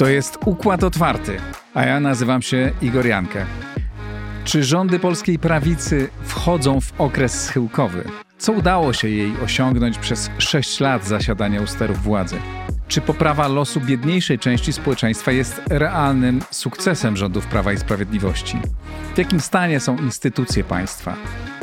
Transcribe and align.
To 0.00 0.08
jest 0.08 0.38
Układ 0.44 0.84
Otwarty, 0.84 1.36
a 1.74 1.84
ja 1.84 2.00
nazywam 2.00 2.42
się 2.42 2.72
Igor 2.82 3.06
Jankę. 3.06 3.46
Czy 4.44 4.64
rządy 4.64 4.98
polskiej 4.98 5.38
prawicy 5.38 6.08
wchodzą 6.22 6.80
w 6.80 7.00
okres 7.00 7.44
schyłkowy? 7.44 8.04
Co 8.38 8.52
udało 8.52 8.92
się 8.92 9.08
jej 9.08 9.32
osiągnąć 9.44 9.98
przez 9.98 10.30
6 10.38 10.80
lat 10.80 11.06
zasiadania 11.06 11.62
u 11.62 11.66
sterów 11.66 12.02
władzy? 12.02 12.36
Czy 12.88 13.00
poprawa 13.00 13.48
losu 13.48 13.80
biedniejszej 13.80 14.38
części 14.38 14.72
społeczeństwa 14.72 15.32
jest 15.32 15.62
realnym 15.70 16.40
sukcesem 16.50 17.16
rządów 17.16 17.46
Prawa 17.46 17.72
i 17.72 17.78
Sprawiedliwości? 17.78 18.58
W 19.14 19.18
jakim 19.18 19.40
stanie 19.40 19.80
są 19.80 19.96
instytucje 19.96 20.64
państwa? 20.64 21.16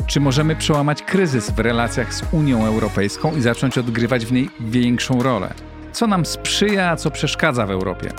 Czy 0.06 0.20
możemy 0.20 0.56
przełamać 0.56 1.02
kryzys 1.02 1.50
w 1.50 1.58
relacjach 1.58 2.14
z 2.14 2.22
Unią 2.32 2.66
Europejską 2.66 3.36
i 3.36 3.40
zacząć 3.40 3.78
odgrywać 3.78 4.26
w 4.26 4.32
niej 4.32 4.50
większą 4.60 5.22
rolę? 5.22 5.54
Co 5.98 6.06
nam 6.06 6.26
sprzyja, 6.26 6.90
a 6.90 6.96
co 6.96 7.10
przeszkadza 7.10 7.66
w 7.66 7.70
Europie? 7.70 8.10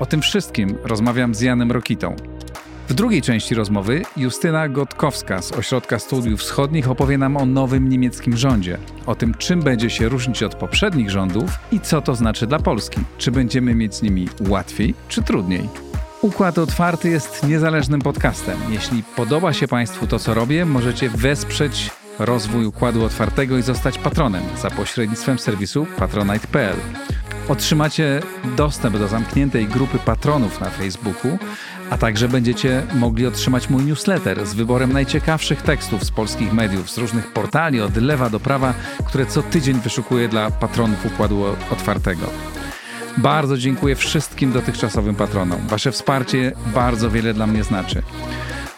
O 0.00 0.06
tym 0.06 0.22
wszystkim 0.22 0.78
rozmawiam 0.84 1.34
z 1.34 1.40
Janem 1.40 1.72
Rokitą. 1.72 2.16
W 2.88 2.94
drugiej 2.94 3.22
części 3.22 3.54
rozmowy 3.54 4.02
Justyna 4.16 4.68
Gotkowska 4.68 5.42
z 5.42 5.52
Ośrodka 5.52 5.98
Studiów 5.98 6.40
Wschodnich 6.40 6.90
opowie 6.90 7.18
nam 7.18 7.36
o 7.36 7.46
nowym 7.46 7.88
niemieckim 7.88 8.36
rządzie, 8.36 8.78
o 9.06 9.14
tym, 9.14 9.34
czym 9.34 9.62
będzie 9.62 9.90
się 9.90 10.08
różnić 10.08 10.42
od 10.42 10.54
poprzednich 10.54 11.10
rządów 11.10 11.50
i 11.72 11.80
co 11.80 12.02
to 12.02 12.14
znaczy 12.14 12.46
dla 12.46 12.58
Polski. 12.58 13.00
Czy 13.18 13.30
będziemy 13.30 13.74
mieć 13.74 13.94
z 13.94 14.02
nimi 14.02 14.28
łatwiej 14.48 14.94
czy 15.08 15.22
trudniej? 15.22 15.68
Układ 16.22 16.58
Otwarty 16.58 17.08
jest 17.08 17.48
niezależnym 17.48 18.00
podcastem. 18.00 18.58
Jeśli 18.70 19.02
podoba 19.16 19.52
się 19.52 19.68
Państwu 19.68 20.06
to, 20.06 20.18
co 20.18 20.34
robię, 20.34 20.64
możecie 20.64 21.10
wesprzeć 21.10 21.90
rozwój 22.18 22.66
Układu 22.66 23.04
Otwartego 23.04 23.58
i 23.58 23.62
zostać 23.62 23.98
patronem 23.98 24.42
za 24.62 24.70
pośrednictwem 24.70 25.38
serwisu 25.38 25.86
patronite.pl. 25.98 26.76
Otrzymacie 27.48 28.20
dostęp 28.56 28.98
do 28.98 29.08
zamkniętej 29.08 29.66
grupy 29.66 29.98
patronów 29.98 30.60
na 30.60 30.70
Facebooku, 30.70 31.38
a 31.90 31.98
także 31.98 32.28
będziecie 32.28 32.82
mogli 32.94 33.26
otrzymać 33.26 33.70
mój 33.70 33.84
newsletter 33.84 34.46
z 34.46 34.54
wyborem 34.54 34.92
najciekawszych 34.92 35.62
tekstów 35.62 36.04
z 36.04 36.10
polskich 36.10 36.52
mediów, 36.52 36.90
z 36.90 36.98
różnych 36.98 37.32
portali 37.32 37.80
od 37.80 37.96
lewa 37.96 38.30
do 38.30 38.40
prawa, 38.40 38.74
które 39.06 39.26
co 39.26 39.42
tydzień 39.42 39.80
wyszukuję 39.80 40.28
dla 40.28 40.50
patronów 40.50 41.06
Układu 41.06 41.44
Otwartego. 41.70 42.30
Bardzo 43.18 43.58
dziękuję 43.58 43.96
wszystkim 43.96 44.52
dotychczasowym 44.52 45.14
patronom. 45.14 45.66
Wasze 45.66 45.92
wsparcie 45.92 46.52
bardzo 46.74 47.10
wiele 47.10 47.34
dla 47.34 47.46
mnie 47.46 47.64
znaczy. 47.64 48.02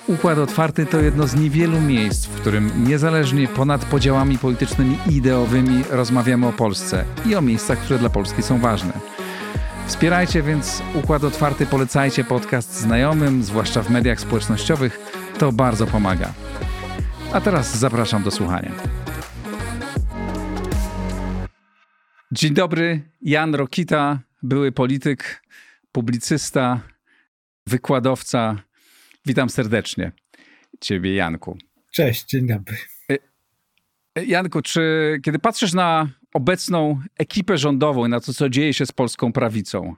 Układ 0.07 0.39
Otwarty 0.39 0.87
to 0.87 1.01
jedno 1.01 1.27
z 1.27 1.35
niewielu 1.35 1.81
miejsc, 1.81 2.27
w 2.27 2.41
którym 2.41 2.89
niezależnie 2.89 3.49
ponad 3.49 3.85
podziałami 3.85 4.39
politycznymi 4.39 4.99
i 5.11 5.17
ideowymi 5.17 5.85
rozmawiamy 5.91 6.47
o 6.47 6.53
Polsce 6.53 7.05
i 7.27 7.35
o 7.35 7.43
miejscach, 7.43 7.79
które 7.79 7.99
dla 7.99 8.11
Polski 8.11 8.43
są 8.43 8.59
ważne. 8.59 8.93
Wspierajcie 9.87 10.43
więc 10.43 10.83
Układ 10.95 11.25
Otwarty, 11.25 11.67
polecajcie 11.67 12.25
podcast 12.25 12.81
znajomym, 12.81 13.43
zwłaszcza 13.43 13.83
w 13.83 13.91
mediach 13.91 14.21
społecznościowych. 14.21 14.99
To 15.39 15.53
bardzo 15.53 15.87
pomaga. 15.87 16.33
A 17.33 17.41
teraz 17.41 17.77
zapraszam 17.77 18.23
do 18.23 18.31
słuchania. 18.31 18.73
Dzień 22.33 22.55
dobry, 22.55 23.11
Jan 23.23 23.55
Rokita, 23.55 24.19
były 24.43 24.73
polityk, 24.73 25.43
publicysta, 25.93 26.81
wykładowca. 27.67 28.57
Witam 29.27 29.51
serdecznie 29.51 30.13
Ciebie, 30.81 31.15
Janku. 31.15 31.59
Cześć, 31.93 32.25
dzień 32.25 32.47
dobry. 32.47 32.77
E, 34.15 34.25
Janku, 34.25 34.63
czy 34.63 34.81
kiedy 35.25 35.39
patrzysz 35.39 35.73
na 35.73 36.09
obecną 36.35 37.01
ekipę 37.19 37.59
rządową 37.59 38.07
i 38.07 38.09
na 38.09 38.21
to, 38.21 38.35
co 38.35 38.49
dzieje 38.49 38.75
się 38.75 38.87
z 38.87 38.93
polską 38.93 39.33
prawicą, 39.33 39.95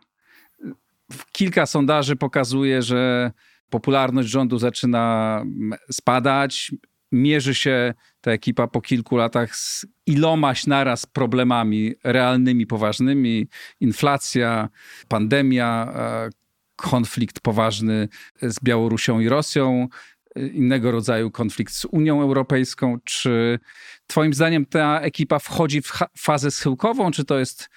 kilka 1.32 1.66
sondaży 1.66 2.16
pokazuje, 2.16 2.82
że 2.82 3.32
popularność 3.70 4.28
rządu 4.28 4.58
zaczyna 4.58 5.44
spadać. 5.90 6.72
Mierzy 7.12 7.54
się 7.54 7.94
ta 8.20 8.30
ekipa 8.30 8.66
po 8.66 8.80
kilku 8.80 9.16
latach 9.16 9.56
z 9.56 9.86
ilomaś 10.06 10.66
naraz 10.66 11.06
problemami 11.06 11.94
realnymi, 12.04 12.66
poważnymi. 12.66 13.46
Inflacja, 13.80 14.68
pandemia, 15.08 15.92
e, 15.96 16.41
konflikt 16.76 17.40
poważny 17.40 18.08
z 18.42 18.60
Białorusią 18.62 19.20
i 19.20 19.28
Rosją, 19.28 19.88
innego 20.36 20.90
rodzaju 20.90 21.30
konflikt 21.30 21.74
z 21.74 21.84
Unią 21.84 22.22
Europejską. 22.22 22.98
Czy 23.04 23.58
Twoim 24.06 24.34
zdaniem 24.34 24.66
ta 24.66 25.00
ekipa 25.00 25.38
wchodzi 25.38 25.82
w 25.82 25.92
fazę 26.18 26.50
schyłkową, 26.50 27.10
czy 27.10 27.24
to 27.24 27.38
jest 27.38 27.68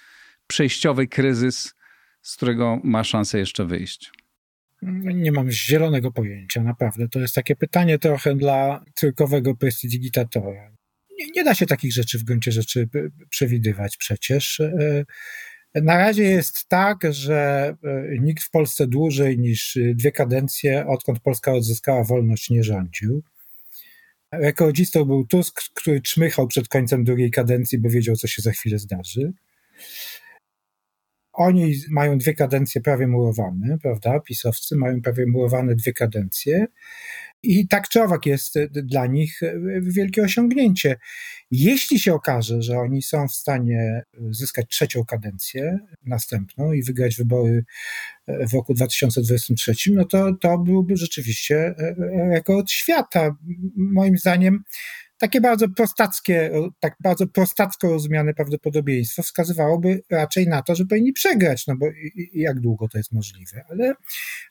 przejściowy 0.46 1.06
kryzys, 1.06 1.74
z 2.22 2.36
którego 2.36 2.80
ma 2.84 3.04
szansę 3.04 3.38
jeszcze 3.38 3.64
wyjść? 3.64 4.12
Nie 4.82 5.32
mam 5.32 5.50
zielonego 5.50 6.12
pojęcia, 6.12 6.62
naprawdę. 6.62 7.08
To 7.08 7.20
jest 7.20 7.34
takie 7.34 7.56
pytanie 7.56 7.98
trochę 7.98 8.34
dla 8.34 8.84
cyrkowego 8.94 9.54
prestidigitatora. 9.54 10.72
Nie, 11.18 11.26
nie 11.36 11.44
da 11.44 11.54
się 11.54 11.66
takich 11.66 11.92
rzeczy 11.92 12.18
w 12.18 12.24
gruncie 12.24 12.52
rzeczy 12.52 12.88
przewidywać 13.30 13.96
przecież. 13.96 14.62
E, 15.76 15.82
na 15.82 15.98
razie 15.98 16.24
jest 16.24 16.68
tak, 16.68 16.98
że 17.10 17.74
e, 17.84 18.18
nikt 18.20 18.44
w 18.44 18.50
Polsce 18.50 18.86
dłużej 18.86 19.38
niż 19.38 19.78
dwie 19.94 20.12
kadencje, 20.12 20.86
odkąd 20.86 21.20
Polska 21.20 21.52
odzyskała 21.52 22.04
wolność, 22.04 22.50
nie 22.50 22.64
rządził. 22.64 23.22
Rekordzistą 24.32 25.04
był 25.04 25.26
Tusk, 25.26 25.60
który 25.74 26.00
czmychał 26.00 26.46
przed 26.46 26.68
końcem 26.68 27.04
drugiej 27.04 27.30
kadencji, 27.30 27.78
bo 27.78 27.90
wiedział, 27.90 28.16
co 28.16 28.26
się 28.26 28.42
za 28.42 28.52
chwilę 28.52 28.78
zdarzy. 28.78 29.32
Oni 31.32 31.74
mają 31.90 32.18
dwie 32.18 32.34
kadencje 32.34 32.80
prawie 32.80 33.06
murowane, 33.06 33.78
prawda? 33.82 34.20
Pisowcy 34.20 34.76
mają 34.76 35.02
prawie 35.02 35.26
murowane 35.26 35.74
dwie 35.74 35.92
kadencje. 35.92 36.66
I 37.42 37.68
tak 37.68 37.88
czy 37.88 38.02
owak 38.02 38.26
jest 38.26 38.54
dla 38.70 39.06
nich 39.06 39.40
wielkie 39.82 40.22
osiągnięcie. 40.22 40.96
Jeśli 41.50 41.98
się 41.98 42.14
okaże, 42.14 42.62
że 42.62 42.78
oni 42.78 43.02
są 43.02 43.28
w 43.28 43.34
stanie 43.34 44.02
zyskać 44.30 44.66
trzecią 44.68 45.04
kadencję, 45.04 45.78
następną 46.02 46.72
i 46.72 46.82
wygrać 46.82 47.16
wybory 47.16 47.64
w 48.28 48.54
roku 48.54 48.74
2023, 48.74 49.92
no 49.92 50.04
to, 50.04 50.34
to 50.40 50.58
byłby 50.58 50.96
rzeczywiście 50.96 51.74
rekord 52.30 52.70
świata. 52.70 53.36
Moim 53.76 54.18
zdaniem 54.18 54.62
takie 55.18 55.40
bardzo 55.40 55.68
prostackie, 55.68 56.50
tak 56.80 56.94
bardzo 57.00 57.26
prostacko 57.26 57.88
rozumiane 57.88 58.34
prawdopodobieństwo 58.34 59.22
wskazywałoby 59.22 60.02
raczej 60.10 60.48
na 60.48 60.62
to, 60.62 60.74
że 60.74 60.84
powinni 60.84 61.12
przegrać, 61.12 61.66
no 61.66 61.76
bo 61.76 61.86
jak 62.32 62.60
długo 62.60 62.88
to 62.88 62.98
jest 62.98 63.12
możliwe, 63.12 63.64
ale 63.70 63.94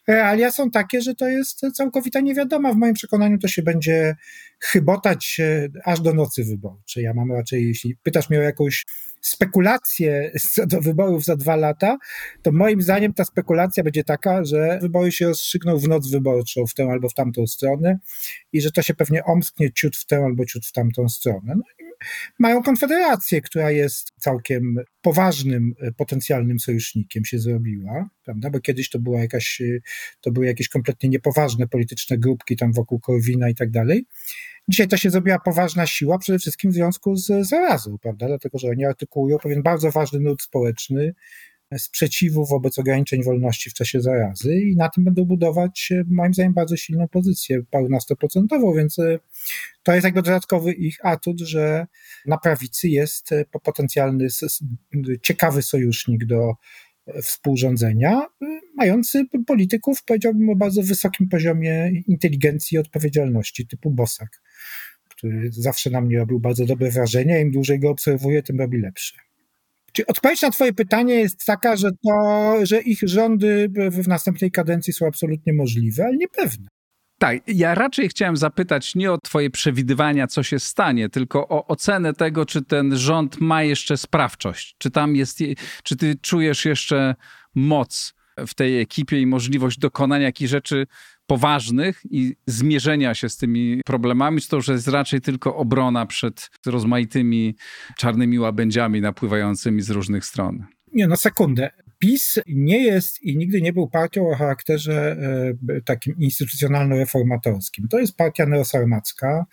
realia 0.08 0.52
są 0.52 0.72
takie, 0.72 1.02
że 1.02 1.16
to 1.16 1.28
jest 1.28 1.62
całkowita 1.76 2.20
niewiadoma. 2.20 2.74
W 2.74 2.78
moim 2.78 2.94
przekonaniu 2.94 3.38
to 3.38 3.48
się 3.48 3.62
będzie 3.62 4.16
chybotać 4.60 5.42
aż 5.84 6.02
do 6.02 6.14
nocy 6.14 6.44
wyborczej. 6.44 7.04
Ja 7.04 7.14
mam 7.14 7.32
raczej, 7.32 7.68
jeśli 7.68 7.96
pytasz 8.04 8.30
mnie 8.30 8.40
o 8.40 8.44
jakąś 8.44 8.86
spekulacje 9.22 10.32
co 10.54 10.68
do 10.68 10.82
wyborów 10.82 11.26
za 11.26 11.36
dwa 11.36 11.56
lata, 11.56 11.98
to 12.42 12.52
moim 12.52 12.82
zdaniem 12.82 13.14
ta 13.14 13.26
spekulacja 13.26 13.84
będzie 13.84 14.04
taka, 14.04 14.46
że 14.46 14.80
wybory 14.82 15.12
się 15.12 15.28
rozstrzygną 15.28 15.78
w 15.78 15.88
noc 15.88 16.12
wyborczą 16.12 16.66
w 16.68 16.74
tę 16.74 16.84
albo 16.92 17.10
w 17.10 17.14
tamtą 17.14 17.48
stronę 17.48 18.00
i 18.54 18.62
że 18.62 18.72
to 18.72 18.82
się 18.82 18.94
pewnie 18.94 19.24
omsknie 19.24 19.72
ciut 19.74 19.98
w 19.98 20.06
tę 20.06 20.18
albo 20.26 20.46
ciut 20.46 20.66
w 20.66 20.72
tamtą 20.72 21.10
stronę. 21.10 21.56
No 21.56 21.64
mają 22.40 22.64
konfederację, 22.64 23.42
która 23.42 23.72
jest 23.72 24.12
całkiem 24.18 24.76
poważnym, 25.02 25.74
e, 25.82 25.92
potencjalnym 25.92 26.60
sojusznikiem 26.60 27.26
się 27.26 27.40
zrobiła, 27.40 28.10
prawda? 28.26 28.50
Bo 28.50 28.60
kiedyś 28.60 28.90
to 28.90 29.00
była 29.00 29.20
jakaś, 29.20 29.62
e, 29.62 29.80
to 30.22 30.32
były 30.32 30.46
jakieś 30.46 30.70
kompletnie 30.70 31.10
niepoważne 31.10 31.68
polityczne 31.68 32.18
grupki 32.18 32.56
tam 32.56 32.74
wokół 32.74 33.00
Korwina 33.00 33.50
i 33.50 33.56
tak 33.56 33.72
dalej. 33.72 34.06
Dzisiaj 34.70 34.88
to 34.88 34.98
się 34.98 35.10
zrobiła 35.10 35.40
poważna 35.40 35.86
siła, 35.86 36.18
przede 36.18 36.40
wszystkim 36.40 36.72
w 36.72 36.74
związku 36.74 37.16
z 37.16 37.48
zarazą, 37.48 37.98
prawda? 37.98 38.28
Dlatego, 38.28 38.58
że 38.58 38.68
oni 38.68 38.86
artykułują 38.86 39.38
pewien 39.38 39.64
bardzo 39.64 39.92
ważny 39.92 40.20
nurt 40.20 40.42
społeczny, 40.42 41.14
sprzeciwu 41.78 42.46
wobec 42.46 42.80
ograniczeń 42.80 43.24
wolności 43.24 43.70
w 43.70 43.74
czasie 43.74 44.02
zarazy 44.02 44.56
i 44.56 44.76
na 44.76 44.90
tym 44.90 45.04
będą 45.04 45.26
budować, 45.26 45.94
moim 46.08 46.34
zdaniem, 46.34 46.54
bardzo 46.54 46.78
silną 46.78 47.08
pozycję, 47.08 47.64
parunastoprocentową, 47.72 48.74
więc 48.74 49.00
e, 49.00 49.20
to 49.84 49.94
jest 49.94 50.06
jakby 50.06 50.22
dodatkowy 50.22 50.74
ich 50.74 50.98
atut, 51.06 51.42
że 51.42 51.88
na 52.26 52.38
prawicy 52.38 52.88
jest 52.88 53.32
e, 53.32 53.46
potencjalny, 53.64 54.28
ciekawy 55.22 55.62
sojusznik 55.62 56.26
do 56.26 56.50
e, 56.50 56.56
współrządzenia, 57.24 58.26
mający 58.76 59.26
polityków, 59.48 60.04
powiedziałbym, 60.04 60.50
o 60.50 60.56
bardzo 60.56 60.84
wysokim 60.84 61.30
poziomie 61.30 61.92
inteligencji 62.08 62.76
i 62.76 62.80
odpowiedzialności, 62.80 63.68
typu 63.68 63.92
Bosak, 63.92 64.42
który 65.10 65.50
zawsze 65.52 65.90
na 65.90 66.02
mnie 66.02 66.18
robił 66.18 66.40
bardzo 66.40 66.66
dobre 66.66 66.92
wrażenie, 66.92 67.42
im 67.42 67.52
dłużej 67.52 67.80
go 67.80 67.90
obserwuję, 67.90 68.44
tym 68.44 68.60
robi 68.60 68.78
lepsze. 68.78 69.18
Czy 69.94 70.06
odpowiedź 70.06 70.42
na 70.42 70.52
Twoje 70.52 70.74
pytanie 70.74 71.14
jest 71.14 71.46
taka, 71.46 71.76
że, 71.76 71.90
to, 72.08 72.56
że 72.66 72.82
ich 72.82 73.00
rządy 73.04 73.70
w 73.92 74.08
następnej 74.08 74.52
kadencji 74.52 74.94
są 74.94 75.08
absolutnie 75.08 75.54
możliwe, 75.54 76.06
ale 76.06 76.18
niepewne. 76.18 76.68
Tak, 77.18 77.38
ja 77.48 77.76
raczej 77.76 78.10
chciałem 78.10 78.38
zapytać 78.38 78.96
nie 78.96 79.12
o 79.12 79.18
Twoje 79.18 79.50
przewidywania, 79.50 80.28
co 80.28 80.44
się 80.44 80.60
stanie, 80.60 81.10
tylko 81.10 81.48
o 81.48 81.68
ocenę 81.68 82.14
tego, 82.14 82.46
czy 82.46 82.62
ten 82.62 82.98
rząd 82.98 83.42
ma 83.42 83.64
jeszcze 83.64 83.98
sprawczość. 83.98 84.76
Czy 84.78 84.92
tam 84.92 85.16
jest, 85.16 85.40
czy 85.84 85.96
Ty 85.96 86.16
czujesz 86.22 86.66
jeszcze 86.66 87.16
moc 87.56 88.14
w 88.48 88.54
tej 88.54 88.80
ekipie 88.80 89.22
i 89.22 89.26
możliwość 89.26 89.80
dokonania 89.80 90.26
jakichś 90.26 90.52
rzeczy 90.52 90.88
poważnych 91.28 92.02
i 92.10 92.36
zmierzenia 92.48 93.16
się 93.16 93.30
z 93.30 93.38
tymi 93.38 93.82
problemami, 93.86 94.42
czy 94.42 94.50
to 94.50 94.56
już 94.56 94.68
jest 94.68 94.88
raczej 94.88 95.22
tylko 95.22 95.56
obrona 95.56 96.06
przed 96.06 96.50
rozmaitymi 96.66 97.56
czarnymi 97.98 98.40
łabędziami 98.40 99.02
napływającymi 99.02 99.82
z 99.82 99.90
różnych 99.90 100.26
stron? 100.26 100.66
Nie, 100.94 101.08
no 101.08 101.18
sekundę. 101.18 101.72
PiS 102.06 102.40
nie 102.48 102.84
jest 102.84 103.22
i 103.22 103.38
nigdy 103.38 103.62
nie 103.62 103.74
był 103.74 103.90
partią 103.90 104.30
o 104.30 104.36
charakterze 104.36 105.18
e, 105.70 105.82
takim 105.82 106.16
instytucjonalno-reformatorskim. 106.20 107.88
To 107.90 108.00
jest 108.00 108.18
partia 108.18 108.46
neosarmacka, 108.46 109.46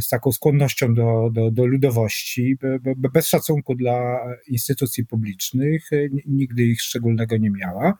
z 0.00 0.08
taką 0.08 0.32
skłonnością 0.32 0.94
do, 0.94 1.30
do, 1.32 1.50
do 1.50 1.66
ludowości, 1.66 2.56
bez 2.96 3.28
szacunku 3.28 3.74
dla 3.74 4.20
instytucji 4.48 5.06
publicznych, 5.06 5.90
nigdy 6.26 6.62
ich 6.62 6.82
szczególnego 6.82 7.36
nie 7.36 7.50
miała. 7.50 7.98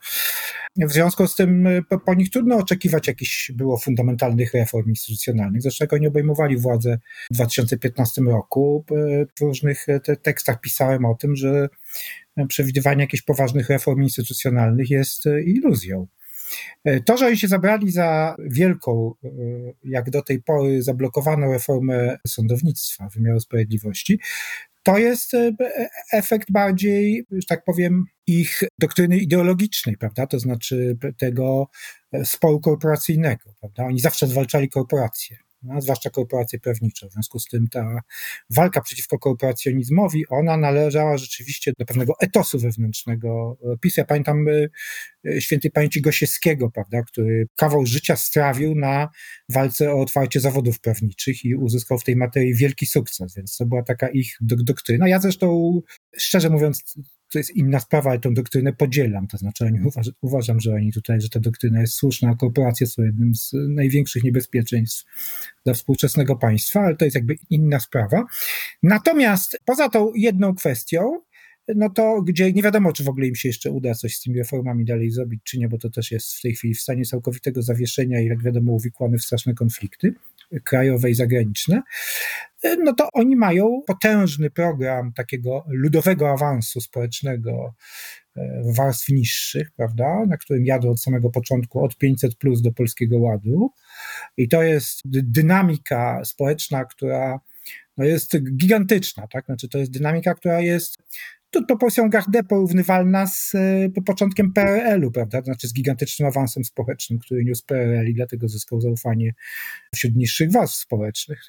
W 0.76 0.92
związku 0.92 1.26
z 1.26 1.34
tym 1.34 1.68
po, 1.88 1.98
po 1.98 2.14
nich 2.14 2.30
trudno 2.30 2.56
oczekiwać 2.56 3.08
jakichś 3.08 3.52
było 3.52 3.78
fundamentalnych 3.78 4.54
reform 4.54 4.88
instytucjonalnych. 4.88 5.62
Zresztą 5.62 5.86
oni 5.92 6.06
obejmowali 6.06 6.56
władzę 6.56 6.98
w 7.30 7.34
2015 7.34 8.22
roku, 8.22 8.84
w 9.38 9.40
różnych 9.40 9.86
te 10.04 10.16
tekstach 10.16 10.60
pisałem 10.60 11.04
o 11.04 11.14
tym, 11.14 11.36
że 11.36 11.68
przewidywanie 12.48 13.00
jakichś 13.00 13.22
poważnych 13.22 13.68
reform 13.68 14.02
instytucjonalnych 14.02 14.90
jest 14.90 15.24
iluzją. 15.46 16.06
E, 16.84 17.00
to, 17.00 17.16
że 17.16 17.26
oni 17.26 17.36
się 17.36 17.48
zabrali 17.48 17.90
za 17.90 18.36
wielką, 18.38 19.14
e, 19.24 19.28
jak 19.84 20.10
do 20.10 20.22
tej 20.22 20.42
pory 20.42 20.82
zablokowaną 20.82 21.52
reformę 21.52 22.18
sądownictwa, 22.26 23.08
wymiaru 23.08 23.40
sprawiedliwości, 23.40 24.20
to 24.82 24.98
jest 24.98 25.34
e, 25.34 25.52
efekt 26.12 26.52
bardziej, 26.52 27.26
że 27.30 27.46
tak 27.48 27.64
powiem, 27.64 28.04
ich 28.26 28.62
doktryny 28.78 29.18
ideologicznej, 29.18 29.96
prawda? 29.96 30.26
To 30.26 30.38
znaczy 30.38 30.96
tego 31.18 31.68
sporu 32.24 32.60
korporacyjnego, 32.60 33.54
prawda? 33.60 33.84
Oni 33.84 34.00
zawsze 34.00 34.26
zwalczali 34.26 34.68
korporacje 34.68 35.43
no, 35.64 35.80
zwłaszcza 35.80 36.10
korporacje 36.10 36.58
prawnicze. 36.58 37.08
W 37.08 37.12
związku 37.12 37.38
z 37.38 37.44
tym 37.44 37.68
ta 37.68 38.00
walka 38.50 38.80
przeciwko 38.80 39.18
korporacjonizmowi, 39.18 40.24
ona 40.28 40.56
należała 40.56 41.18
rzeczywiście 41.18 41.72
do 41.78 41.84
pewnego 41.84 42.12
etosu 42.20 42.58
wewnętrznego 42.58 43.58
PiS. 43.80 43.96
Ja 43.96 44.04
pamiętam 44.04 44.48
e, 44.48 44.68
e, 45.30 45.40
świętej 45.40 45.70
pamięci 45.70 46.00
Gosiewskiego, 46.00 46.70
prawda, 46.70 47.02
który 47.02 47.46
kawał 47.56 47.86
życia 47.86 48.16
strawił 48.16 48.74
na 48.74 49.08
walce 49.48 49.92
o 49.92 50.00
otwarcie 50.00 50.40
zawodów 50.40 50.80
prawniczych 50.80 51.44
i 51.44 51.54
uzyskał 51.54 51.98
w 51.98 52.04
tej 52.04 52.16
materii 52.16 52.54
wielki 52.54 52.86
sukces, 52.86 53.34
więc 53.34 53.56
to 53.56 53.66
była 53.66 53.82
taka 53.82 54.08
ich 54.08 54.36
doktryna. 54.40 55.08
Ja 55.08 55.20
zresztą, 55.20 55.80
szczerze 56.16 56.50
mówiąc, 56.50 56.94
to 57.34 57.38
jest 57.38 57.56
inna 57.56 57.80
sprawa, 57.80 58.10
ale 58.10 58.18
tę 58.18 58.32
doktrynę 58.32 58.72
podzielam. 58.72 59.26
To 59.26 59.36
znaczy, 59.36 59.64
oni 59.64 59.80
uważ, 59.80 60.10
uważam, 60.20 60.60
że 60.60 60.74
oni 60.74 60.92
tutaj, 60.92 61.20
że 61.20 61.28
ta 61.28 61.40
doktryna 61.40 61.80
jest 61.80 61.94
słuszna, 61.94 62.30
a 62.30 62.34
korporacje 62.34 62.86
są 62.86 63.02
jednym 63.02 63.34
z 63.34 63.52
największych 63.68 64.24
niebezpieczeństw 64.24 65.04
dla 65.64 65.74
współczesnego 65.74 66.36
państwa, 66.36 66.80
ale 66.80 66.96
to 66.96 67.04
jest 67.04 67.14
jakby 67.14 67.36
inna 67.50 67.80
sprawa. 67.80 68.24
Natomiast 68.82 69.58
poza 69.64 69.88
tą 69.88 70.12
jedną 70.14 70.54
kwestią, 70.54 71.20
no 71.76 71.90
to 71.90 72.22
gdzie 72.22 72.52
nie 72.52 72.62
wiadomo, 72.62 72.92
czy 72.92 73.04
w 73.04 73.08
ogóle 73.08 73.26
im 73.26 73.34
się 73.34 73.48
jeszcze 73.48 73.70
uda 73.70 73.94
coś 73.94 74.16
z 74.16 74.22
tymi 74.22 74.38
reformami 74.38 74.84
dalej 74.84 75.10
zrobić, 75.10 75.40
czy 75.44 75.58
nie, 75.58 75.68
bo 75.68 75.78
to 75.78 75.90
też 75.90 76.10
jest 76.10 76.34
w 76.34 76.42
tej 76.42 76.54
chwili 76.54 76.74
w 76.74 76.80
stanie 76.80 77.04
całkowitego 77.04 77.62
zawieszenia 77.62 78.20
i 78.20 78.26
jak 78.26 78.42
wiadomo 78.42 78.72
uwikłany 78.72 79.18
w 79.18 79.24
straszne 79.24 79.54
konflikty 79.54 80.14
krajowe 80.64 81.10
i 81.10 81.14
zagraniczne, 81.14 81.82
no 82.84 82.92
to 82.94 83.08
oni 83.12 83.36
mają 83.36 83.80
potężny 83.86 84.50
program 84.50 85.12
takiego 85.12 85.64
ludowego 85.68 86.30
awansu 86.30 86.80
społecznego 86.80 87.74
e, 88.36 88.62
w 88.62 88.76
warstw 88.76 89.08
niższych, 89.08 89.70
prawda, 89.76 90.24
na 90.28 90.36
którym 90.36 90.66
jadą 90.66 90.90
od 90.90 91.00
samego 91.00 91.30
początku 91.30 91.84
od 91.84 91.98
500 91.98 92.36
plus 92.36 92.62
do 92.62 92.72
Polskiego 92.72 93.18
Ładu. 93.18 93.70
I 94.36 94.48
to 94.48 94.62
jest 94.62 95.00
dynamika 95.04 96.24
społeczna, 96.24 96.84
która 96.84 97.40
no 97.96 98.04
jest 98.04 98.36
gigantyczna, 98.56 99.26
tak? 99.26 99.44
Znaczy, 99.44 99.68
to 99.68 99.78
jest 99.78 99.90
dynamika, 99.90 100.34
która 100.34 100.60
jest 100.60 100.98
to 101.60 101.66
proporcją 101.66 102.10
Garde 102.10 102.42
porównywalna 102.42 103.26
z 103.26 103.54
y, 103.54 104.02
początkiem 104.06 104.52
PRL-u, 104.52 105.10
prawda? 105.10 105.38
To 105.38 105.44
znaczy 105.44 105.68
z 105.68 105.74
gigantycznym 105.74 106.28
awansem 106.28 106.64
społecznym, 106.64 107.18
który 107.18 107.44
niósł 107.44 107.66
PRL 107.66 108.08
i 108.08 108.14
dlatego 108.14 108.48
zyskał 108.48 108.80
zaufanie 108.80 109.34
wśród 109.94 110.16
niższych 110.16 110.52
warstw 110.52 110.78
społecznych. 110.78 111.40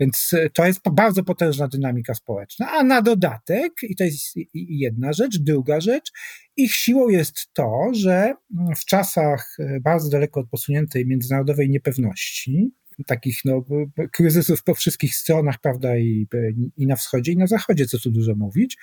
Więc 0.00 0.30
to 0.54 0.66
jest 0.66 0.80
bardzo 0.92 1.24
potężna 1.24 1.68
dynamika 1.68 2.14
społeczna. 2.14 2.70
A 2.70 2.82
na 2.82 3.02
dodatek, 3.02 3.72
i 3.82 3.96
to 3.96 4.04
jest 4.04 4.34
jedna 4.54 5.12
rzecz, 5.12 5.38
druga 5.38 5.80
rzecz, 5.80 6.12
ich 6.56 6.74
siłą 6.74 7.08
jest 7.08 7.52
to, 7.52 7.90
że 7.92 8.34
w 8.76 8.84
czasach 8.84 9.56
bardzo 9.80 10.08
daleko 10.08 10.40
od 10.40 10.48
posuniętej 10.48 11.06
międzynarodowej 11.06 11.70
niepewności, 11.70 12.72
takich 13.06 13.38
no, 13.44 13.64
kryzysów 14.12 14.62
po 14.62 14.74
wszystkich 14.74 15.14
stronach, 15.14 15.58
prawda, 15.60 15.96
i, 15.96 16.26
i 16.76 16.86
na 16.86 16.96
wschodzie, 16.96 17.32
i 17.32 17.36
na 17.36 17.46
zachodzie, 17.46 17.86
co 17.86 17.98
tu 17.98 18.10
dużo 18.10 18.34
mówić, 18.34 18.78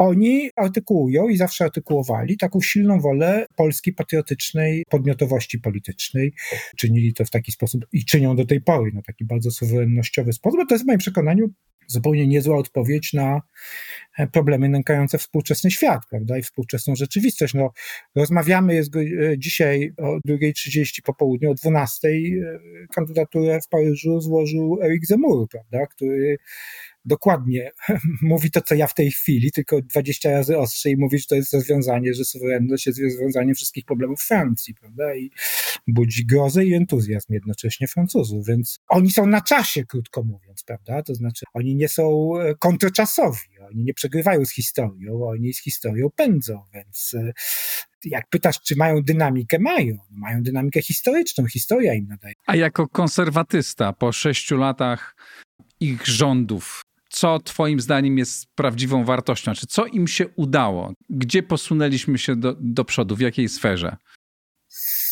oni 0.00 0.50
artykułują 0.56 1.28
i 1.28 1.36
zawsze 1.36 1.64
artykułowali 1.64 2.36
taką 2.36 2.60
silną 2.60 3.00
wolę 3.00 3.46
polskiej 3.56 3.94
patriotycznej 3.94 4.84
podmiotowości 4.90 5.58
politycznej. 5.58 6.32
Czynili 6.76 7.14
to 7.14 7.24
w 7.24 7.30
taki 7.30 7.52
sposób 7.52 7.86
i 7.92 8.04
czynią 8.04 8.36
do 8.36 8.44
tej 8.44 8.60
pory, 8.60 8.90
no 8.94 9.02
taki 9.02 9.24
bardzo 9.24 9.50
suwerennościowy 9.50 10.32
sposób, 10.32 10.60
bo 10.60 10.66
to 10.66 10.74
jest 10.74 10.84
w 10.84 10.86
moim 10.86 10.98
przekonaniu 10.98 11.50
zupełnie 11.90 12.26
niezła 12.26 12.56
odpowiedź 12.56 13.12
na 13.12 13.42
e, 14.18 14.26
problemy 14.26 14.68
nękające 14.68 15.18
współczesny 15.18 15.70
świat, 15.70 16.02
prawda, 16.10 16.38
i 16.38 16.42
współczesną 16.42 16.94
rzeczywistość. 16.96 17.54
No, 17.54 17.72
rozmawiamy, 18.14 18.74
jest 18.74 18.96
e, 18.96 19.02
dzisiaj 19.38 19.92
o 19.96 20.18
2.30 20.28 21.02
po 21.04 21.14
południu, 21.14 21.50
o 21.50 21.54
12.00 21.54 22.06
e, 22.06 22.58
kandydaturę 22.94 23.60
w 23.60 23.68
Paryżu 23.68 24.20
złożył 24.20 24.78
Eric 24.82 25.06
Zemmour, 25.06 25.48
prawda, 25.48 25.86
który 25.86 26.38
dokładnie 27.04 27.70
mówi 28.22 28.50
to, 28.50 28.60
co 28.60 28.74
ja 28.74 28.86
w 28.86 28.94
tej 28.94 29.10
chwili, 29.10 29.52
tylko 29.52 29.82
20 29.82 30.30
razy 30.30 30.58
ostrzej 30.58 30.96
mówi, 30.96 31.18
że 31.18 31.24
to 31.28 31.34
jest 31.34 31.52
rozwiązanie, 31.52 32.14
że 32.14 32.24
suwerenność 32.24 32.86
jest 32.86 33.00
rozwiązaniem 33.02 33.54
wszystkich 33.54 33.84
problemów 33.84 34.20
Francji, 34.20 34.74
prawda? 34.74 35.14
I 35.14 35.30
budzi 35.86 36.26
grozę 36.26 36.64
i 36.64 36.74
entuzjazm 36.74 37.32
jednocześnie 37.32 37.88
Francuzów, 37.88 38.46
więc 38.46 38.78
oni 38.88 39.10
są 39.10 39.26
na 39.26 39.40
czasie, 39.40 39.84
krótko 39.84 40.22
mówiąc, 40.22 40.64
prawda? 40.64 41.02
To 41.02 41.14
znaczy, 41.14 41.46
oni 41.54 41.76
nie 41.76 41.88
są 41.88 42.32
e, 42.38 42.54
kontrczasowi, 42.54 43.58
oni 43.70 43.84
nie 43.84 43.94
przegrywają 43.94 44.44
z 44.44 44.54
historią, 44.54 45.24
oni 45.24 45.54
z 45.54 45.62
historią 45.62 46.08
pędzą, 46.16 46.62
więc 46.74 47.14
e, 47.14 47.32
jak 48.04 48.28
pytasz, 48.28 48.60
czy 48.60 48.76
mają 48.76 49.02
dynamikę, 49.02 49.58
mają. 49.58 49.98
Mają 50.10 50.42
dynamikę 50.42 50.82
historyczną, 50.82 51.46
historia 51.46 51.94
im 51.94 52.06
nadaje. 52.06 52.34
A 52.46 52.56
jako 52.56 52.88
konserwatysta 52.88 53.92
po 53.92 54.12
sześciu 54.12 54.56
latach 54.56 55.16
ich 55.80 56.06
rządów, 56.06 56.82
co 57.10 57.38
Twoim 57.38 57.80
zdaniem 57.80 58.18
jest 58.18 58.46
prawdziwą 58.54 59.04
wartością? 59.04 59.54
Czy 59.54 59.66
co 59.66 59.86
im 59.86 60.06
się 60.06 60.28
udało? 60.36 60.92
Gdzie 61.10 61.42
posunęliśmy 61.42 62.18
się 62.18 62.36
do, 62.36 62.56
do 62.60 62.84
przodu? 62.84 63.16
W 63.16 63.20
jakiej 63.20 63.48
sferze? 63.48 63.96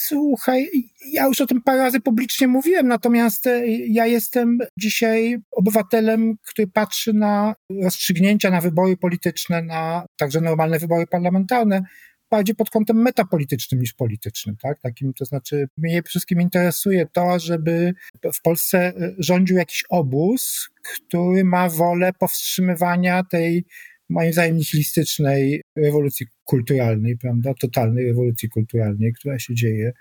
Słuchaj, 0.09 0.69
ja 1.12 1.26
już 1.26 1.40
o 1.40 1.47
tym 1.47 1.62
parę 1.62 1.78
razy 1.78 2.00
publicznie 2.00 2.49
mówiłem, 2.49 2.88
natomiast 2.88 3.47
e, 3.47 3.67
ja 3.69 4.07
jestem 4.07 4.59
dzisiaj 4.78 5.38
obywatelem, 5.50 6.37
który 6.47 6.69
patrzy 6.69 7.12
na 7.12 7.55
rozstrzygnięcia, 7.83 8.50
na 8.50 8.61
wybory 8.61 8.97
polityczne, 8.97 9.62
na 9.62 10.07
także 10.17 10.40
normalne 10.40 10.78
wybory 10.78 11.07
parlamentarne 11.07 11.83
bardziej 12.30 12.54
pod 12.54 12.70
kątem 12.70 13.02
metapolitycznym 13.02 13.80
niż 13.80 13.92
politycznym, 13.92 14.56
tak? 14.56 14.80
Takim, 14.80 15.14
to 15.14 15.25
znaczy, 15.25 15.68
mnie 15.76 16.02
wszystkim 16.02 16.40
interesuje 16.40 17.06
to, 17.06 17.38
żeby 17.38 17.94
w 18.35 18.42
Polsce 18.42 18.78
e, 18.78 18.92
rządził 19.18 19.56
jakiś 19.56 19.85
obóz, 19.88 20.68
który 20.82 21.44
ma 21.44 21.68
wolę 21.68 22.12
powstrzymywania 22.12 23.25
tej 23.25 23.64
moim 24.09 24.33
zdaniem 24.33 24.57
nihilistycznej 24.57 25.62
rewolucji 25.77 26.27
kulturalnej, 26.45 27.19
prawda, 27.19 27.55
totalnej 27.55 28.07
rewolucji 28.07 28.49
kulturalnej, 28.49 29.12
która 29.12 29.38
się 29.38 29.55
dzieje 29.55 29.93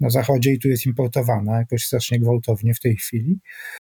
na 0.00 0.10
Zachodzie 0.10 0.52
i 0.52 0.58
tu 0.58 0.68
jest 0.68 0.86
importowana 0.86 1.58
jakoś 1.58 1.84
strasznie 1.84 2.20
gwałtownie 2.20 2.74
w 2.74 2.80
tej 2.80 2.96
chwili. 2.96 3.38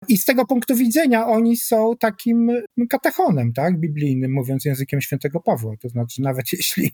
I 0.08 0.17
z 0.17 0.25
tego 0.25 0.46
punktu 0.46 0.75
widzenia 0.75 1.27
oni 1.27 1.58
są 1.58 1.93
takim 2.00 2.51
katechonem, 2.89 3.53
tak, 3.53 3.79
biblijnym, 3.79 4.34
mówiąc 4.34 4.65
językiem 4.65 5.01
świętego 5.01 5.39
Pawła. 5.39 5.77
To 5.77 5.89
znaczy, 5.89 6.22
nawet 6.22 6.46
jeśli 6.58 6.91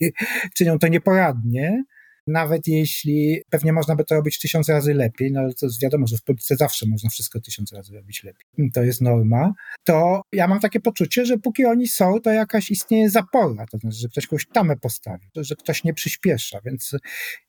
czynią 0.55 0.79
to 0.79 0.87
nieporadnie, 0.87 1.83
nawet 2.31 2.67
jeśli 2.67 3.41
pewnie 3.49 3.73
można 3.73 3.95
by 3.95 4.03
to 4.03 4.15
robić 4.15 4.39
tysiąc 4.39 4.69
razy 4.69 4.93
lepiej, 4.93 5.31
no 5.31 5.39
ale 5.39 5.53
to 5.53 5.65
jest 5.65 5.81
wiadomo, 5.81 6.07
że 6.07 6.17
w 6.17 6.23
polityce 6.23 6.55
zawsze 6.55 6.85
można 6.87 7.09
wszystko 7.09 7.39
tysiąc 7.39 7.73
razy 7.73 7.93
robić 7.93 8.23
lepiej. 8.23 8.71
To 8.73 8.83
jest 8.83 9.01
norma. 9.01 9.53
To 9.83 10.21
ja 10.33 10.47
mam 10.47 10.59
takie 10.59 10.79
poczucie, 10.79 11.25
że 11.25 11.37
póki 11.37 11.65
oni 11.65 11.87
są, 11.87 12.19
to 12.19 12.31
jakaś 12.31 12.71
istnieje 12.71 13.09
zapora, 13.09 13.65
to 13.71 13.77
znaczy, 13.77 13.97
że 13.97 14.07
ktoś 14.07 14.27
kogoś 14.27 14.47
tamę 14.53 14.77
postawi, 14.77 15.29
że 15.35 15.55
ktoś 15.55 15.83
nie 15.83 15.93
przyspiesza, 15.93 16.59
więc 16.65 16.91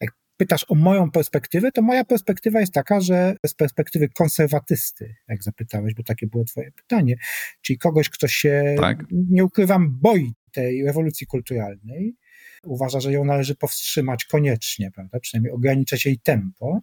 jak 0.00 0.10
pytasz 0.40 0.64
o 0.68 0.74
moją 0.74 1.10
perspektywę, 1.10 1.72
to 1.72 1.82
moja 1.82 2.04
perspektywa 2.04 2.60
jest 2.60 2.72
taka, 2.72 3.00
że 3.00 3.36
z 3.46 3.54
perspektywy 3.54 4.08
konserwatysty, 4.08 5.14
jak 5.28 5.42
zapytałeś, 5.42 5.94
bo 5.94 6.02
takie 6.02 6.26
było 6.26 6.44
twoje 6.44 6.72
pytanie, 6.72 7.16
czyli 7.62 7.78
kogoś, 7.78 8.08
kto 8.08 8.28
się, 8.28 8.74
tak. 8.78 9.04
nie 9.10 9.44
ukrywam, 9.44 9.98
boi 10.00 10.32
tej 10.52 10.84
rewolucji 10.84 11.26
kulturalnej, 11.26 12.16
uważa, 12.62 13.00
że 13.00 13.12
ją 13.12 13.24
należy 13.24 13.54
powstrzymać 13.54 14.24
koniecznie, 14.24 14.90
prawda? 14.90 15.20
przynajmniej 15.20 15.52
ograniczać 15.52 16.06
jej 16.06 16.18
tempo, 16.18 16.80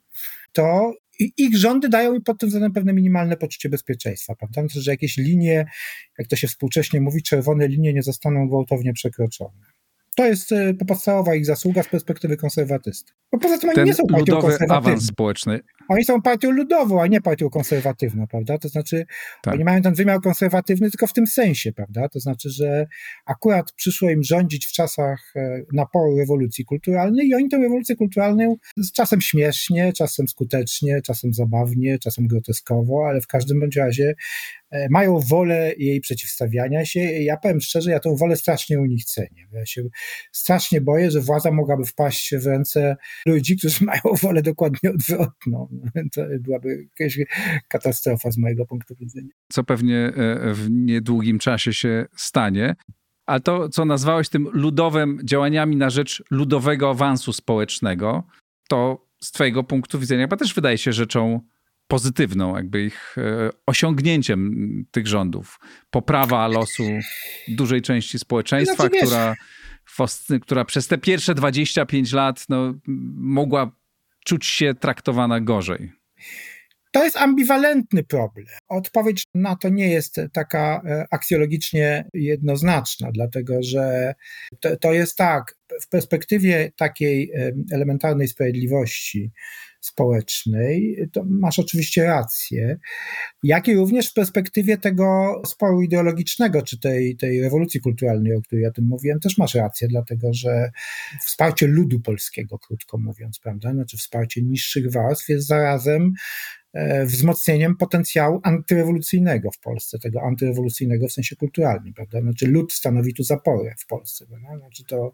to 0.51 0.93
ich 1.19 1.57
rządy 1.57 1.89
dają 1.89 2.13
im 2.13 2.21
pod 2.21 2.39
tym 2.39 2.49
względem 2.49 2.73
pewne 2.73 2.93
minimalne 2.93 3.37
poczucie 3.37 3.69
bezpieczeństwa, 3.69 4.35
prawda? 4.35 4.61
Znaczy, 4.61 4.81
że 4.81 4.91
jakieś 4.91 5.17
linie, 5.17 5.65
jak 6.17 6.27
to 6.27 6.35
się 6.35 6.47
współcześnie 6.47 7.01
mówi, 7.01 7.23
czerwone 7.23 7.67
linie 7.67 7.93
nie 7.93 8.03
zostaną 8.03 8.47
gwałtownie 8.47 8.93
przekroczone. 8.93 9.76
To 10.17 10.25
jest 10.25 10.51
e, 10.51 10.73
podstawowa 10.73 11.35
ich 11.35 11.45
zasługa 11.45 11.83
z 11.83 11.87
perspektywy 11.87 12.37
konserwatysty. 12.37 13.13
Bo 13.31 13.39
poza 13.39 13.57
tym 13.57 13.69
oni 13.69 13.75
Ten 13.75 13.85
nie 13.85 13.93
są 13.93 14.03
partią 14.07 14.35
ludowy 14.35 14.57
awans 14.69 15.05
społeczny. 15.05 15.59
Oni 15.89 16.05
są 16.05 16.21
partią 16.21 16.51
ludową, 16.51 17.01
a 17.01 17.07
nie 17.07 17.21
partią 17.21 17.49
konserwatywną, 17.49 18.27
prawda? 18.27 18.57
To 18.57 18.69
znaczy, 18.69 19.05
tak. 19.43 19.53
oni 19.53 19.63
mają 19.63 19.81
ten 19.81 19.93
wymiar 19.93 20.21
konserwatywny 20.21 20.91
tylko 20.91 21.07
w 21.07 21.13
tym 21.13 21.27
sensie, 21.27 21.71
prawda? 21.71 22.09
To 22.09 22.19
znaczy, 22.19 22.49
że 22.49 22.87
akurat 23.25 23.71
przyszło 23.71 24.09
im 24.09 24.23
rządzić 24.23 24.65
w 24.65 24.71
czasach 24.71 25.33
e, 25.35 25.61
naporu 25.73 26.17
rewolucji 26.17 26.65
kulturalnej 26.65 27.27
i 27.27 27.35
oni 27.35 27.49
tę 27.49 27.57
rewolucję 27.57 27.95
kulturalną 27.95 28.55
czasem 28.93 29.21
śmiesznie, 29.21 29.93
czasem 29.93 30.27
skutecznie, 30.27 31.01
czasem 31.01 31.33
zabawnie, 31.33 31.99
czasem 31.99 32.27
groteskowo, 32.27 33.07
ale 33.09 33.21
w 33.21 33.27
każdym 33.27 33.59
bądź 33.59 33.75
razie 33.75 34.15
mają 34.89 35.19
wolę 35.19 35.73
jej 35.77 36.01
przeciwstawiania 36.01 36.85
się. 36.85 36.99
Ja 36.99 37.37
powiem 37.37 37.61
szczerze, 37.61 37.91
ja 37.91 37.99
tę 37.99 38.15
wolę 38.19 38.35
strasznie 38.35 38.79
u 38.79 38.85
nich 38.85 39.05
cenię. 39.05 39.47
Ja 39.51 39.65
się 39.65 39.83
strasznie 40.31 40.81
boję, 40.81 41.11
że 41.11 41.21
władza 41.21 41.51
mogłaby 41.51 41.85
wpaść 41.85 42.35
w 42.35 42.45
ręce 42.45 42.97
ludzi, 43.25 43.57
którzy 43.57 43.85
mają 43.91 44.01
wolę 44.21 44.41
dokładnie 44.41 44.89
odwrotną. 44.89 45.67
To 46.15 46.21
byłaby 46.39 46.87
jakaś 46.99 47.19
katastrofa 47.67 48.31
z 48.31 48.37
mojego 48.37 48.65
punktu 48.65 48.95
widzenia. 48.99 49.29
Co 49.51 49.63
pewnie 49.63 49.97
e, 49.97 50.53
w 50.53 50.69
niedługim 50.69 51.39
czasie 51.39 51.73
się 51.73 52.05
stanie. 52.15 52.75
A 53.25 53.39
to, 53.39 53.69
co 53.69 53.85
nazwałeś 53.85 54.29
tym 54.29 54.47
ludowym 54.53 55.19
działaniami 55.23 55.75
na 55.75 55.89
rzecz 55.89 56.23
ludowego 56.31 56.89
awansu 56.89 57.33
społecznego, 57.33 58.23
to 58.69 59.07
z 59.21 59.31
Twojego 59.31 59.63
punktu 59.63 59.99
widzenia 59.99 60.23
chyba 60.23 60.37
też 60.37 60.53
wydaje 60.53 60.77
się 60.77 60.93
rzeczą 60.93 61.39
pozytywną, 61.87 62.55
jakby 62.55 62.85
ich 62.85 63.15
e, 63.17 63.49
osiągnięciem 63.65 64.85
tych 64.91 65.07
rządów. 65.07 65.59
Poprawa 65.89 66.47
losu 66.47 66.83
dużej 67.47 67.81
części 67.81 68.19
społeczeństwa, 68.19 68.75
znaczy, 68.75 69.05
która, 69.05 69.35
która 70.41 70.65
przez 70.65 70.87
te 70.87 70.97
pierwsze 70.97 71.35
25 71.35 72.13
lat 72.13 72.45
no, 72.49 72.73
mogła 73.17 73.71
czuć 74.25 74.45
się 74.45 74.73
traktowana 74.73 75.39
gorzej. 75.41 75.91
To 76.91 77.03
jest 77.03 77.17
ambiwalentny 77.17 78.03
problem. 78.03 78.45
Odpowiedź 78.67 79.23
na 79.35 79.55
to 79.55 79.69
nie 79.69 79.89
jest 79.89 80.15
taka 80.33 80.81
e, 80.85 81.05
aksjologicznie 81.11 82.05
jednoznaczna, 82.13 83.11
dlatego 83.11 83.63
że 83.63 84.13
to, 84.59 84.77
to 84.77 84.93
jest 84.93 85.17
tak, 85.17 85.57
w 85.81 85.89
perspektywie 85.89 86.71
takiej 86.77 87.31
elementarnej 87.71 88.27
sprawiedliwości, 88.27 89.31
społecznej, 89.81 90.97
to 91.13 91.23
masz 91.25 91.59
oczywiście 91.59 92.03
rację, 92.03 92.77
jak 93.43 93.67
i 93.67 93.75
również 93.75 94.09
w 94.09 94.13
perspektywie 94.13 94.77
tego 94.77 95.41
sporu 95.45 95.81
ideologicznego, 95.81 96.61
czy 96.61 96.79
tej, 96.79 97.17
tej 97.17 97.41
rewolucji 97.41 97.79
kulturalnej, 97.81 98.35
o 98.35 98.41
której 98.41 98.63
ja 98.63 98.71
tym 98.71 98.85
mówiłem, 98.85 99.19
też 99.19 99.37
masz 99.37 99.55
rację, 99.55 99.87
dlatego 99.87 100.33
że 100.33 100.71
wsparcie 101.25 101.67
ludu 101.67 101.99
polskiego, 101.99 102.59
krótko 102.59 102.97
mówiąc, 102.97 103.39
prawda, 103.39 103.73
znaczy 103.73 103.97
wsparcie 103.97 104.41
niższych 104.41 104.91
warstw 104.91 105.29
jest 105.29 105.47
zarazem 105.47 106.13
wzmocnieniem 107.05 107.77
potencjału 107.77 108.39
antyrewolucyjnego 108.43 109.51
w 109.51 109.59
Polsce, 109.59 109.99
tego 109.99 110.21
antyrewolucyjnego 110.21 111.07
w 111.07 111.11
sensie 111.11 111.35
kulturalnym, 111.35 111.93
prawda? 111.93 112.21
Znaczy 112.21 112.47
lud 112.47 112.73
stanowi 112.73 113.13
tu 113.13 113.23
zaporę 113.23 113.75
w 113.79 113.85
Polsce, 113.85 114.25
prawda? 114.25 114.57
Znaczy 114.59 114.83
to 114.83 115.13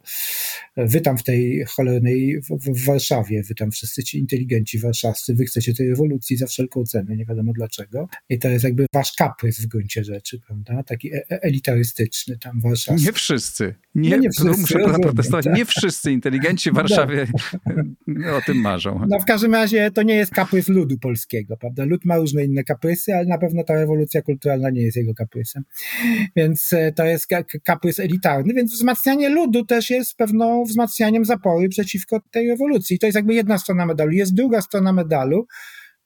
e, 0.76 0.88
wy 0.88 1.02
tam 1.02 1.18
w 1.18 1.24
tej 1.24 1.66
cholernej, 1.68 2.42
w, 2.42 2.72
w, 2.72 2.86
Warszawie, 2.86 3.44
wy 3.44 3.56
tam 3.56 3.72
wszyscy 3.72 4.04
ci 4.04 4.20
inteligenci 4.20 4.80
warszawscy, 4.80 5.36
wy 5.36 5.46
chcecie 5.46 5.74
tej 5.74 5.90
rewolucji 5.90 6.38
za 6.38 6.48
wszelką 6.48 6.84
cenę, 6.84 7.16
nie 7.16 7.26
wiadomo 7.26 7.54
dlaczego. 7.54 8.08
I 8.30 8.40
to 8.40 8.50
jest 8.50 8.64
jakby 8.64 8.86
wasz 8.94 9.14
kaprys 9.18 9.62
w 9.62 9.68
gruncie 9.68 10.04
rzeczy, 10.04 10.40
prawda? 10.48 10.84
Taki 10.84 11.14
e, 11.14 11.22
elitarystyczny 11.30 12.38
tam 12.38 12.62
warszawski. 12.62 13.06
Nie 13.06 13.14
wszyscy. 13.14 13.76
Nie, 13.96 14.10
no 14.10 14.18
nie 14.18 14.30
wszyscy, 14.30 14.62
muszę 14.62 14.80
protestować. 15.02 15.46
Tak? 15.46 15.56
Nie 15.56 15.66
wszyscy 15.66 16.12
inteligenci 16.12 16.72
w 16.72 16.74
Warszawie 16.74 17.28
no. 18.08 18.36
o 18.38 18.42
tym 18.42 18.58
marzą. 18.58 19.06
No 19.10 19.20
w 19.20 19.26
każdym 19.26 19.54
razie 19.54 19.92
to 19.92 20.04
nie 20.04 20.16
jest 20.16 20.32
kaprys 20.32 20.68
ludu 20.68 20.98
polskiego 20.98 21.43
prawda? 21.48 21.86
Lud 21.86 22.06
ma 22.06 22.18
różne 22.18 22.44
inne 22.44 22.64
kaprysy, 22.64 23.14
ale 23.14 23.26
na 23.26 23.38
pewno 23.38 23.64
ta 23.64 23.74
rewolucja 23.74 24.22
kulturalna 24.22 24.70
nie 24.70 24.82
jest 24.82 24.98
jego 24.98 25.14
kaprysem. 25.14 25.64
Więc 26.36 26.74
e, 26.74 26.92
to 26.92 27.06
jest 27.06 27.28
kaprys 27.64 28.00
elitarny, 28.00 28.54
więc 28.54 28.74
wzmacnianie 28.74 29.30
ludu 29.30 29.66
też 29.66 29.90
jest 29.90 30.16
pewną 30.18 30.64
wzmacnianiem 30.64 31.26
zapory 31.26 31.70
przeciwko 31.70 32.22
tej 32.32 32.48
rewolucji. 32.48 32.96
I 32.96 33.00
to 33.00 33.06
jest 33.06 33.16
jakby 33.16 33.34
jedna 33.34 33.58
strona 33.58 33.86
medalu. 33.86 34.12
Jest 34.12 34.34
druga 34.34 34.62
strona 34.62 34.94
medalu, 34.94 35.48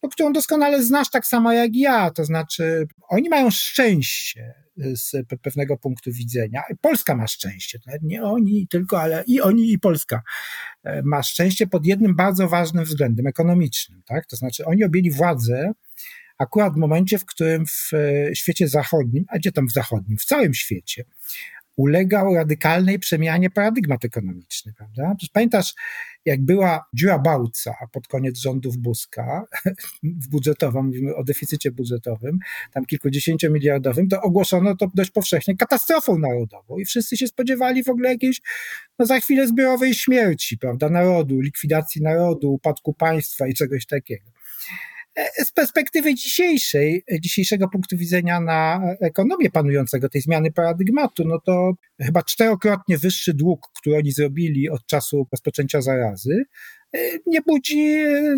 no, 0.04 0.10
którą 0.10 0.34
doskonale 0.34 0.84
znasz 0.84 1.10
tak 1.10 1.26
samo 1.26 1.54
jak 1.54 1.76
ja, 1.76 2.12
to 2.12 2.26
znaczy 2.26 2.88
oni 3.10 3.30
mają 3.30 3.50
szczęście 3.52 4.67
z 4.78 5.12
pewnego 5.42 5.78
punktu 5.78 6.12
widzenia. 6.12 6.64
Polska 6.82 7.16
ma 7.16 7.28
szczęście, 7.28 7.80
nie 8.02 8.24
oni 8.24 8.68
tylko, 8.68 9.02
ale 9.02 9.24
i 9.28 9.42
oni 9.42 9.72
i 9.72 9.80
Polska 9.80 10.22
e, 10.84 11.02
ma 11.04 11.24
szczęście 11.24 11.68
pod 11.68 11.86
jednym 11.86 12.16
bardzo 12.16 12.48
ważnym 12.48 12.86
względem 12.86 13.28
ekonomicznym, 13.28 14.02
tak? 14.06 14.26
To 14.26 14.36
znaczy 14.36 14.66
oni 14.66 14.84
objęli 14.84 15.12
władzę 15.12 15.72
akurat 16.38 16.74
w 16.74 16.78
momencie, 16.78 17.18
w 17.18 17.26
którym 17.26 17.66
w 17.66 17.94
e, 17.94 18.36
świecie 18.36 18.68
zachodnim, 18.68 19.26
a 19.28 19.38
gdzie 19.38 19.52
tam 19.52 19.68
w 19.68 19.72
zachodnim, 19.72 20.18
w 20.18 20.26
całym 20.26 20.54
świecie, 20.54 21.04
ulegał 21.78 22.36
radykalnej 22.36 23.00
przemianie 23.00 23.50
paradygmat 23.50 24.06
ekonomiczny, 24.06 24.74
prawda? 24.78 25.16
Pamiętasz, 25.34 25.74
jak 26.26 26.46
była 26.46 26.86
dziura 26.94 27.20
Bałca 27.20 27.74
pod 27.92 28.08
koniec 28.08 28.38
rządów 28.38 28.78
Buzka, 28.78 29.44
w 30.24 30.28
budżetową, 30.30 30.84
mówimy 30.84 31.16
o 31.16 31.24
deficycie 31.24 31.72
budżetowym, 31.72 32.40
tam 32.74 32.86
kilkudziesięciomiliardowym, 32.86 34.08
to 34.08 34.22
ogłoszono 34.22 34.76
to 34.76 34.88
dość 34.94 35.12
powszechnie 35.12 35.58
katastrofą 35.58 36.20
narodową 36.20 36.78
i 36.78 36.86
wszyscy 36.86 37.18
się 37.18 37.28
spodziewali 37.28 37.84
w 37.84 37.90
ogóle 37.90 38.10
jakiejś, 38.10 38.42
no 39.00 39.06
za 39.06 39.20
chwilę 39.20 39.48
zbiorowej 39.48 39.94
śmierci, 39.94 40.58
prawda, 40.58 40.90
narodu, 40.90 41.40
likwidacji 41.40 42.02
narodu, 42.02 42.54
upadku 42.54 42.94
państwa 42.94 43.48
i 43.48 43.54
czegoś 43.54 43.86
takiego. 43.86 44.37
E, 45.18 45.46
z 45.46 45.52
perspektywy 45.52 46.16
dzisiejszej, 46.16 47.04
dzisiejszego 47.22 47.68
punktu 47.68 47.98
widzenia 47.98 48.40
na 48.40 48.82
ekonomię 49.02 49.50
panującego, 49.50 50.10
tej 50.10 50.22
zmiany 50.22 50.52
paradygmatu, 50.52 51.24
no 51.26 51.40
to 51.46 51.74
chyba 52.02 52.24
czterokrotnie 52.24 52.98
wyższy 52.98 53.34
dług, 53.34 53.68
który 53.76 53.98
oni 53.98 54.12
zrobili 54.12 54.70
od 54.70 54.86
czasu 54.86 55.28
rozpoczęcia 55.32 55.82
zarazy, 55.82 56.44
e, 56.94 57.00
nie 57.26 57.42
budzi 57.42 57.90
e, 57.90 58.36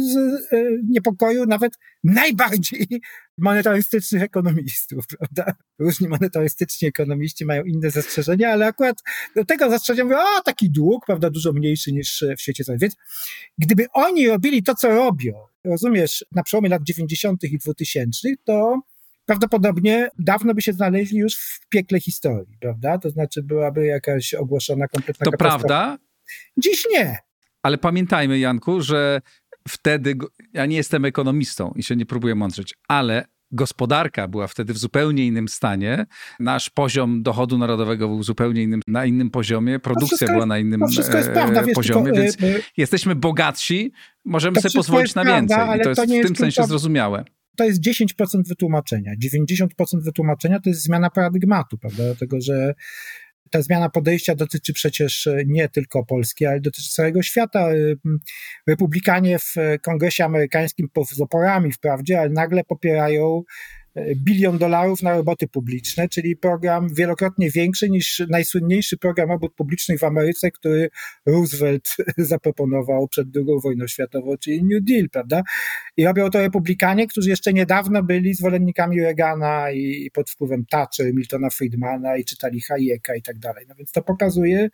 niepokoju 0.89 1.45
nawet 1.45 1.73
najbardziej 2.03 2.87
monetarystycznych 3.37 4.23
ekonomistów, 4.23 5.05
prawda? 5.07 5.53
Różni 5.79 6.07
monetarystyczni 6.07 6.87
ekonomiści 6.87 7.45
mają 7.45 7.63
inne 7.63 7.91
zastrzeżenia, 7.91 8.49
ale 8.49 8.67
akurat 8.67 8.97
do 9.35 9.45
tego 9.45 9.69
zastrzeżenia 9.69 10.03
mówią, 10.03 10.17
o, 10.17 10.41
taki 10.45 10.71
dług, 10.71 11.05
prawda, 11.05 11.29
dużo 11.29 11.53
mniejszy 11.53 11.91
niż 11.91 12.25
w 12.37 12.41
świecie 12.41 12.63
zachodnim. 12.63 12.79
Więc 12.79 12.95
gdyby 13.57 13.85
oni 13.93 14.27
robili 14.27 14.63
to, 14.63 14.75
co 14.75 14.89
robią, 14.89 15.48
rozumiesz, 15.63 16.25
na 16.31 16.43
przełomie 16.43 16.69
lat 16.69 16.83
90. 16.83 17.43
i 17.43 17.57
2000, 17.57 18.29
to 18.43 18.81
prawdopodobnie 19.25 20.09
dawno 20.19 20.53
by 20.53 20.61
się 20.61 20.73
znaleźli 20.73 21.17
już 21.17 21.35
w 21.35 21.69
piekle 21.69 21.99
historii, 21.99 22.57
prawda? 22.61 22.97
To 22.97 23.09
znaczy 23.09 23.43
byłaby 23.43 23.85
jakaś 23.85 24.33
ogłoszona 24.33 24.87
kompletna 24.87 25.25
To 25.25 25.31
prawda? 25.31 25.97
Dziś 26.57 26.83
nie. 26.91 27.17
Ale 27.61 27.77
pamiętajmy, 27.77 28.39
Janku, 28.39 28.81
że 28.81 29.21
wtedy, 29.67 30.15
ja 30.53 30.65
nie 30.65 30.77
jestem 30.77 31.05
ekonomistą 31.05 31.73
i 31.75 31.83
się 31.83 31.95
nie 31.95 32.05
próbuję 32.05 32.35
mądrzeć, 32.35 32.73
ale 32.87 33.25
gospodarka 33.51 34.27
była 34.27 34.47
wtedy 34.47 34.73
w 34.73 34.77
zupełnie 34.77 35.27
innym 35.27 35.47
stanie, 35.47 36.05
nasz 36.39 36.69
poziom 36.69 37.23
dochodu 37.23 37.57
narodowego 37.57 38.07
był 38.07 38.23
zupełnie 38.23 38.63
innym, 38.63 38.81
na 38.87 39.05
innym 39.05 39.29
poziomie, 39.29 39.79
produkcja 39.79 40.27
była 40.27 40.45
na 40.45 40.59
innym 40.59 40.81
prawda, 41.33 41.63
wiesz, 41.63 41.75
poziomie, 41.75 42.11
tylko, 42.11 42.21
więc 42.21 42.43
y, 42.43 42.63
jesteśmy 42.77 43.15
bogatsi, 43.15 43.91
możemy 44.25 44.61
sobie 44.61 44.73
pozwolić 44.75 45.15
na 45.15 45.25
więcej 45.25 45.57
prawda, 45.57 45.75
i 45.75 45.81
to 45.81 45.89
jest 45.89 46.01
to 46.01 46.07
w 46.07 46.09
tym 46.09 46.35
sensie 46.35 46.55
kluczowe. 46.55 46.67
zrozumiałe 46.67 47.25
to 47.59 47.63
jest 47.65 47.81
10% 47.81 48.47
wytłumaczenia. 48.47 49.11
90% 49.23 49.67
wytłumaczenia 50.03 50.59
to 50.59 50.69
jest 50.69 50.83
zmiana 50.83 51.09
paradygmatu, 51.09 51.77
prawda? 51.77 52.03
Dlatego, 52.03 52.41
że 52.41 52.73
ta 53.49 53.61
zmiana 53.61 53.89
podejścia 53.89 54.35
dotyczy 54.35 54.73
przecież 54.73 55.27
e, 55.27 55.43
nie 55.47 55.69
tylko 55.69 56.05
Polski, 56.05 56.45
ale 56.45 56.59
dotyczy 56.59 56.89
całego 56.89 57.21
świata. 57.21 57.71
E, 57.71 57.75
Republikanie 58.67 59.39
w 59.39 59.55
Kongresie 59.81 60.25
Amerykańskim 60.25 60.89
z 61.11 61.21
oporami 61.21 61.71
wprawdzie, 61.71 62.19
ale 62.19 62.29
nagle 62.29 62.63
popierają 62.63 63.43
bilion 64.15 64.57
dolarów 64.57 65.03
na 65.03 65.13
roboty 65.13 65.47
publiczne, 65.47 66.09
czyli 66.09 66.35
program 66.35 66.87
wielokrotnie 66.93 67.51
większy 67.51 67.89
niż 67.89 68.23
najsłynniejszy 68.29 68.97
program 68.97 69.29
robót 69.29 69.53
publicznych 69.53 69.99
w 69.99 70.03
Ameryce, 70.03 70.51
który 70.51 70.89
Roosevelt 71.25 71.95
zaproponował 72.17 73.07
przed 73.07 73.27
II 73.35 73.45
wojną 73.63 73.87
światową, 73.87 74.37
czyli 74.37 74.63
New 74.63 74.83
Deal, 74.83 75.09
prawda? 75.09 75.41
I 75.97 76.05
robią 76.05 76.29
to 76.29 76.41
republikanie, 76.41 77.07
którzy 77.07 77.29
jeszcze 77.29 77.53
niedawno 77.53 78.03
byli 78.03 78.33
zwolennikami 78.33 79.01
Reagana 79.01 79.71
i 79.71 80.11
pod 80.13 80.29
wpływem 80.29 80.65
Thatcher, 80.65 81.13
Miltona 81.13 81.49
Friedmana 81.49 82.17
i 82.17 82.25
czytali 82.25 82.61
Hayeka 82.61 83.15
i 83.15 83.21
tak 83.21 83.39
dalej. 83.39 83.65
No 83.69 83.75
więc 83.75 83.91
to 83.91 84.01
pokazuje 84.01 84.69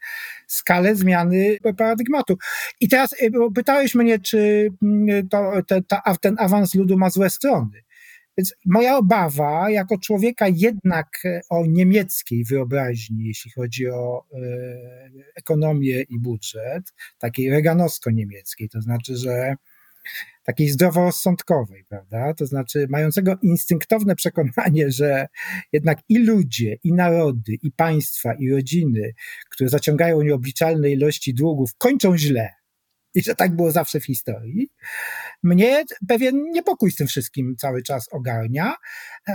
skalę 0.47 0.95
zmiany 0.95 1.57
paradygmatu. 1.77 2.37
I 2.79 2.89
teraz 2.89 3.13
y, 3.13 3.31
pytałeś 3.55 3.95
mnie, 3.95 4.19
czy 4.19 4.69
mm, 4.83 5.29
to, 5.29 5.51
te, 5.67 5.81
ta, 5.81 6.01
ten 6.21 6.35
awans 6.39 6.75
ludu 6.75 6.97
ma 6.97 7.09
złe 7.09 7.29
strony. 7.29 7.85
Więc 8.37 8.53
moja 8.65 8.97
obawa, 8.97 9.69
jako 9.69 9.97
człowieka 9.97 10.45
jednak 10.47 11.07
e, 11.25 11.41
o 11.49 11.65
niemieckiej 11.65 12.43
wyobraźni, 12.43 13.25
jeśli 13.25 13.51
chodzi 13.51 13.89
o 13.89 14.25
e, 14.33 14.37
ekonomię 15.35 16.01
i 16.01 16.19
budżet, 16.19 16.93
takiej 17.19 17.49
reganowsko-niemieckiej, 17.49 18.69
to 18.69 18.81
znaczy, 18.81 19.17
że 19.17 19.55
takiej 20.43 20.69
zdroworozsądkowej, 20.69 21.85
prawda? 21.89 22.33
To 22.33 22.45
znaczy 22.45 22.87
mającego 22.89 23.37
instynktowne 23.41 24.15
przekonanie, 24.25 24.91
że 24.91 25.27
jednak 25.73 25.97
i 26.09 26.17
ludzie, 26.17 26.77
i 26.83 26.93
narody, 26.93 27.53
i 27.63 27.71
państwa, 27.71 28.33
i 28.33 28.49
rodziny, 28.49 29.13
które 29.49 29.69
zaciągają 29.69 30.21
nieobliczalne 30.21 30.89
ilości 30.89 31.33
długów, 31.33 31.69
kończą 31.77 32.17
źle 32.17 32.49
i 33.15 33.23
że 33.23 33.35
tak 33.35 33.55
było 33.55 33.71
zawsze 33.71 33.99
w 33.99 34.05
historii. 34.05 34.69
Mnie 35.43 35.83
pewien 36.07 36.41
niepokój 36.51 36.91
z 36.91 36.95
tym 36.95 37.07
wszystkim 37.07 37.55
cały 37.57 37.83
czas 37.83 38.07
ogarnia, 38.11 38.75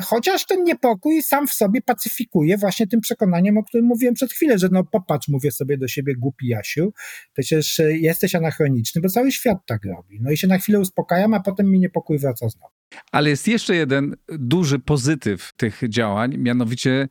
chociaż 0.02 0.46
ten 0.46 0.64
niepokój 0.64 1.22
sam 1.22 1.46
w 1.46 1.52
sobie 1.52 1.82
pacyfikuje 1.82 2.58
właśnie 2.58 2.86
tym 2.86 3.00
przekonaniem, 3.00 3.58
o 3.58 3.64
którym 3.64 3.86
mówiłem 3.86 4.14
przed 4.14 4.32
chwilą, 4.32 4.58
że 4.58 4.68
no 4.72 4.84
popatrz, 4.84 5.28
mówię 5.28 5.52
sobie 5.52 5.78
do 5.78 5.88
siebie, 5.88 6.14
głupi 6.16 6.48
Jasiu, 6.48 6.92
przecież 7.32 7.80
jesteś 7.88 8.34
anachroniczny, 8.34 9.00
bo 9.00 9.08
cały 9.08 9.32
świat 9.32 9.58
tak 9.66 9.84
robi. 9.84 10.18
No 10.20 10.30
i 10.30 10.36
się 10.36 10.46
na 10.46 10.58
chwilę 10.58 10.80
uspokajam, 10.80 11.34
a 11.34 11.40
potem 11.40 11.70
mi 11.70 11.80
niepokój 11.80 12.18
wraca 12.18 12.48
znowu. 12.48 12.74
Ale 13.12 13.30
jest 13.30 13.48
jeszcze 13.48 13.76
jeden 13.76 14.16
duży 14.28 14.78
pozytyw 14.78 15.52
tych 15.56 15.80
działań, 15.88 16.38
mianowicie 16.38 17.08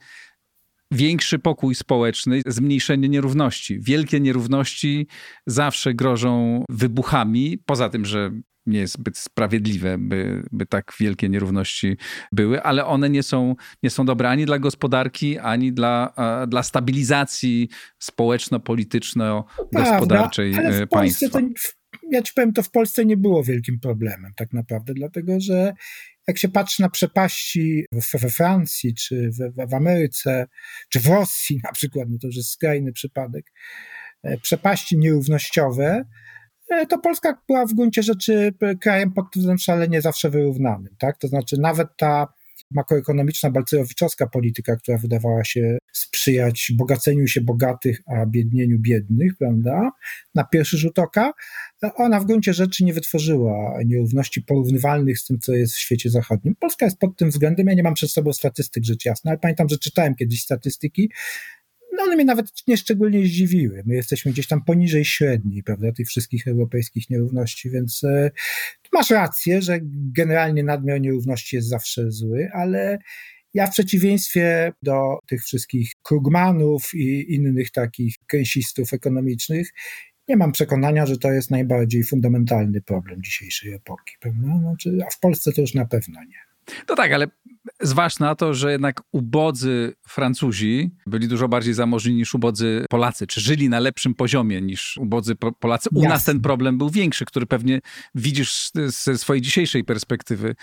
większy 0.91 1.39
pokój 1.39 1.75
społeczny, 1.75 2.41
zmniejszenie 2.45 3.09
nierówności. 3.09 3.79
Wielkie 3.79 4.19
nierówności 4.19 5.07
zawsze 5.47 5.93
grożą 5.93 6.63
wybuchami, 6.69 7.57
poza 7.65 7.89
tym, 7.89 8.05
że 8.05 8.31
nie 8.65 8.79
jest 8.79 8.93
zbyt 8.93 9.17
sprawiedliwe, 9.17 9.97
by, 9.97 10.43
by 10.51 10.65
tak 10.65 10.93
wielkie 10.99 11.29
nierówności 11.29 11.97
były, 12.31 12.63
ale 12.63 12.85
one 12.85 13.09
nie 13.09 13.23
są, 13.23 13.55
nie 13.83 13.89
są 13.89 14.05
dobre 14.05 14.29
ani 14.29 14.45
dla 14.45 14.59
gospodarki, 14.59 15.37
ani 15.37 15.73
dla, 15.73 16.13
dla 16.47 16.63
stabilizacji 16.63 17.69
społeczno-polityczno-gospodarczej 17.99 20.51
no 20.51 20.87
państwa. 20.87 21.29
To, 21.29 21.39
ja 22.11 22.21
ci 22.21 22.33
powiem, 22.33 22.53
to 22.53 22.63
w 22.63 22.71
Polsce 22.71 23.05
nie 23.05 23.17
było 23.17 23.43
wielkim 23.43 23.79
problemem 23.79 24.33
tak 24.35 24.53
naprawdę, 24.53 24.93
dlatego 24.93 25.39
że 25.39 25.73
jak 26.29 26.37
się 26.37 26.49
patrzy 26.49 26.81
na 26.81 26.89
przepaści 26.89 27.85
we 27.91 28.29
Francji, 28.29 28.93
czy 28.93 29.29
w, 29.67 29.73
Ameryce, 29.73 30.47
czy 30.89 30.99
w 30.99 31.07
Rosji 31.07 31.59
na 31.63 31.71
przykład, 31.71 32.07
no 32.09 32.17
to 32.21 32.27
już 32.27 32.35
jest 32.35 32.49
skrajny 32.49 32.91
przypadek, 32.91 33.45
e, 34.23 34.37
przepaści 34.37 34.97
nierównościowe, 34.97 36.05
e, 36.69 36.85
to 36.85 36.99
Polska 36.99 37.41
była 37.47 37.65
w 37.65 37.73
gruncie 37.73 38.03
rzeczy 38.03 38.53
krajem 38.81 39.13
pod 39.13 39.25
względem 39.25 39.57
szalenie 39.57 40.01
zawsze 40.01 40.29
wyrównanym, 40.29 40.95
tak? 40.99 41.17
To 41.17 41.27
znaczy 41.27 41.55
nawet 41.59 41.87
ta 41.97 42.27
makroekonomiczna 42.71 43.51
balcerowiczowska 43.51 44.27
polityka, 44.27 44.75
która 44.75 44.97
wydawała 44.97 45.43
się 45.43 45.77
sprzyjać 45.93 46.71
bogaceniu 46.77 47.27
się 47.27 47.41
bogatych, 47.41 48.01
a 48.05 48.25
biednieniu 48.25 48.79
biednych, 48.79 49.37
prawda, 49.37 49.91
na 50.35 50.43
pierwszy 50.43 50.77
rzut 50.77 50.99
oka, 50.99 51.33
ona 51.95 52.19
w 52.19 52.25
gruncie 52.25 52.53
rzeczy 52.53 52.83
nie 52.83 52.93
wytworzyła 52.93 53.79
nierówności 53.85 54.41
porównywalnych 54.41 55.19
z 55.19 55.25
tym, 55.25 55.39
co 55.39 55.53
jest 55.53 55.73
w 55.73 55.79
świecie 55.79 56.09
zachodnim. 56.09 56.55
Polska 56.55 56.85
jest 56.85 56.97
pod 56.97 57.17
tym 57.17 57.29
względem, 57.29 57.67
ja 57.67 57.73
nie 57.73 57.83
mam 57.83 57.93
przed 57.93 58.11
sobą 58.11 58.33
statystyk 58.33 58.83
rzecz 58.83 59.05
jasna, 59.05 59.31
ale 59.31 59.39
pamiętam, 59.39 59.69
że 59.69 59.77
czytałem 59.77 60.15
kiedyś 60.15 60.41
statystyki, 60.41 61.09
one 62.09 62.15
mnie 62.15 62.25
nawet 62.25 62.47
nieszczególnie 62.67 63.25
zdziwiły. 63.25 63.83
My 63.85 63.95
jesteśmy 63.95 64.31
gdzieś 64.31 64.47
tam 64.47 64.63
poniżej 64.63 65.05
średniej, 65.05 65.63
prawda, 65.63 65.91
tych 65.91 66.07
wszystkich 66.07 66.47
europejskich 66.47 67.09
nierówności, 67.09 67.69
więc 67.69 68.03
e, 68.03 68.31
masz 68.93 69.09
rację, 69.09 69.61
że 69.61 69.79
generalnie 70.15 70.63
nadmiar 70.63 71.01
nierówności 71.01 71.55
jest 71.55 71.67
zawsze 71.67 72.11
zły, 72.11 72.49
ale 72.53 72.97
ja 73.53 73.67
w 73.67 73.71
przeciwieństwie 73.71 74.73
do 74.83 75.19
tych 75.27 75.43
wszystkich 75.43 75.91
Krugmanów 76.03 76.93
i 76.93 77.33
innych 77.35 77.71
takich 77.71 78.15
kęsistów 78.27 78.93
ekonomicznych, 78.93 79.69
nie 80.27 80.37
mam 80.37 80.51
przekonania, 80.51 81.05
że 81.05 81.17
to 81.17 81.31
jest 81.31 81.51
najbardziej 81.51 82.03
fundamentalny 82.03 82.81
problem 82.81 83.23
dzisiejszej 83.23 83.73
epoki, 83.73 84.15
prawda? 84.19 84.59
Znaczy, 84.59 84.97
a 85.07 85.09
w 85.09 85.19
Polsce 85.19 85.51
to 85.51 85.61
już 85.61 85.73
na 85.73 85.85
pewno 85.85 86.23
nie. 86.23 86.75
No 86.89 86.95
tak, 86.95 87.11
ale 87.11 87.27
zważ 87.81 88.19
na 88.19 88.35
to, 88.35 88.53
że 88.53 88.71
jednak 88.71 89.01
ubodzy 89.11 89.93
Francuzi 90.07 90.91
byli 91.07 91.27
dużo 91.27 91.47
bardziej 91.47 91.73
zamożni 91.73 92.15
niż 92.15 92.35
ubodzy 92.35 92.85
Polacy, 92.89 93.27
czy 93.27 93.41
żyli 93.41 93.69
na 93.69 93.79
lepszym 93.79 94.15
poziomie 94.15 94.61
niż 94.61 94.97
ubodzy 94.97 95.35
Polacy. 95.59 95.89
U 95.93 95.95
Jasne. 95.95 96.09
nas 96.09 96.23
ten 96.23 96.41
problem 96.41 96.77
był 96.77 96.89
większy, 96.89 97.25
który 97.25 97.45
pewnie 97.45 97.79
widzisz 98.15 98.71
ze 98.75 99.17
swojej 99.17 99.41
dzisiejszej 99.41 99.83
perspektywy. 99.83 100.55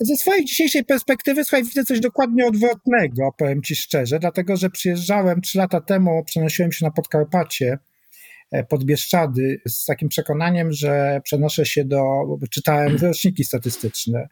Ze 0.00 0.16
swojej 0.16 0.44
dzisiejszej 0.44 0.84
perspektywy, 0.84 1.44
słuchaj, 1.44 1.64
widzę 1.64 1.84
coś 1.84 2.00
dokładnie 2.00 2.46
odwrotnego, 2.46 3.34
powiem 3.38 3.62
ci 3.62 3.76
szczerze, 3.76 4.18
dlatego 4.18 4.56
że 4.56 4.70
przyjeżdżałem 4.70 5.40
trzy 5.40 5.58
lata 5.58 5.80
temu, 5.80 6.24
przenosiłem 6.24 6.72
się 6.72 6.84
na 6.84 6.90
Podkarpacie 6.90 7.78
pod 8.68 8.84
Bieszczady 8.84 9.60
z 9.68 9.84
takim 9.84 10.08
przekonaniem, 10.08 10.72
że 10.72 11.20
przenoszę 11.24 11.66
się 11.66 11.84
do, 11.84 12.02
czytałem 12.50 12.96
roczniki 12.96 13.44
statystyczne 13.44 14.28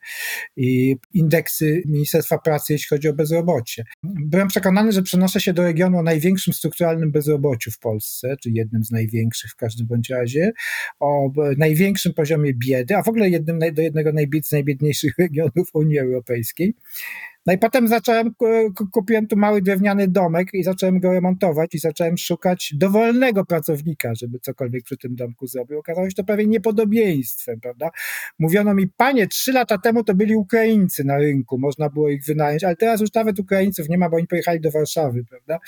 i 0.57 0.97
indeksy 1.15 1.83
Ministerstwa 1.87 2.39
Pracy, 2.39 2.73
jeśli 2.73 2.89
chodzi 2.89 3.09
o 3.09 3.13
bezrobocie. 3.13 3.85
Byłem 4.03 4.49
przekonany, 4.49 4.93
że 4.93 5.03
przenoszę 5.03 5.41
się 5.41 5.53
do 5.53 5.63
regionu 5.63 5.99
o 5.99 6.03
największym 6.03 6.55
strukturalnym 6.55 7.13
bezrobociu 7.13 7.71
w 7.71 7.79
Polsce, 7.79 8.37
czy 8.43 8.51
jednym 8.51 8.85
z 8.85 8.91
największych 8.91 9.51
w 9.51 9.57
każdym 9.57 9.87
bądź 9.87 10.11
razie, 10.11 10.53
o 11.01 11.33
największym 11.57 12.15
poziomie 12.15 12.55
biedy, 12.55 12.97
a 12.97 13.03
w 13.03 13.09
ogóle 13.09 13.29
jednym, 13.29 13.59
do 13.73 13.83
jednego 13.83 14.11
z 14.43 14.53
najbiedniejszych 14.53 15.19
regionów 15.19 15.69
Unii 15.75 15.99
Europejskiej. 15.99 16.75
No 17.47 17.53
i 17.53 17.59
potem 17.59 17.89
zacząłem, 17.89 18.35
kupiłem 18.93 19.27
tu 19.27 19.37
mały 19.37 19.63
drewniany 19.63 20.09
domek 20.09 20.49
i 20.53 20.63
zacząłem 20.63 21.01
go 21.01 21.13
remontować 21.13 21.75
i 21.75 21.79
zacząłem 21.79 22.19
szukać 22.19 22.75
dowolnego 22.77 23.45
pracownika, 23.45 24.15
żeby 24.15 24.39
cokolwiek 24.39 24.85
przy 24.85 24.97
tym 24.97 25.17
domku 25.17 25.47
zrobił. 25.47 25.79
Okazało 25.79 26.11
się 26.11 26.15
to 26.15 26.25
prawie 26.25 26.47
niepodobieństwem, 26.47 27.61
prawda? 27.61 27.91
Mówiono 28.39 28.75
mi, 28.75 28.89
panie, 28.89 29.27
trzy 29.27 29.53
lata 29.53 29.79
temu 29.79 30.05
to 30.05 30.15
byli 30.15 30.37
Ukraińcy 30.37 31.05
na 31.05 31.19
rynku, 31.19 31.59
można 31.59 31.89
było 31.89 32.09
ich 32.09 32.25
wynająć, 32.25 32.65
ale 32.65 32.77
teraz 32.77 33.01
już 33.01 33.15
nawet 33.15 33.39
Ukraińców 33.39 33.89
nie 33.89 33.99
ma, 33.99 34.11
bo 34.11 34.17
oni 34.17 34.27
pojechali 34.27 34.61
do 34.61 34.71
Warszawy, 34.71 35.25
prawda? 35.25 35.59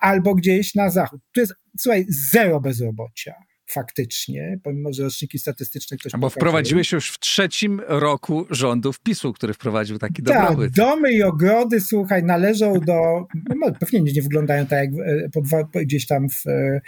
Albo 0.00 0.34
gdzieś 0.34 0.74
na 0.74 0.90
zachód. 0.90 1.20
Tu 1.32 1.40
jest, 1.40 1.54
słuchaj, 1.78 2.06
zero 2.08 2.60
bezrobocia 2.60 3.49
faktycznie, 3.70 4.58
pomimo 4.62 4.92
że 4.92 5.02
roczniki 5.02 5.38
statystyczne 5.38 5.96
ktoś 5.96 6.12
Bo 6.18 6.30
wprowadziłeś 6.30 6.92
już 6.92 7.10
w 7.10 7.18
trzecim 7.18 7.82
roku 7.86 8.46
rządów 8.50 9.00
PiSu, 9.00 9.32
który 9.32 9.54
wprowadził 9.54 9.98
taki 9.98 10.22
tak, 10.22 10.42
dobrobyt. 10.42 10.74
domy 10.74 11.12
i 11.12 11.22
ogrody, 11.22 11.80
słuchaj, 11.80 12.22
należą 12.24 12.74
do, 12.80 13.26
no, 13.56 13.72
pewnie 13.80 14.00
nie 14.00 14.22
wyglądają 14.22 14.66
tak 14.66 14.78
jak 14.78 15.06
e, 15.06 15.28
pod, 15.28 15.44
gdzieś 15.84 16.06
tam 16.06 16.28
w, 16.28 16.46
e, 16.46 16.80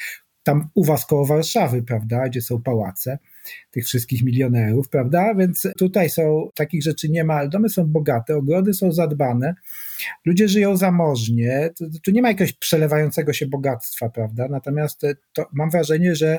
tam 0.43 0.69
u 0.75 0.85
was 0.85 1.07
koło 1.07 1.27
Warszawy, 1.27 1.83
prawda, 1.83 2.29
gdzie 2.29 2.43
są 2.43 2.63
pałace 2.63 3.19
tych 3.73 3.85
wszystkich 3.85 4.23
milionerów, 4.23 4.89
prawda? 4.89 5.35
Więc 5.35 5.69
tutaj 5.79 6.11
są, 6.11 6.51
takich 6.55 6.83
rzeczy 6.83 7.09
nie 7.09 7.25
ma, 7.25 7.35
ale 7.35 7.49
domy 7.49 7.69
są 7.69 7.87
bogate, 7.87 8.37
ogrody 8.37 8.75
są 8.75 8.93
zadbane, 8.93 9.55
ludzie 10.25 10.49
żyją 10.49 10.77
zamożnie, 10.77 11.71
tu 12.03 12.11
nie 12.11 12.23
ma 12.23 12.29
jakiegoś 12.29 12.53
przelewającego 12.53 13.33
się 13.33 13.47
bogactwa, 13.47 14.09
prawda? 14.09 14.49
Natomiast 14.51 15.01
to, 15.33 15.47
mam 15.53 15.71
wrażenie, 15.71 16.15
że 16.15 16.39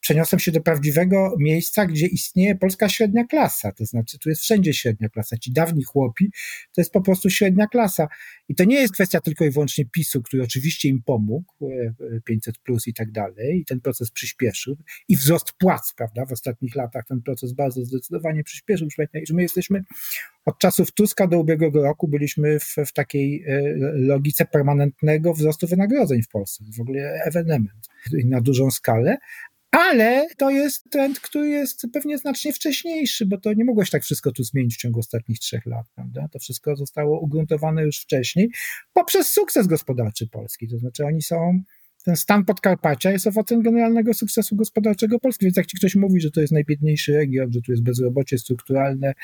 przeniosłem 0.00 0.40
się 0.40 0.52
do 0.52 0.60
prawdziwego 0.60 1.34
miejsca, 1.38 1.86
gdzie 1.86 2.06
istnieje 2.06 2.54
polska 2.54 2.88
średnia 2.88 3.24
klasa, 3.24 3.72
to 3.72 3.84
znaczy 3.84 4.18
tu 4.18 4.28
jest 4.28 4.42
wszędzie 4.42 4.74
średnia 4.74 5.08
klasa. 5.08 5.36
Ci 5.36 5.52
dawni 5.52 5.84
chłopi 5.84 6.30
to 6.74 6.80
jest 6.80 6.92
po 6.92 7.00
prostu 7.00 7.30
średnia 7.30 7.66
klasa. 7.66 8.08
I 8.48 8.54
to 8.54 8.64
nie 8.64 8.76
jest 8.76 8.94
kwestia 8.94 9.20
tylko 9.20 9.44
i 9.44 9.50
wyłącznie 9.50 9.84
PiSu, 9.84 10.22
który 10.22 10.42
oczywiście 10.42 10.88
im 10.88 11.02
pomógł, 11.02 11.52
500 12.24 12.56
e, 12.56 12.58
plus 12.64 12.86
i 12.86 12.94
tak 12.94 13.12
dalej, 13.12 13.58
i 13.58 13.64
ten 13.64 13.80
proces 13.80 14.10
przyspieszył, 14.10 14.76
i 15.08 15.16
wzrost 15.16 15.52
płac, 15.58 15.94
prawda? 15.96 16.26
W 16.26 16.32
ostatnich 16.32 16.73
latach 16.74 17.04
ten 17.08 17.22
proces 17.22 17.52
bardzo 17.52 17.84
zdecydowanie 17.84 18.44
przyspieszył. 18.44 18.88
Że 19.28 19.34
my 19.34 19.42
jesteśmy 19.42 19.84
od 20.44 20.58
czasów 20.58 20.92
Tuska 20.92 21.26
do 21.26 21.38
ubiegłego 21.38 21.82
roku 21.82 22.08
byliśmy 22.08 22.60
w, 22.60 22.74
w 22.86 22.92
takiej 22.92 23.44
e, 23.46 23.62
logice 23.94 24.44
permanentnego 24.44 25.34
wzrostu 25.34 25.66
wynagrodzeń 25.66 26.22
w 26.22 26.28
Polsce. 26.28 26.64
W 26.76 26.80
ogóle 26.80 27.22
ewenement 27.24 27.88
na 28.24 28.40
dużą 28.40 28.70
skalę, 28.70 29.16
Ale 29.76 30.26
to 30.36 30.50
jest 30.50 30.90
trend, 30.90 31.20
który 31.20 31.48
jest 31.48 31.86
pewnie 31.92 32.18
znacznie 32.18 32.52
wcześniejszy, 32.52 33.26
bo 33.26 33.38
to 33.38 33.52
nie 33.52 33.64
mogło 33.64 33.84
się 33.84 33.90
tak 33.90 34.02
wszystko 34.02 34.32
tu 34.32 34.44
zmienić 34.44 34.74
w 34.74 34.78
ciągu 34.78 35.00
ostatnich 35.00 35.38
trzech 35.38 35.66
lat, 35.66 35.86
prawda? 35.94 36.28
To 36.32 36.38
wszystko 36.38 36.76
zostało 36.76 37.20
ugruntowane 37.20 37.82
już 37.82 38.00
wcześniej 38.00 38.50
poprzez 38.92 39.30
sukces 39.30 39.66
gospodarczy 39.66 40.28
Polski. 40.28 40.68
To 40.68 40.78
znaczy 40.78 41.04
oni 41.06 41.22
są 41.22 41.62
ten 42.04 42.16
stan 42.16 42.44
Podkarpacia 42.44 43.10
jest 43.10 43.26
owocem 43.26 43.62
generalnego 43.62 44.14
sukcesu 44.14 44.56
gospodarczego 44.56 45.20
Polski. 45.20 45.44
Więc 45.44 45.56
jak 45.56 45.66
ci 45.66 45.76
ktoś 45.76 45.94
mówi, 45.94 46.20
że 46.20 46.30
to 46.30 46.40
jest 46.40 46.52
najbiedniejszy 46.52 47.12
region, 47.12 47.52
że 47.52 47.60
tu 47.60 47.72
jest 47.72 47.82
bezrobocie 47.82 48.38
strukturalne 48.38 49.14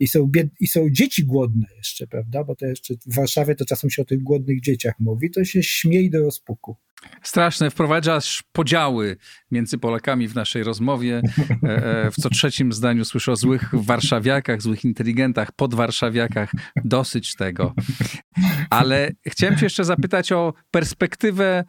i 0.00 0.08
są, 0.08 0.26
bied- 0.26 0.48
i 0.60 0.66
są 0.66 0.90
dzieci 0.90 1.24
głodne 1.24 1.66
jeszcze, 1.76 2.06
prawda? 2.06 2.44
Bo 2.44 2.56
to 2.56 2.66
jeszcze 2.66 2.94
w 3.06 3.14
Warszawie 3.14 3.54
to 3.54 3.64
czasem 3.64 3.90
się 3.90 4.02
o 4.02 4.04
tych 4.04 4.22
głodnych 4.22 4.60
dzieciach 4.60 4.94
mówi, 4.98 5.30
to 5.30 5.44
się 5.44 5.62
śmiej 5.62 6.10
do 6.10 6.22
rozpuku. 6.22 6.76
Straszne, 7.22 7.70
wprowadzasz 7.70 8.44
podziały 8.52 9.16
między 9.50 9.78
Polakami 9.78 10.28
w 10.28 10.34
naszej 10.34 10.62
rozmowie. 10.62 11.22
E, 11.62 12.06
e, 12.06 12.10
w 12.10 12.14
co 12.14 12.30
trzecim 12.30 12.72
zdaniu 12.72 13.04
słyszę 13.04 13.32
o 13.32 13.36
złych 13.36 13.70
warszawiakach, 13.72 14.62
złych 14.62 14.84
inteligentach, 14.84 15.52
podwarszawiakach. 15.52 16.52
Dosyć 16.84 17.34
tego. 17.34 17.74
Ale 18.70 19.10
chciałem 19.26 19.56
cię 19.56 19.66
jeszcze 19.66 19.84
zapytać 19.84 20.32
o 20.32 20.54
perspektywę 20.70 21.64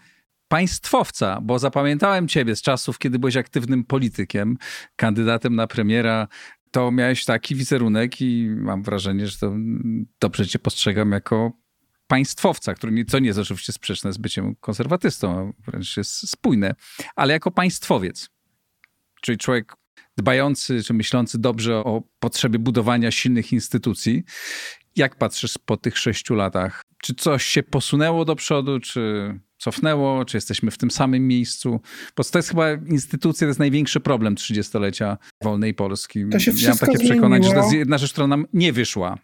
państwowca, 0.47 1.41
bo 1.41 1.60
zapamiętałem 1.60 2.27
ciebie 2.27 2.55
z 2.55 2.62
czasów, 2.62 2.99
kiedy 2.99 3.19
byłeś 3.19 3.38
aktywnym 3.38 3.83
politykiem, 3.83 4.57
kandydatem 4.95 5.55
na 5.55 5.67
premiera. 5.67 6.27
To 6.71 6.91
miałeś 6.91 7.25
taki 7.25 7.55
wizerunek 7.55 8.21
i 8.21 8.49
mam 8.49 8.83
wrażenie, 8.83 9.27
że 9.27 9.38
to 9.38 9.55
dobrze 10.19 10.47
cię 10.47 10.60
postrzegam 10.60 11.12
jako 11.12 11.51
państwowca, 12.07 12.73
który 12.73 13.05
co 13.05 13.19
nie 13.19 13.27
jest 13.27 13.39
oczywiście 13.39 13.73
sprzeczne 13.73 14.13
z 14.13 14.17
byciem 14.17 14.55
konserwatystą, 14.55 15.53
wręcz 15.65 15.97
jest 15.97 16.29
spójne, 16.29 16.75
ale 17.15 17.33
jako 17.33 17.51
państwowiec, 17.51 18.29
czyli 19.21 19.38
człowiek 19.38 19.73
dbający 20.17 20.83
czy 20.83 20.93
myślący 20.93 21.39
dobrze 21.39 21.77
o 21.77 22.03
potrzebie 22.19 22.60
budowania 22.60 23.12
silnych 23.12 23.53
instytucji. 23.53 24.23
Jak 24.95 25.15
patrzysz 25.15 25.57
po 25.65 25.77
tych 25.77 25.97
sześciu 25.97 26.36
latach? 26.36 26.81
Czy 27.03 27.15
coś 27.15 27.45
się 27.45 27.63
posunęło 27.63 28.25
do 28.25 28.36
przodu, 28.36 28.79
czy 28.79 29.33
cofnęło, 29.58 30.26
czy 30.26 30.38
jesteśmy 30.38 30.72
w 30.72 30.78
tym 30.78 30.91
samym 30.91 31.28
miejscu? 31.28 31.80
Bo 32.17 32.24
to 32.24 32.39
jest 32.39 32.50
chyba 32.50 32.74
instytucja, 32.74 33.46
to 33.46 33.50
jest 33.50 33.60
największy 33.60 34.00
problem 34.00 34.36
trzydziestolecia 34.36 35.17
wolnej 35.43 35.74
Polski. 35.74 36.26
To 36.32 36.39
się 36.39 36.52
ja 36.52 36.70
mam 36.70 36.78
takie 36.78 36.98
zmieniło. 36.98 37.13
przekonanie, 37.13 37.43
że 37.43 37.54
to 37.54 37.58
jest 37.58 37.74
jedna 37.74 37.98
rzecz, 37.98 38.12
która 38.12 38.28
nam 38.28 38.46
nie 38.54 38.74
wyszła. 38.74 39.17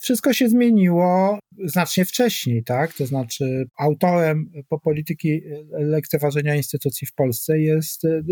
Wszystko 0.00 0.32
się 0.32 0.48
zmieniło 0.48 1.38
znacznie 1.64 2.04
wcześniej, 2.04 2.64
tak? 2.64 2.94
To 2.94 3.06
znaczy, 3.06 3.68
autorem 3.78 4.50
po 4.68 4.80
polityki 4.80 5.40
lekceważenia 5.72 6.54
instytucji 6.54 7.06
w 7.06 7.14
Polsce 7.14 7.58
jest 7.58 8.04
e, 8.04 8.22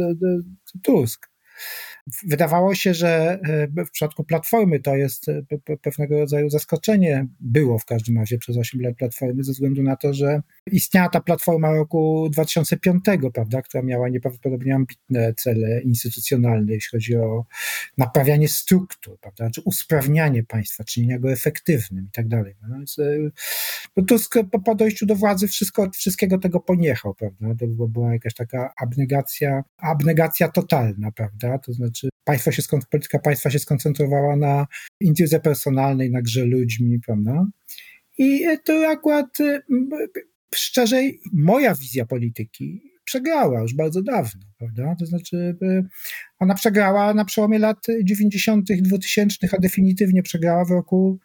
Tusk. 0.82 1.32
Wydawało 2.06 2.74
się, 2.74 2.94
że 2.94 3.40
e, 3.76 3.84
w 3.84 3.90
przypadku 3.90 4.24
Platformy 4.24 4.80
to 4.80 4.96
jest 4.96 5.28
e, 5.28 5.42
pewnego 5.82 6.18
rodzaju 6.18 6.50
zaskoczenie. 6.50 7.26
Było 7.40 7.78
w 7.78 7.84
każdym 7.84 8.18
razie 8.18 8.38
przez 8.38 8.56
8 8.56 8.80
lat 8.80 8.96
Platformy, 8.96 9.44
ze 9.44 9.52
względu 9.52 9.82
na 9.82 9.96
to, 9.96 10.14
że 10.14 10.42
istniała 10.70 11.08
ta 11.08 11.20
Platforma 11.20 11.72
roku 11.72 12.28
2005, 12.32 13.04
prawda, 13.34 13.62
która 13.62 13.82
miała 13.82 14.08
nieprawdopodobnie 14.08 14.74
ambitne 14.74 15.34
cele 15.34 15.82
instytucjonalne, 15.82 16.72
jeśli 16.72 16.90
chodzi 16.90 17.16
o 17.16 17.44
naprawianie 17.98 18.48
struktur, 18.48 19.18
prawda, 19.20 19.50
czy 19.50 19.60
usprawnianie 19.60 20.44
państwa, 20.44 20.84
czynienia 20.84 21.18
go 21.18 21.32
efektywnym 21.32 22.06
i 22.08 22.12
tak 22.12 22.28
dalej. 22.28 22.54
No 22.62 22.76
więc, 22.76 22.96
no 23.96 24.04
Tusk 24.04 24.34
po 24.64 24.74
dojściu 24.74 25.06
do 25.06 25.16
władzy 25.16 25.48
wszystko, 25.48 25.90
wszystkiego 25.90 26.38
tego 26.38 26.60
poniechał, 26.60 27.14
prawda, 27.14 27.46
to 27.58 27.66
była 27.66 28.12
jakaś 28.12 28.34
taka 28.34 28.72
abnegacja, 28.76 29.64
abnegacja 29.78 30.48
totalna, 30.48 31.12
prawda, 31.12 31.58
to 31.58 31.72
znaczy 31.72 31.91
znaczy 31.92 32.08
państwo 32.24 32.52
się, 32.52 32.62
polityka 32.90 33.18
państwa 33.18 33.50
się 33.50 33.58
skoncentrowała 33.58 34.36
na 34.36 34.66
intryze 35.00 35.40
personalnej, 35.40 36.10
na 36.10 36.22
grze 36.22 36.44
ludźmi, 36.44 37.00
prawda? 37.06 37.46
I 38.18 38.44
to 38.64 38.88
akurat 38.88 39.38
szczerze 40.54 41.02
moja 41.32 41.74
wizja 41.74 42.06
polityki 42.06 42.82
przegrała 43.04 43.60
już 43.60 43.74
bardzo 43.74 44.02
dawno, 44.02 44.42
prawda? 44.58 44.96
To 44.98 45.06
znaczy 45.06 45.56
ona 46.38 46.54
przegrała 46.54 47.14
na 47.14 47.24
przełomie 47.24 47.58
lat 47.58 47.86
90., 48.04 48.68
2000, 48.82 49.48
a 49.52 49.60
definitywnie 49.60 50.22
przegrała 50.22 50.64
w 50.64 50.70
roku 50.70 51.18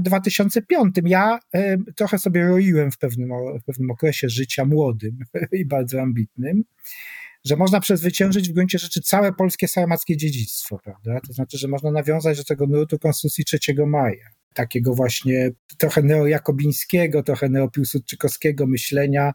2005. 0.00 0.98
E, 0.98 1.00
ja 1.04 1.38
e, 1.54 1.76
trochę 1.96 2.18
sobie 2.18 2.48
roiłem 2.48 2.90
w 2.90 2.98
pewnym, 2.98 3.30
w 3.60 3.64
pewnym 3.64 3.90
okresie 3.90 4.28
życia 4.28 4.64
młodym 4.64 5.18
i 5.52 5.66
bardzo 5.66 6.00
ambitnym 6.00 6.64
że 7.44 7.56
można 7.56 7.80
przezwyciężyć 7.80 8.48
w 8.48 8.52
gruncie 8.52 8.78
rzeczy 8.78 9.00
całe 9.00 9.32
polskie 9.32 9.68
sarmackie 9.68 10.16
dziedzictwo, 10.16 10.78
prawda? 10.84 11.20
To 11.26 11.32
znaczy, 11.32 11.58
że 11.58 11.68
można 11.68 11.90
nawiązać 11.90 12.38
do 12.38 12.44
tego 12.44 12.66
nurtu 12.66 12.98
Konstytucji 12.98 13.44
3 13.44 13.58
maja 13.86 14.41
takiego 14.54 14.94
właśnie 14.94 15.50
trochę 15.78 16.02
neojakobińskiego, 16.02 17.22
trochę 17.22 17.48
neopiłsudczykowskiego 17.48 18.66
myślenia, 18.66 19.32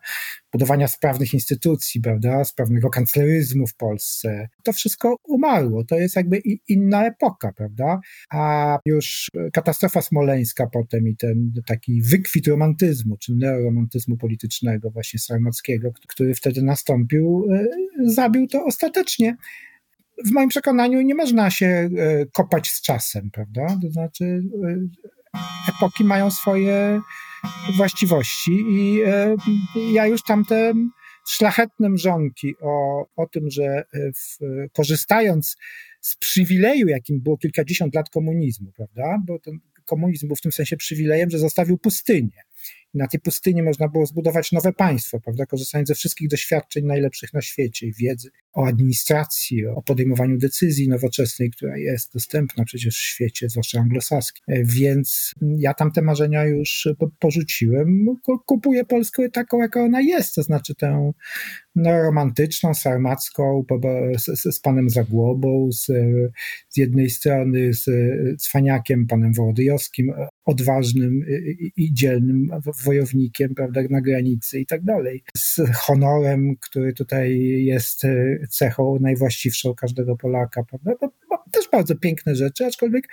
budowania 0.52 0.88
sprawnych 0.88 1.34
instytucji, 1.34 2.02
prawda, 2.02 2.46
sprawnego 2.46 2.90
kancleryzmu 2.90 3.68
w 3.68 3.76
Polsce. 3.76 4.50
To 4.64 4.74
wszystko 4.74 5.16
umarło, 5.28 5.84
to 5.84 5.96
jest 5.96 6.16
jakby 6.16 6.42
inna 6.68 7.06
epoka, 7.06 7.54
prawda, 7.54 8.00
a 8.30 8.78
już 8.86 9.30
katastrofa 9.54 10.02
smoleńska 10.02 10.68
potem 10.68 11.08
i 11.08 11.16
ten 11.16 11.52
taki 11.66 12.02
wykwit 12.02 12.48
romantyzmu, 12.48 13.18
czy 13.18 13.36
neoromantyzmu 13.36 14.18
politycznego 14.18 14.92
właśnie 14.92 15.20
sarmackiego, 15.20 15.92
który 16.08 16.36
wtedy 16.36 16.62
nastąpił, 16.62 17.48
e, 17.52 17.66
zabił 18.06 18.48
to 18.48 18.66
ostatecznie 18.66 19.38
w 20.26 20.32
moim 20.32 20.50
przekonaniu 20.50 21.02
nie 21.02 21.16
można 21.16 21.50
się 21.50 21.66
e, 21.66 21.90
kopać 22.26 22.70
z 22.70 22.82
czasem, 22.82 23.32
prawda? 23.32 23.68
To 23.82 23.92
znaczy, 23.92 24.42
e, 24.64 24.78
epoki 25.70 26.04
mają 26.04 26.32
swoje 26.32 27.02
właściwości 27.78 28.52
i 28.70 29.02
e, 29.06 29.36
ja 29.92 30.08
już 30.08 30.24
tamte 30.24 30.74
szlachetne 31.28 31.90
mrzonki 31.90 32.56
o, 32.62 33.06
o 33.16 33.28
tym, 33.28 33.50
że 33.50 33.84
w, 33.94 34.38
korzystając 34.74 35.58
z 36.02 36.16
przywileju, 36.16 36.88
jakim 36.88 37.22
było 37.22 37.38
kilkadziesiąt 37.38 37.96
lat 37.96 38.10
komunizmu, 38.10 38.72
prawda? 38.76 39.18
Bo 39.28 39.40
ten 39.40 39.60
komunizm 39.86 40.28
był 40.28 40.36
w 40.36 40.42
tym 40.42 40.52
sensie 40.52 40.78
przywilejem, 40.78 41.30
że 41.30 41.40
zostawił 41.40 41.78
pustynię 41.78 42.44
na 42.98 43.08
tej 43.08 43.20
pustyni 43.20 43.64
można 43.64 43.88
było 43.88 44.06
zbudować 44.06 44.52
nowe 44.52 44.74
państwo, 44.74 45.20
prawda, 45.20 45.46
korzystając 45.46 45.88
ze 45.88 45.96
wszystkich 45.96 46.28
doświadczeń 46.28 46.86
najlepszych 46.86 47.34
na 47.34 47.42
świecie, 47.42 47.92
wiedzy 48.00 48.30
o 48.54 48.68
administracji, 48.68 49.68
o 49.68 49.82
podejmowaniu 49.82 50.38
decyzji 50.38 50.90
nowoczesnej, 50.90 51.52
która 51.52 51.78
jest 51.78 52.14
dostępna 52.14 52.66
przecież 52.66 52.96
w 52.96 53.02
świecie, 53.02 53.50
zwłaszcza 53.50 53.80
anglosaskim. 53.80 54.44
E, 54.48 54.64
więc 54.64 55.32
ja 55.42 55.74
tam 55.74 55.92
te 55.92 56.02
marzenia 56.02 56.44
już 56.44 56.88
porzuciłem. 57.20 58.06
Kupuję 58.46 58.86
Polskę 58.86 59.30
taką, 59.30 59.60
jaka 59.60 59.84
ona 59.84 60.02
jest, 60.02 60.36
to 60.36 60.44
znaczy 60.44 60.76
tę 60.76 61.12
no, 61.76 62.02
romantyczną, 62.02 62.74
sarmacką, 62.74 63.66
z, 64.18 64.56
z 64.56 64.60
panem 64.60 64.90
Zagłobą, 64.90 65.70
z, 65.72 65.86
z 66.70 66.78
jednej 66.78 67.10
strony 67.10 67.74
z 67.74 67.90
cwaniakiem, 68.42 69.08
panem 69.08 69.34
Wołodyjowskim, 69.34 70.14
odważnym 70.46 71.26
i 71.78 71.94
dzielnym 71.94 72.50
wojownikiem, 72.88 73.56
prawda, 73.56 73.82
na 73.90 74.02
granicy 74.02 74.60
i 74.60 74.66
tak 74.66 74.84
dalej. 74.84 75.24
Z 75.38 75.62
honorem, 75.76 76.56
który 76.62 76.94
tutaj 76.94 77.40
jest 77.64 78.02
cechą 78.50 78.98
najwłaściwszą 79.02 79.76
każdego 79.76 80.16
Polaka, 80.16 80.64
prawda. 80.64 81.08
Też 81.52 81.70
bardzo 81.72 81.96
piękne 81.96 82.36
rzeczy, 82.36 82.66
aczkolwiek 82.66 83.08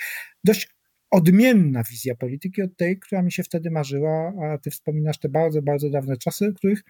dość 0.45 0.69
odmienna 1.11 1.83
wizja 1.91 2.15
polityki 2.15 2.63
od 2.63 2.77
tej, 2.77 2.99
która 2.99 3.23
mi 3.23 3.33
się 3.33 3.43
wtedy 3.43 3.71
marzyła, 3.71 4.33
a 4.43 4.59
ty 4.59 4.71
wspominasz 4.71 5.19
te 5.19 5.29
bardzo, 5.29 5.63
bardzo 5.63 5.91
dawne 5.91 6.17
czasy, 6.17 6.53
których 6.57 6.83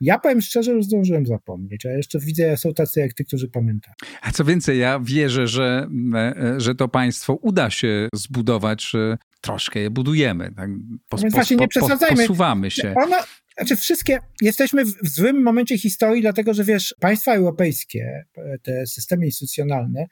ja 0.00 0.18
powiem 0.18 0.40
szczerze, 0.40 0.72
już 0.72 0.84
zdążyłem 0.84 1.26
zapomnieć, 1.26 1.86
a 1.86 1.90
jeszcze 1.90 2.18
widzę, 2.18 2.56
są 2.56 2.74
tacy 2.74 3.00
jak 3.00 3.12
ty, 3.12 3.24
którzy 3.24 3.48
pamiętają. 3.48 3.94
A 4.22 4.32
co 4.32 4.44
więcej, 4.44 4.78
ja 4.78 5.00
wierzę, 5.04 5.46
że, 5.46 5.88
e, 6.14 6.60
że 6.60 6.74
to 6.74 6.88
państwo 6.88 7.34
uda 7.34 7.70
się 7.70 8.08
zbudować, 8.14 8.92
troszkę 9.42 9.80
je 9.80 9.90
budujemy. 9.90 10.52
Tak? 10.56 10.70
Pos, 11.08 11.22
Więc 11.22 11.34
właśnie 11.34 11.56
nie 11.56 11.68
przesadzajmy. 11.68 12.16
Posuwamy 12.16 12.70
się. 12.70 12.94
Ona, 12.96 13.16
znaczy 13.58 13.76
wszystkie, 13.76 14.18
jesteśmy 14.40 14.84
w, 14.84 14.88
w 14.88 15.08
złym 15.08 15.42
momencie 15.42 15.78
historii, 15.78 16.22
dlatego 16.22 16.54
że 16.54 16.64
wiesz, 16.64 16.94
państwa 17.00 17.34
europejskie, 17.34 18.24
te 18.62 18.86
systemy 18.86 19.26
instytucjonalne, 19.26 20.06
E, 20.06 20.08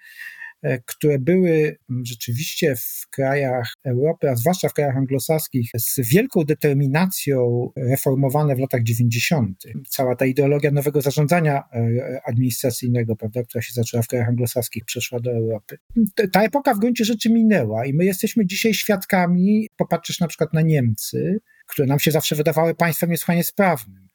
które 0.87 1.19
były 1.19 1.77
rzeczywiście 2.03 2.77
w 2.77 3.07
krajach 3.11 3.73
Europy, 3.85 4.31
a 4.31 4.37
zwłaszcza 4.37 4.69
w 4.69 4.75
krajach 4.75 4.97
anglosaskich, 4.97 5.71
z 5.77 6.01
wielką 6.13 6.45
determinacją 6.45 7.69
reformowane 7.77 8.57
w 8.57 8.59
latach 8.59 8.83
90. 8.83 9.63
Cała 9.89 10.17
ta 10.17 10.27
ideologia 10.27 10.71
nowego 10.71 11.01
zarządzania 11.01 11.63
e, 11.73 12.21
administracyjnego, 12.25 13.17
prawda, 13.17 13.43
która 13.43 13.63
się 13.63 13.73
zaczęła 13.73 14.03
w 14.03 14.09
krajach 14.09 14.29
anglosaskich, 14.29 14.85
przeszła 14.85 15.21
do 15.21 15.31
Europy. 15.31 15.79
Ta 16.33 16.43
epoka 16.43 16.75
w 16.75 16.79
gruncie 16.79 17.05
rzeczy 17.05 17.31
minęła 17.31 17.87
i 17.87 17.95
my 17.95 18.05
jesteśmy 18.05 18.47
dzisiaj 18.47 18.75
świadkami, 18.75 19.69
popatrzysz 19.77 20.21
na 20.21 20.29
przykład 20.29 20.53
na 20.53 20.63
Niemcy, 20.63 21.41
które 21.67 21.89
nam 21.89 21.99
się 21.99 22.11
zawsze 22.11 22.37
wydawały 22.37 22.75
państwem 22.75 23.11
niesłychanie 23.11 23.45
sprawnym. 23.45 24.09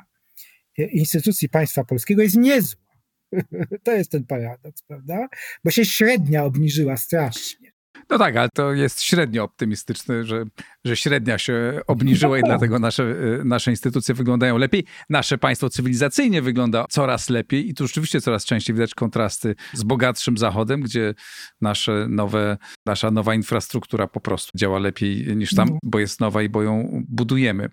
instytucji 0.78 1.48
państwa 1.48 1.84
polskiego 1.84 2.22
jest 2.22 2.36
niezła. 2.36 2.86
To 3.84 3.92
jest 3.92 4.10
ten 4.10 4.24
paradoks, 4.24 4.82
prawda? 4.82 5.28
Bo 5.64 5.70
się 5.70 5.84
średnia 5.84 6.44
obniżyła 6.44 6.96
strasznie. 6.96 7.75
No 8.10 8.18
tak, 8.18 8.36
ale 8.36 8.48
to 8.54 8.72
jest 8.72 9.02
średnio 9.02 9.44
optymistyczne, 9.44 10.24
że, 10.24 10.44
że 10.84 10.96
średnia 10.96 11.38
się 11.38 11.80
obniżyła 11.86 12.38
i 12.38 12.40
no. 12.40 12.48
dlatego 12.48 12.78
nasze, 12.78 13.02
y, 13.02 13.44
nasze 13.44 13.70
instytucje 13.70 14.14
wyglądają 14.14 14.58
lepiej. 14.58 14.84
Nasze 15.10 15.38
państwo 15.38 15.70
cywilizacyjnie 15.70 16.42
wygląda 16.42 16.84
coraz 16.90 17.30
lepiej 17.30 17.68
i 17.68 17.74
tu 17.74 17.86
rzeczywiście 17.86 18.20
coraz 18.20 18.44
częściej 18.44 18.74
widać 18.74 18.94
kontrasty 18.94 19.54
z 19.72 19.82
bogatszym 19.82 20.38
Zachodem, 20.38 20.80
gdzie 20.80 21.14
nasze 21.60 22.06
nowe, 22.08 22.56
nasza 22.86 23.10
nowa 23.10 23.34
infrastruktura 23.34 24.06
po 24.06 24.20
prostu 24.20 24.58
działa 24.58 24.78
lepiej 24.78 25.36
niż 25.36 25.54
tam, 25.54 25.68
no. 25.68 25.78
bo 25.82 25.98
jest 25.98 26.20
nowa 26.20 26.42
i 26.42 26.48
bo 26.48 26.62
ją 26.62 27.04
budujemy. 27.08 27.68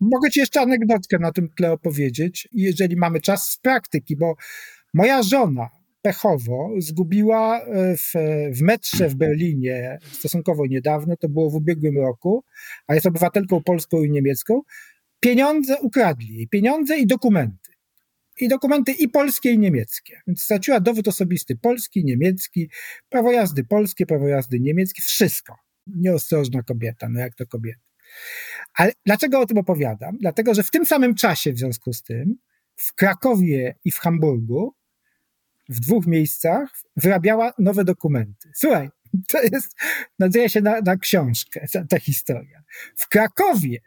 Mogę 0.00 0.30
ci 0.30 0.40
jeszcze 0.40 0.60
anegdotkę 0.60 1.18
na 1.18 1.32
tym 1.32 1.48
tle 1.56 1.72
opowiedzieć, 1.72 2.48
jeżeli 2.52 2.96
mamy 2.96 3.20
czas 3.20 3.50
z 3.50 3.58
praktyki, 3.58 4.16
bo 4.16 4.34
moja 4.94 5.22
żona 5.22 5.68
pechowo 6.08 6.70
zgubiła 6.78 7.60
e, 7.60 7.96
w, 7.96 8.12
w 8.52 8.62
metrze 8.62 9.08
w 9.08 9.14
Berlinie 9.14 9.98
stosunkowo 10.12 10.66
niedawno, 10.66 11.16
to 11.16 11.28
było 11.28 11.50
w 11.50 11.54
ubiegłym 11.54 11.98
roku, 11.98 12.44
a 12.86 12.94
jest 12.94 13.06
obywatelką 13.06 13.62
polską 13.62 14.02
i 14.02 14.10
niemiecką, 14.10 14.60
pieniądze 15.20 15.80
ukradli 15.80 16.48
pieniądze 16.48 16.98
i 16.98 17.06
dokumenty. 17.06 17.72
I 18.40 18.48
dokumenty 18.48 18.92
i 18.92 19.08
polskie, 19.08 19.50
i 19.50 19.58
niemieckie. 19.58 20.20
Więc 20.26 20.42
straciła 20.42 20.80
dowód 20.80 21.08
osobisty 21.08 21.56
polski, 21.56 22.04
niemiecki, 22.04 22.70
prawo 23.08 23.32
jazdy 23.32 23.64
polskie, 23.64 24.06
prawo 24.06 24.28
jazdy 24.28 24.60
niemieckie, 24.60 25.02
wszystko. 25.02 25.56
Nieostrożna 25.86 26.62
kobieta, 26.62 27.08
no 27.08 27.20
jak 27.20 27.34
to 27.34 27.46
kobieta. 27.46 27.80
Ale 28.74 28.92
dlaczego 29.06 29.40
o 29.40 29.46
tym 29.46 29.58
opowiadam? 29.58 30.16
Dlatego, 30.20 30.54
że 30.54 30.62
w 30.62 30.70
tym 30.70 30.86
samym 30.86 31.14
czasie 31.14 31.52
w 31.52 31.58
związku 31.58 31.92
z 31.92 32.02
tym 32.02 32.36
w 32.76 32.94
Krakowie 32.94 33.74
i 33.84 33.90
w 33.90 33.98
Hamburgu 33.98 34.77
w 35.68 35.80
dwóch 35.80 36.06
miejscach 36.06 36.70
wyrabiała 36.96 37.52
nowe 37.58 37.84
dokumenty. 37.84 38.50
Słuchaj, 38.54 38.90
to 39.28 39.42
jest, 39.42 39.76
nadzieję 40.18 40.48
się 40.48 40.60
na, 40.60 40.80
na 40.80 40.96
książkę, 40.96 41.66
ta, 41.72 41.84
ta 41.84 42.00
historia. 42.00 42.62
W 42.96 43.08
Krakowie 43.08 43.78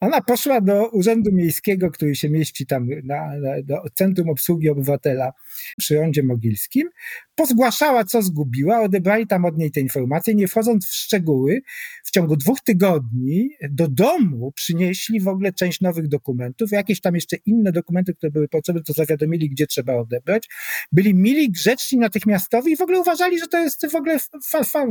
ona 0.00 0.20
poszła 0.20 0.60
do 0.60 0.88
Urzędu 0.88 1.30
Miejskiego, 1.32 1.90
który 1.90 2.14
się 2.14 2.30
mieści 2.30 2.66
tam 2.66 2.88
na, 3.04 3.36
na, 3.40 3.62
do 3.64 3.76
Centrum 3.94 4.28
Obsługi 4.28 4.68
Obywatela 4.68 5.32
przy 5.78 5.94
Rondzie 5.94 6.22
Mogilskim, 6.22 6.88
pozgłaszała, 7.34 8.04
co 8.04 8.22
zgubiła, 8.22 8.80
odebrali 8.80 9.26
tam 9.26 9.44
od 9.44 9.58
niej 9.58 9.70
te 9.70 9.80
informacje, 9.80 10.34
nie 10.34 10.48
wchodząc 10.48 10.86
w 10.86 10.94
szczegóły, 10.94 11.62
w 12.04 12.10
ciągu 12.10 12.36
dwóch 12.36 12.60
tygodni 12.60 13.50
do 13.70 13.88
domu 13.88 14.52
przynieśli 14.52 15.20
w 15.20 15.28
ogóle 15.28 15.52
część 15.52 15.80
nowych 15.80 16.08
dokumentów, 16.08 16.70
jakieś 16.70 17.00
tam 17.00 17.14
jeszcze 17.14 17.36
inne 17.36 17.72
dokumenty, 17.72 18.14
które 18.14 18.30
były 18.30 18.48
potrzebne, 18.48 18.82
to 18.82 18.92
zawiadomili, 18.92 19.50
gdzie 19.50 19.66
trzeba 19.66 19.94
odebrać. 19.94 20.48
Byli 20.92 21.14
mili, 21.14 21.50
grzeczni, 21.50 21.98
natychmiastowi 21.98 22.72
i 22.72 22.76
w 22.76 22.80
ogóle 22.80 23.00
uważali, 23.00 23.38
że 23.38 23.46
to 23.46 23.58
jest 23.58 23.86
w 23.90 23.94
ogóle 23.94 24.18
fa, 24.44 24.64
fa, 24.64 24.86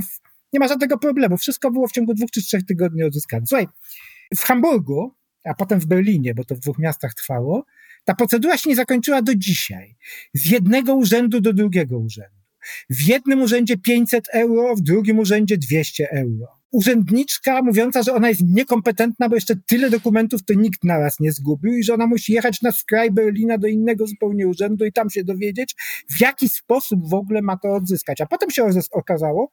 nie 0.54 0.60
ma 0.60 0.68
żadnego 0.68 0.98
problemu. 0.98 1.38
Wszystko 1.38 1.72
było 1.72 1.88
w 1.88 1.91
ciągu 1.91 2.13
dwóch 2.13 2.32
czy 2.32 2.41
trzech 2.41 2.65
tygodni 2.65 3.04
odzyskane. 3.04 3.46
Słuchaj, 3.48 3.68
w 4.36 4.40
Hamburgu, 4.40 5.16
a 5.44 5.54
potem 5.54 5.80
w 5.80 5.86
Berlinie, 5.86 6.34
bo 6.34 6.46
to 6.46 6.56
w 6.56 6.60
dwóch 6.60 6.80
miastach 6.80 7.14
trwało, 7.14 7.66
ta 8.04 8.16
procedura 8.16 8.58
się 8.58 8.70
nie 8.70 8.76
zakończyła 8.76 9.22
do 9.22 9.36
dzisiaj. 9.36 9.96
Z 10.34 10.46
jednego 10.46 10.96
urzędu 10.96 11.42
do 11.42 11.54
drugiego 11.54 12.00
urzędu. 12.00 12.36
W 12.90 13.02
jednym 13.02 13.42
urzędzie 13.42 13.78
500 13.78 14.28
euro, 14.34 14.76
w 14.76 14.82
drugim 14.82 15.20
urzędzie 15.20 15.58
200 15.58 16.12
euro 16.12 16.55
urzędniczka 16.71 17.62
mówiąca, 17.62 18.04
że 18.04 18.13
ona 18.13 18.30
jest 18.30 18.41
niekompetentna, 18.43 19.30
bo 19.30 19.36
jeszcze 19.36 19.56
tyle 19.67 19.89
dokumentów 19.89 20.43
to 20.43 20.54
nikt 20.54 20.84
naraz 20.84 21.19
nie 21.19 21.32
zgubił 21.32 21.78
i 21.78 21.84
że 21.84 21.93
ona 21.93 22.08
musi 22.08 22.34
jechać 22.34 22.62
na 22.62 22.71
skraj 22.71 23.12
Berlina 23.12 23.58
do 23.58 23.67
innego 23.67 24.08
zupełnie 24.08 24.47
urzędu 24.47 24.86
i 24.86 24.91
tam 24.91 25.10
się 25.10 25.23
dowiedzieć, 25.23 25.75
w 26.10 26.21
jaki 26.21 26.49
sposób 26.49 27.10
w 27.10 27.13
ogóle 27.13 27.41
ma 27.41 27.58
to 27.58 27.73
odzyskać. 27.73 28.21
A 28.21 28.25
potem 28.25 28.51
się 28.51 28.69
okazało, 28.91 29.51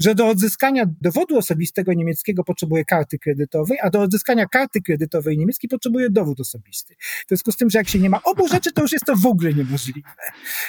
że 0.00 0.14
do 0.14 0.28
odzyskania 0.28 0.84
dowodu 1.00 1.38
osobistego 1.38 1.92
niemieckiego 1.92 2.44
potrzebuje 2.44 2.84
karty 2.84 3.18
kredytowej, 3.18 3.78
a 3.82 3.90
do 3.90 4.00
odzyskania 4.00 4.46
karty 4.46 4.80
kredytowej 4.82 5.38
niemieckiej 5.38 5.68
potrzebuje 5.68 6.10
dowód 6.10 6.40
osobisty. 6.40 6.94
W 6.98 7.28
związku 7.28 7.52
z 7.52 7.56
tym, 7.56 7.70
że 7.70 7.78
jak 7.78 7.88
się 7.88 7.98
nie 7.98 8.10
ma 8.10 8.22
obu 8.22 8.48
rzeczy, 8.48 8.72
to 8.72 8.82
już 8.82 8.92
jest 8.92 9.04
to 9.04 9.16
w 9.16 9.26
ogóle 9.26 9.54
niemożliwe. 9.54 10.10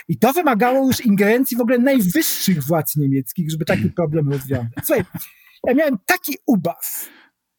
I 0.08 0.18
to 0.18 0.34
wymagało 0.34 0.88
już 0.88 1.06
ingerencji 1.06 1.58
w 1.58 1.62
ogóle 1.62 1.80
najwyższych 1.80 2.64
władz 2.64 2.96
niemieckich, 2.96 3.52
żeby 3.52 3.66
taki 3.66 3.90
problem 3.90 4.30
rozwiązać. 4.30 4.72
Słuchaj, 4.84 5.06
ja 5.68 5.74
miałem 5.74 5.98
taki 6.06 6.38
ubaw, 6.46 7.10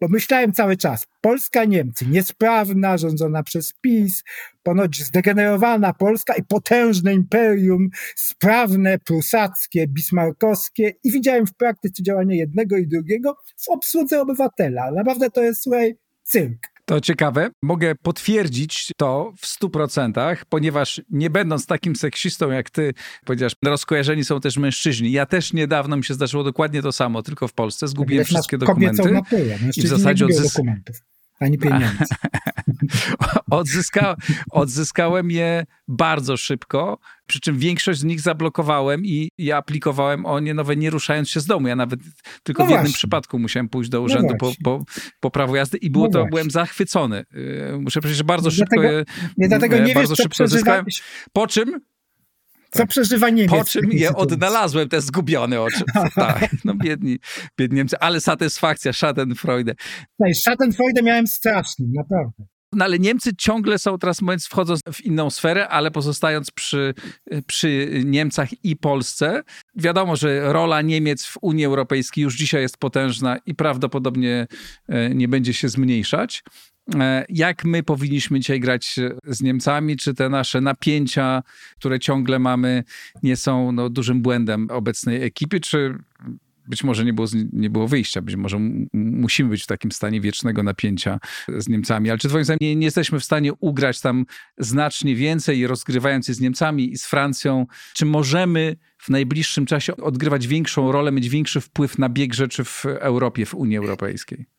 bo 0.00 0.08
myślałem 0.08 0.52
cały 0.52 0.76
czas, 0.76 1.06
Polska, 1.20 1.64
Niemcy, 1.64 2.06
niesprawna, 2.06 2.98
rządzona 2.98 3.42
przez 3.42 3.72
PiS, 3.80 4.22
ponoć 4.62 5.02
zdegenerowana 5.02 5.92
Polska 5.92 6.34
i 6.34 6.44
potężne 6.44 7.14
imperium, 7.14 7.88
sprawne, 8.16 8.98
prusackie, 8.98 9.86
bismarkowskie 9.88 10.92
i 11.04 11.10
widziałem 11.10 11.46
w 11.46 11.54
praktyce 11.54 12.02
działanie 12.02 12.36
jednego 12.36 12.76
i 12.76 12.88
drugiego 12.88 13.36
w 13.56 13.68
obsłudze 13.68 14.20
obywatela. 14.20 14.90
Naprawdę 14.90 15.30
to 15.30 15.42
jest, 15.42 15.62
słuchaj, 15.62 15.96
cyrk. 16.22 16.75
To 16.88 17.00
ciekawe. 17.00 17.50
Mogę 17.62 17.94
potwierdzić 17.94 18.90
to 18.96 19.32
w 19.40 19.46
stu 19.46 19.70
procentach, 19.70 20.44
ponieważ 20.44 21.00
nie 21.10 21.30
będąc 21.30 21.66
takim 21.66 21.96
seksistą 21.96 22.50
jak 22.50 22.70
ty, 22.70 22.94
powiedziałeś, 23.24 23.52
rozkojarzeni 23.64 24.24
są 24.24 24.40
też 24.40 24.56
mężczyźni. 24.56 25.12
Ja 25.12 25.26
też 25.26 25.52
niedawno 25.52 25.96
mi 25.96 26.04
się 26.04 26.14
zdarzyło 26.14 26.44
dokładnie 26.44 26.82
to 26.82 26.92
samo, 26.92 27.22
tylko 27.22 27.48
w 27.48 27.52
Polsce. 27.52 27.88
Zgubiłem 27.88 28.24
wszystkie 28.24 28.58
dokumenty. 28.58 29.10
Naturę. 29.10 29.58
I 29.76 29.82
w 29.82 29.86
zasadzie 29.86 30.26
odzys... 30.26 30.52
dokumentów 30.52 30.96
ani 31.40 31.58
pieniędzy. 31.58 32.04
Odzyska, 33.50 34.16
odzyskałem 34.50 35.30
je 35.30 35.66
bardzo 35.88 36.36
szybko, 36.36 36.98
przy 37.26 37.40
czym 37.40 37.58
większość 37.58 38.00
z 38.00 38.04
nich 38.04 38.20
zablokowałem 38.20 39.04
i, 39.04 39.30
i 39.38 39.52
aplikowałem 39.52 40.26
o 40.26 40.40
nie 40.40 40.54
nowe, 40.54 40.76
nie 40.76 40.90
ruszając 40.90 41.30
się 41.30 41.40
z 41.40 41.46
domu. 41.46 41.68
Ja 41.68 41.76
nawet 41.76 42.00
tylko 42.42 42.62
no 42.62 42.68
w 42.68 42.70
jednym 42.70 42.92
przypadku 42.92 43.38
musiałem 43.38 43.68
pójść 43.68 43.90
do 43.90 43.98
no 43.98 44.04
urzędu 44.04 44.28
no 44.28 44.36
po, 44.38 44.52
po, 44.64 44.84
po 45.20 45.30
prawo 45.30 45.56
jazdy 45.56 45.78
i 45.78 45.90
było 45.90 46.04
no 46.04 46.10
to, 46.10 46.18
właśnie. 46.18 46.30
byłem 46.30 46.50
zachwycony. 46.50 47.24
Y, 47.34 47.78
muszę 47.80 48.00
powiedzieć, 48.00 48.18
że 48.18 48.24
bardzo 48.24 48.50
szybko 48.50 48.76
dlatego, 48.76 48.98
je, 48.98 49.04
nie, 49.36 49.48
dlatego 49.48 49.78
nie 49.78 49.94
bardzo 49.94 50.14
wiesz, 50.14 50.22
szybko 50.22 50.44
odzyskałem. 50.44 50.84
Po 51.32 51.46
czym 51.46 51.80
co 52.70 52.78
tak. 52.78 52.88
przeżywa 52.88 53.30
Niemiec. 53.30 53.50
Po 53.50 53.64
czym 53.64 53.92
je 53.92 54.14
odnalazłem, 54.14 54.88
te 54.88 55.00
zgubione 55.00 55.60
oczy. 55.60 55.84
tak, 56.14 56.50
no 56.64 56.74
biedni, 56.74 57.18
biedni 57.58 57.76
Niemcy, 57.76 57.98
ale 57.98 58.20
satysfakcja, 58.20 58.92
Schadenfreude. 58.92 59.74
Schadenfreude 60.34 61.02
miałem 61.02 61.26
strasznie, 61.26 61.86
naprawdę. 61.94 62.55
No 62.76 62.84
ale 62.84 62.98
Niemcy 62.98 63.30
ciągle 63.36 63.78
są, 63.78 63.98
teraz 63.98 64.22
mówiąc, 64.22 64.46
wchodzą 64.46 64.74
w 64.92 65.04
inną 65.04 65.30
sferę, 65.30 65.68
ale 65.68 65.90
pozostając 65.90 66.50
przy, 66.50 66.94
przy 67.46 68.00
Niemcach 68.04 68.64
i 68.64 68.76
Polsce, 68.76 69.42
wiadomo, 69.74 70.16
że 70.16 70.52
rola 70.52 70.82
Niemiec 70.82 71.26
w 71.26 71.36
Unii 71.40 71.64
Europejskiej 71.64 72.24
już 72.24 72.36
dzisiaj 72.36 72.62
jest 72.62 72.76
potężna 72.76 73.38
i 73.46 73.54
prawdopodobnie 73.54 74.46
e, 74.88 75.14
nie 75.14 75.28
będzie 75.28 75.54
się 75.54 75.68
zmniejszać. 75.68 76.42
E, 76.94 77.24
jak 77.28 77.64
my 77.64 77.82
powinniśmy 77.82 78.40
dzisiaj 78.40 78.60
grać 78.60 78.96
z 79.24 79.42
Niemcami? 79.42 79.96
Czy 79.96 80.14
te 80.14 80.28
nasze 80.28 80.60
napięcia, 80.60 81.42
które 81.76 82.00
ciągle 82.00 82.38
mamy, 82.38 82.84
nie 83.22 83.36
są 83.36 83.72
no, 83.72 83.90
dużym 83.90 84.22
błędem 84.22 84.70
obecnej 84.70 85.22
ekipy? 85.22 85.60
Czy 85.60 85.98
być 86.68 86.84
może 86.84 87.04
nie 87.04 87.12
było, 87.12 87.26
nie 87.52 87.70
było 87.70 87.88
wyjścia, 87.88 88.22
być 88.22 88.36
może 88.36 88.58
musimy 88.92 89.50
być 89.50 89.62
w 89.62 89.66
takim 89.66 89.92
stanie 89.92 90.20
wiecznego 90.20 90.62
napięcia 90.62 91.18
z 91.58 91.68
Niemcami. 91.68 92.10
Ale 92.10 92.18
czy 92.18 92.28
twoim 92.28 92.44
zdaniem 92.44 92.58
nie, 92.60 92.76
nie 92.76 92.84
jesteśmy 92.84 93.20
w 93.20 93.24
stanie 93.24 93.52
ugrać 93.54 94.00
tam 94.00 94.26
znacznie 94.58 95.16
więcej, 95.16 95.66
rozgrywając 95.66 96.28
je 96.28 96.34
z 96.34 96.40
Niemcami 96.40 96.92
i 96.92 96.98
z 96.98 97.06
Francją? 97.06 97.66
Czy 97.94 98.06
możemy 98.06 98.76
w 98.98 99.08
najbliższym 99.08 99.66
czasie 99.66 99.96
odgrywać 99.96 100.46
większą 100.46 100.92
rolę, 100.92 101.12
mieć 101.12 101.28
większy 101.28 101.60
wpływ 101.60 101.98
na 101.98 102.08
bieg 102.08 102.34
rzeczy 102.34 102.64
w 102.64 102.86
Europie, 102.86 103.46
w 103.46 103.54
Unii 103.54 103.76
Europejskiej? 103.76 104.55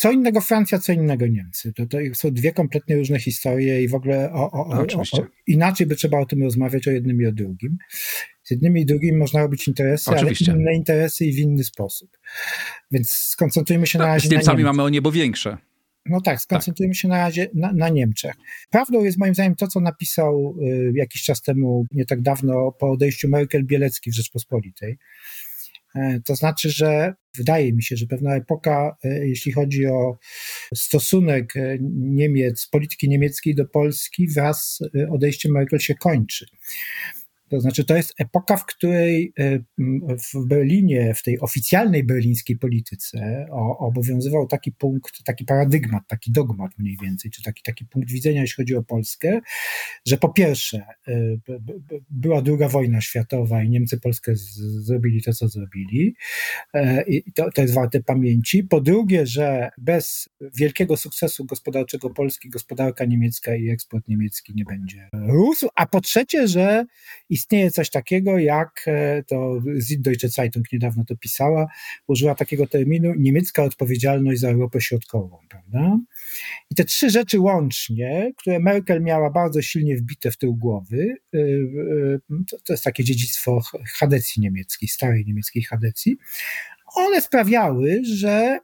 Co 0.00 0.12
innego 0.12 0.40
Francja, 0.40 0.78
co 0.78 0.92
innego 0.92 1.26
Niemcy. 1.26 1.72
To, 1.72 1.86
to 1.86 1.98
są 2.14 2.30
dwie 2.30 2.52
kompletnie 2.52 2.96
różne 2.96 3.18
historie 3.18 3.82
i 3.82 3.88
w 3.88 3.94
ogóle 3.94 4.32
o, 4.32 4.50
o, 4.52 4.66
o, 4.66 4.82
o, 4.82 5.26
inaczej 5.46 5.86
by 5.86 5.96
trzeba 5.96 6.18
o 6.18 6.26
tym 6.26 6.42
rozmawiać 6.42 6.88
o 6.88 6.90
jednym 6.90 7.22
i 7.22 7.26
o 7.26 7.32
drugim. 7.32 7.78
Z 8.42 8.50
jednymi 8.50 8.80
i 8.80 8.86
drugimi 8.86 9.18
można 9.18 9.42
robić 9.42 9.68
interesy, 9.68 10.10
Oczywiście. 10.10 10.52
ale 10.52 10.60
inne 10.60 10.74
interesy 10.74 11.26
i 11.26 11.32
w 11.32 11.38
inny 11.38 11.64
sposób. 11.64 12.18
Więc 12.90 13.10
skoncentrujmy 13.10 13.86
się 13.86 13.98
no, 13.98 14.04
na 14.04 14.14
razie 14.14 14.28
z 14.28 14.30
Niemcami 14.30 14.64
mamy 14.64 14.82
o 14.82 14.88
niebo 14.88 15.12
większe. 15.12 15.56
No 16.06 16.20
tak, 16.20 16.40
skoncentrujmy 16.40 16.94
tak. 16.94 17.00
się 17.00 17.08
na 17.08 17.18
razie 17.18 17.48
na, 17.54 17.72
na, 17.72 17.88
Niemczech. 17.88 18.34
Prawdą 18.70 19.04
jest 19.04 19.18
moim 19.18 19.34
zdaniem 19.34 19.54
to, 19.54 19.66
co 19.66 19.80
napisał 19.80 20.56
y, 20.62 20.92
jakiś 20.94 21.22
czas 21.22 21.42
temu, 21.42 21.86
nie 21.92 22.04
tak 22.04 22.20
dawno, 22.20 22.72
po 22.72 22.90
odejściu 22.90 23.28
Merkel 23.28 23.64
Bielecki 23.64 24.10
w 24.10 24.14
Rzeczpospolitej. 24.14 24.98
E, 25.94 26.20
to 26.26 26.36
znaczy, 26.36 26.70
że 26.70 27.14
wydaje 27.36 27.72
mi 27.72 27.82
się, 27.82 27.96
że 27.96 28.06
pewna 28.06 28.36
epoka, 28.36 28.96
e, 29.04 29.28
jeśli 29.28 29.52
chodzi 29.52 29.86
o 29.86 30.18
stosunek 30.74 31.56
e, 31.56 31.78
Niemiec, 31.92 32.68
polityki 32.70 33.08
niemieckiej 33.08 33.54
do 33.54 33.64
Polski 33.64 34.28
wraz 34.28 34.78
z 34.78 34.80
odejściem 35.10 35.52
Merkel 35.52 35.78
się 35.78 35.94
kończy. 35.94 36.46
To 37.50 37.60
znaczy, 37.60 37.84
to 37.84 37.96
jest 37.96 38.14
epoka, 38.18 38.56
w 38.56 38.66
której 38.66 39.32
e, 39.38 39.58
w 40.34 40.46
Berlinie, 40.46 41.14
w 41.14 41.22
tej 41.22 41.40
oficjalnej 41.40 42.04
berlińskiej 42.04 42.56
polityce 42.56 43.46
obowiązywał 43.78 44.46
taki 44.46 44.72
punkt, 44.72 45.24
taki 45.24 45.44
paradygmat, 45.44 46.02
taki 46.08 46.32
dogmat 46.32 46.78
mniej 46.78 46.96
więcej, 47.02 47.30
czy 47.30 47.42
taki, 47.42 47.62
taki 47.62 47.84
punkt 47.84 48.10
widzenia, 48.10 48.40
jeśli 48.40 48.56
chodzi 48.56 48.76
o 48.76 48.82
Polskę, 48.82 49.40
że 50.06 50.16
po 50.16 50.28
pierwsze 50.28 50.84
e, 51.08 51.12
była 52.10 52.42
druga 52.42 52.68
wojna 52.68 53.00
światowa 53.00 53.62
i 53.62 53.70
Niemcy 53.70 54.00
Polskę 54.00 54.32
zrobili 54.36 55.22
to, 55.22 55.32
co 55.32 55.48
zrobili. 55.48 56.14
E, 56.74 57.04
I 57.06 57.32
to, 57.32 57.50
to 57.50 57.62
jest 57.62 57.74
warte 57.74 58.02
pamięci. 58.02 58.64
Po 58.64 58.80
drugie, 58.80 59.26
że 59.26 59.70
bez 59.78 60.28
wielkiego 60.54 60.96
sukcesu 60.96 61.44
gospodarczego 61.44 62.10
Polski 62.10 62.48
gospodarka 62.48 63.04
niemiecka 63.04 63.56
i 63.56 63.68
eksport 63.68 64.08
niemiecki 64.08 64.52
nie 64.54 64.64
będzie 64.64 65.08
rósł. 65.12 65.68
A 65.74 65.86
po 65.86 66.00
trzecie, 66.00 66.48
że 66.48 66.84
istnieje 67.40 67.70
coś 67.70 67.90
takiego 67.90 68.38
jak, 68.38 68.84
e, 68.86 69.22
to 69.22 69.60
Süddeutsche 69.80 70.28
Zeitung 70.28 70.72
niedawno 70.72 71.04
to 71.04 71.16
pisała, 71.16 71.66
użyła 72.06 72.34
takiego 72.34 72.66
terminu 72.66 73.14
niemiecka 73.14 73.62
odpowiedzialność 73.64 74.40
za 74.40 74.50
Europę 74.50 74.80
Środkową, 74.80 75.38
prawda? 75.48 75.98
I 76.70 76.74
te 76.74 76.84
trzy 76.84 77.10
rzeczy 77.10 77.40
łącznie, 77.40 78.32
które 78.36 78.58
Merkel 78.58 79.02
miała 79.02 79.30
bardzo 79.30 79.62
silnie 79.62 79.96
wbite 79.96 80.30
w 80.30 80.36
tył 80.36 80.54
głowy, 80.56 81.16
e, 81.34 81.38
e, 81.38 82.40
to, 82.50 82.56
to 82.64 82.72
jest 82.72 82.84
takie 82.84 83.04
dziedzictwo 83.04 83.60
Hadecji 83.98 84.42
niemieckiej, 84.42 84.88
starej 84.88 85.24
niemieckiej 85.26 85.62
Hadecji, 85.62 86.16
one 86.94 87.20
sprawiały, 87.20 88.00
że 88.04 88.58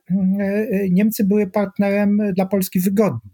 Niemcy 0.90 1.24
były 1.24 1.46
partnerem 1.46 2.18
dla 2.34 2.46
Polski 2.46 2.80
wygodnym. 2.80 3.30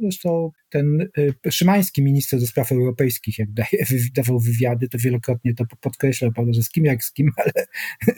Zresztą 0.00 0.50
ten 0.72 1.08
y, 1.18 1.50
Szymański, 1.50 2.02
minister 2.02 2.40
do 2.40 2.46
spraw 2.46 2.72
europejskich, 2.72 3.38
jak 3.38 3.52
daje, 3.52 3.84
dawał 4.16 4.40
wywiady, 4.40 4.88
to 4.88 4.98
wielokrotnie 4.98 5.54
to 5.54 5.64
podkreślał, 5.80 6.32
prawda, 6.32 6.52
że 6.52 6.62
z 6.62 6.70
kim 6.70 6.84
jak 6.84 7.04
z 7.04 7.12
kim, 7.12 7.30
ale 7.44 7.52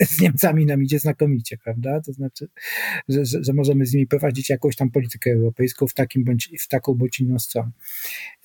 z 0.05 0.21
Niemcami 0.21 0.65
nam 0.65 0.83
idzie 0.83 0.99
znakomicie, 0.99 1.57
prawda? 1.57 2.01
To 2.01 2.13
znaczy, 2.13 2.47
że, 3.09 3.25
że, 3.25 3.43
że 3.43 3.53
możemy 3.53 3.85
z 3.85 3.93
nimi 3.93 4.07
prowadzić 4.07 4.49
jakąś 4.49 4.75
tam 4.75 4.91
politykę 4.91 5.31
europejską 5.31 5.87
w, 5.87 5.93
takim 5.93 6.23
bądź, 6.23 6.49
w 6.59 6.67
taką 6.67 6.93
bądź 6.93 7.19
inną 7.19 7.39
stronę. 7.39 7.71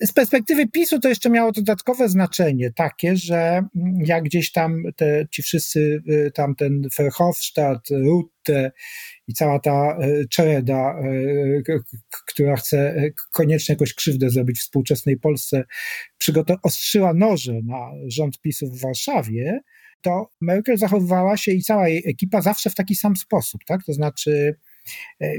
Z 0.01 0.13
perspektywy 0.13 0.67
PiSu 0.67 0.99
to 0.99 1.09
jeszcze 1.09 1.29
miało 1.29 1.51
dodatkowe 1.51 2.09
znaczenie, 2.09 2.71
takie, 2.71 3.15
że 3.17 3.37
mm, 3.75 4.01
jak 4.05 4.23
gdzieś 4.23 4.51
tam 4.51 4.83
te, 4.95 5.27
ci 5.31 5.43
wszyscy, 5.43 6.03
y, 6.09 6.31
tam 6.33 6.55
ten 6.55 6.81
Verhofstadt, 6.97 7.89
Rutte 7.89 8.71
i 9.27 9.33
cała 9.33 9.59
ta 9.59 9.97
e, 9.97 10.27
czereda, 10.27 10.95
która 12.27 12.55
chce 12.55 13.11
koniecznie 13.31 13.73
jakoś 13.73 13.93
krzywdę 14.01 14.29
zrobić 14.29 14.59
współczesnej 14.59 15.17
Polsce, 15.17 15.63
ostrzyła 16.63 17.13
noże 17.13 17.53
na 17.63 17.91
rząd 18.07 18.41
PiSu 18.41 18.67
w 18.67 18.81
Warszawie, 18.81 19.59
to 20.01 20.29
Merkel 20.41 20.77
zachowywała 20.77 21.37
się 21.37 21.51
i 21.51 21.61
cała 21.61 21.87
jej 21.87 22.03
ekipa 22.09 22.41
zawsze 22.41 22.69
w 22.69 22.75
taki 22.75 22.95
sam 22.95 23.15
sposób, 23.15 23.61
tak? 23.65 23.83
To 23.85 23.93
znaczy 23.93 24.55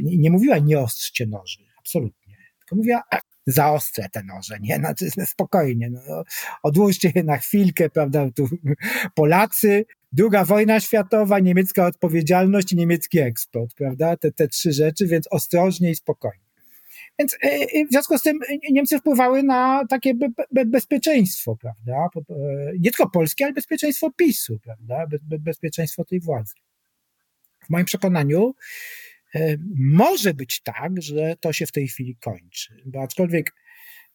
nie 0.03 0.31
mówiła 0.31 0.59
nie 0.59 0.79
ostrzcie 0.79 1.27
noży, 1.27 1.59
absolutnie, 1.79 2.37
tylko 2.59 2.77
mówiła 2.77 3.03
zaostrę 3.47 4.09
te 4.13 4.23
noże, 4.23 4.57
nie? 4.61 4.79
No, 4.79 4.89
spokojnie, 5.27 5.91
no, 5.91 6.25
odłóżcie 6.63 7.13
je 7.15 7.23
na 7.23 7.39
chwilkę, 7.39 7.91
prawda? 7.91 8.31
Tu 8.35 8.49
Polacy 9.15 9.85
Druga 10.15 10.45
wojna 10.45 10.81
światowa, 10.81 11.39
niemiecka 11.39 11.87
odpowiedzialność 11.87 12.73
i 12.73 12.77
niemiecki 12.77 13.19
eksport, 13.19 13.75
prawda? 13.75 14.17
Te, 14.17 14.33
te 14.33 14.49
trzy 14.49 14.73
rzeczy, 14.73 15.07
więc 15.07 15.29
ostrożnie 15.31 15.91
i 15.91 15.95
spokojnie. 15.95 16.42
Więc 17.19 17.35
e, 17.35 17.49
e, 17.49 17.87
w 17.87 17.91
związku 17.91 18.19
z 18.19 18.23
tym 18.23 18.39
Niemcy 18.71 18.99
wpływały 18.99 19.43
na 19.43 19.87
takie 19.89 20.15
be, 20.15 20.29
be, 20.53 20.65
bezpieczeństwo, 20.65 21.57
prawda? 21.57 22.09
Nie 22.79 22.91
tylko 22.91 23.11
polskie, 23.11 23.45
ale 23.45 23.55
bezpieczeństwo 23.55 24.11
PiSu, 24.11 24.59
prawda? 24.65 25.07
Be, 25.07 25.39
bezpieczeństwo 25.39 26.05
tej 26.05 26.21
władzy. 26.21 26.55
W 27.67 27.71
moim 27.71 27.85
przekonaniu 27.85 28.55
może 29.77 30.35
być 30.35 30.63
tak, 30.63 31.03
że 31.03 31.37
to 31.41 31.53
się 31.53 31.67
w 31.67 31.73
tej 31.73 31.89
chwili 31.89 32.17
kończy, 32.17 32.83
bo 32.87 33.03
aczkolwiek 33.03 33.55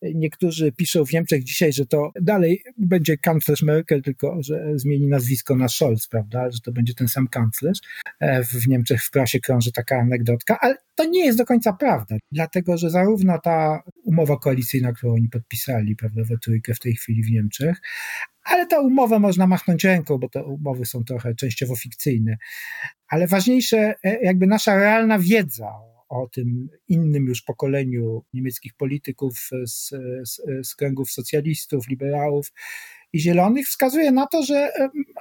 Niektórzy 0.02 0.72
piszą 0.72 1.06
w 1.06 1.14
Niemczech 1.14 1.44
dzisiaj, 1.44 1.74
że 1.74 1.86
to 1.86 2.12
dalej 2.22 2.64
będzie 2.78 3.18
kanclerz 3.18 3.64
Merkel, 3.64 4.02
tylko 4.02 4.38
że 4.44 4.72
zmieni 4.76 5.08
nazwisko 5.08 5.56
na 5.56 5.68
Scholz, 5.68 6.08
prawda, 6.08 6.52
że 6.52 6.60
to 6.60 6.72
będzie 6.72 6.94
ten 6.94 7.08
sam 7.08 7.28
kanclerz. 7.28 7.80
E, 8.20 8.44
w 8.44 8.68
Niemczech 8.68 9.04
w 9.04 9.12
prasie 9.12 9.40
krąży 9.40 9.72
taka 9.72 9.98
anegdotka, 9.98 10.58
ale 10.62 10.76
to 10.96 11.06
nie 11.06 11.26
jest 11.26 11.38
do 11.38 11.46
końca 11.46 11.74
prawda, 11.74 12.16
dlatego 12.32 12.78
że 12.78 12.90
zarówno 12.90 13.40
ta 13.40 13.84
umowa 14.04 14.38
koalicyjna, 14.38 14.94
którą 14.94 15.14
oni 15.14 15.30
podpisali, 15.30 15.96
prawda, 15.96 16.22
we 16.24 16.38
trójkę 16.38 16.74
w 16.74 16.80
tej 16.80 16.96
chwili 16.96 17.24
w 17.24 17.32
Niemczech, 17.32 17.82
ale 18.44 18.68
ta 18.68 18.80
umowa 18.80 19.20
można 19.20 19.48
machnąć 19.48 19.84
ręką, 19.84 20.18
bo 20.18 20.30
te 20.30 20.44
umowy 20.44 20.86
są 20.86 21.04
trochę 21.04 21.36
częściowo 21.36 21.76
fikcyjne. 21.76 22.38
Ale 23.08 23.28
ważniejsze, 23.28 23.96
e, 24.04 24.24
jakby 24.24 24.48
nasza 24.48 24.76
realna 24.76 25.20
wiedza 25.20 25.72
o 26.10 26.28
tym 26.28 26.70
innym 26.88 27.26
już 27.26 27.42
pokoleniu 27.42 28.24
niemieckich 28.34 28.74
polityków 28.74 29.50
z, 29.66 29.90
z, 30.30 30.42
z 30.68 30.76
kręgów 30.76 31.12
socjalistów, 31.12 31.88
liberałów 31.88 32.52
i 33.14 33.20
zielonych 33.20 33.68
wskazuje 33.68 34.12
na 34.12 34.28
to, 34.28 34.44
że 34.44 34.72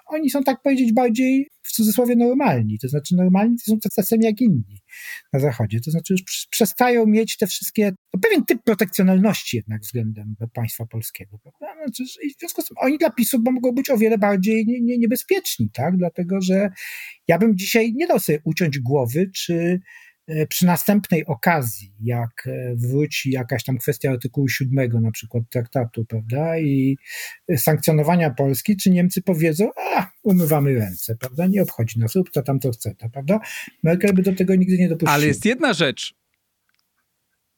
oni 0.06 0.30
są, 0.30 0.42
tak 0.42 0.62
powiedzieć, 0.62 0.92
bardziej 0.92 1.50
w 1.62 1.72
cudzysłowie 1.72 2.16
normalni. 2.16 2.78
To 2.78 2.88
znaczy, 2.88 3.16
normalni 3.16 3.56
to 3.56 3.72
są 3.72 3.78
tacy 3.80 4.16
jak 4.20 4.40
inni 4.40 4.80
na 5.32 5.40
Zachodzie. 5.40 5.80
To 5.80 5.90
znaczy, 5.90 6.14
już 6.14 6.46
przestają 6.50 7.06
mieć 7.06 7.36
te 7.36 7.46
wszystkie, 7.46 7.92
no, 8.14 8.20
pewien 8.20 8.44
typ 8.44 8.62
protekcjonalności 8.62 9.56
jednak 9.56 9.82
względem 9.82 10.36
państwa 10.54 10.86
polskiego. 10.86 11.38
Prawda? 11.38 11.66
Znaczy, 11.84 12.02
I 12.22 12.34
w 12.34 12.38
związku 12.38 12.62
z 12.62 12.68
tym 12.68 12.76
oni 12.80 12.98
dla 12.98 13.10
PiSu 13.10 13.38
mogą 13.52 13.72
być 13.72 13.90
o 13.90 13.98
wiele 13.98 14.18
bardziej 14.18 14.66
nie, 14.66 14.80
nie, 14.80 14.98
niebezpieczni, 14.98 15.70
tak? 15.72 15.96
Dlatego, 15.96 16.40
że 16.40 16.70
ja 17.28 17.38
bym 17.38 17.56
dzisiaj 17.56 17.92
nie 17.94 18.06
dał 18.06 18.18
sobie 18.18 18.40
uciąć 18.44 18.78
głowy, 18.78 19.30
czy 19.34 19.54
E, 19.64 19.80
przy 20.48 20.66
następnej 20.66 21.26
okazji, 21.26 21.92
jak 22.00 22.46
e, 22.46 22.74
wróci 22.76 23.30
jakaś 23.30 23.64
tam 23.64 23.78
kwestia 23.78 24.10
artykułu 24.10 24.48
7 24.48 25.02
na 25.02 25.10
przykład 25.10 25.44
traktatu, 25.50 26.04
prawda, 26.04 26.58
i 26.58 26.96
sankcjonowania 27.56 28.30
Polski, 28.30 28.76
czy 28.76 28.90
Niemcy 28.90 29.22
powiedzą, 29.22 29.70
a, 29.96 30.10
umywamy 30.22 30.74
ręce, 30.74 31.16
prawda, 31.16 31.46
nie 31.46 31.62
obchodzi 31.62 31.98
nas, 31.98 32.14
rób 32.14 32.30
to 32.30 32.42
tam 32.42 32.60
to 32.60 32.70
chce, 32.70 32.94
prawda. 33.12 33.40
Merkel 33.82 34.14
by 34.14 34.22
do 34.22 34.34
tego 34.34 34.54
nigdy 34.54 34.78
nie 34.78 34.88
dopuściła. 34.88 35.12
Ale 35.12 35.26
jest 35.26 35.44
jedna 35.44 35.72
rzecz, 35.72 36.14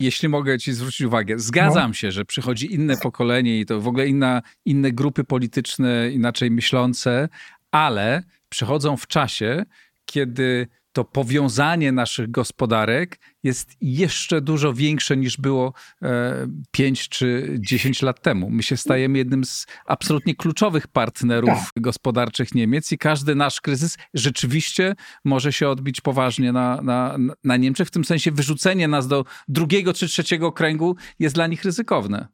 jeśli 0.01 0.29
mogę 0.29 0.59
ci 0.59 0.73
zwrócić 0.73 1.01
uwagę, 1.01 1.39
zgadzam 1.39 1.91
no. 1.91 1.95
się, 1.95 2.13
że 2.13 2.25
przychodzi 2.25 2.75
inne 2.75 2.97
pokolenie 2.97 3.61
i 3.61 3.67
to 3.67 3.81
w 3.81 3.89
ogóle 3.89 4.09
inna, 4.09 4.43
inne 4.65 4.93
grupy 4.93 5.25
polityczne, 5.25 6.11
inaczej 6.11 6.51
myślące, 6.51 7.29
ale 7.71 8.23
przychodzą 8.49 8.97
w 8.97 9.07
czasie, 9.07 9.65
kiedy 10.05 10.67
to 10.93 11.05
powiązanie 11.05 11.93
naszych 11.93 12.31
gospodarek 12.31 13.21
jest 13.43 13.77
jeszcze 13.81 14.41
dużo 14.41 14.75
większe 14.75 15.17
niż 15.17 15.37
było 15.37 15.73
e, 16.03 16.47
5 16.71 17.09
czy 17.09 17.57
10 17.59 18.03
lat 18.03 18.23
temu. 18.23 18.51
My 18.51 18.63
się 18.63 18.77
stajemy 18.77 19.19
jednym 19.19 19.45
z 19.45 19.67
absolutnie 19.87 20.35
kluczowych 20.35 20.87
partnerów 20.87 21.51
tak. 21.51 21.71
gospodarczych 21.77 22.55
Niemiec 22.55 22.93
i 22.93 22.99
każdy 22.99 23.35
nasz 23.35 23.61
kryzys 23.61 23.97
rzeczywiście 24.15 24.95
może 25.25 25.53
się 25.53 25.69
odbić 25.69 26.01
poważnie 26.01 26.53
na, 26.53 26.83
na, 26.83 27.19
na 27.45 27.57
Niemczech. 27.57 27.89
W 27.89 27.91
tym 27.91 28.05
sensie 28.05 28.33
wyrzucenie 28.33 28.89
nas 28.89 29.09
do 29.09 29.25
drugiego 29.49 29.95
czy 29.95 30.09
trzeciego 30.09 30.53
kręgu 30.53 30.97
jest 31.19 31.35
dla 31.35 31.47
nich 31.47 31.65
ryzykowne. 31.65 32.29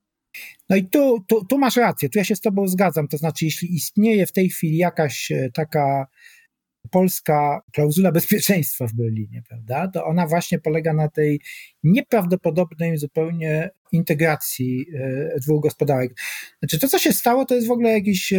No 0.68 0.76
i 0.76 0.84
tu, 0.84 1.24
tu, 1.28 1.44
tu 1.44 1.58
masz 1.58 1.76
rację, 1.76 2.08
tu 2.08 2.18
ja 2.18 2.24
się 2.24 2.36
z 2.36 2.40
Tobą 2.40 2.68
zgadzam. 2.68 3.08
To 3.08 3.16
znaczy, 3.16 3.44
jeśli 3.44 3.74
istnieje 3.74 4.26
w 4.26 4.32
tej 4.32 4.48
chwili 4.48 4.76
jakaś 4.76 5.30
e, 5.30 5.50
taka 5.54 6.06
polska 6.94 7.60
klauzula 7.72 8.12
bezpieczeństwa 8.12 8.86
w 8.86 8.92
Berlinie, 8.92 9.42
prawda, 9.48 9.88
to 9.88 10.04
ona 10.04 10.26
właśnie 10.26 10.58
polega 10.58 10.92
na 10.92 11.08
tej 11.08 11.40
nieprawdopodobnej 11.82 12.98
zupełnie 12.98 13.70
integracji 13.92 14.86
e, 14.94 15.40
dwóch 15.40 15.62
gospodarek. 15.62 16.12
Znaczy, 16.58 16.78
to, 16.78 16.88
co 16.88 16.98
się 16.98 17.12
stało, 17.12 17.44
to 17.44 17.54
jest 17.54 17.66
w 17.66 17.70
ogóle 17.70 17.90
jakiś 17.90 18.32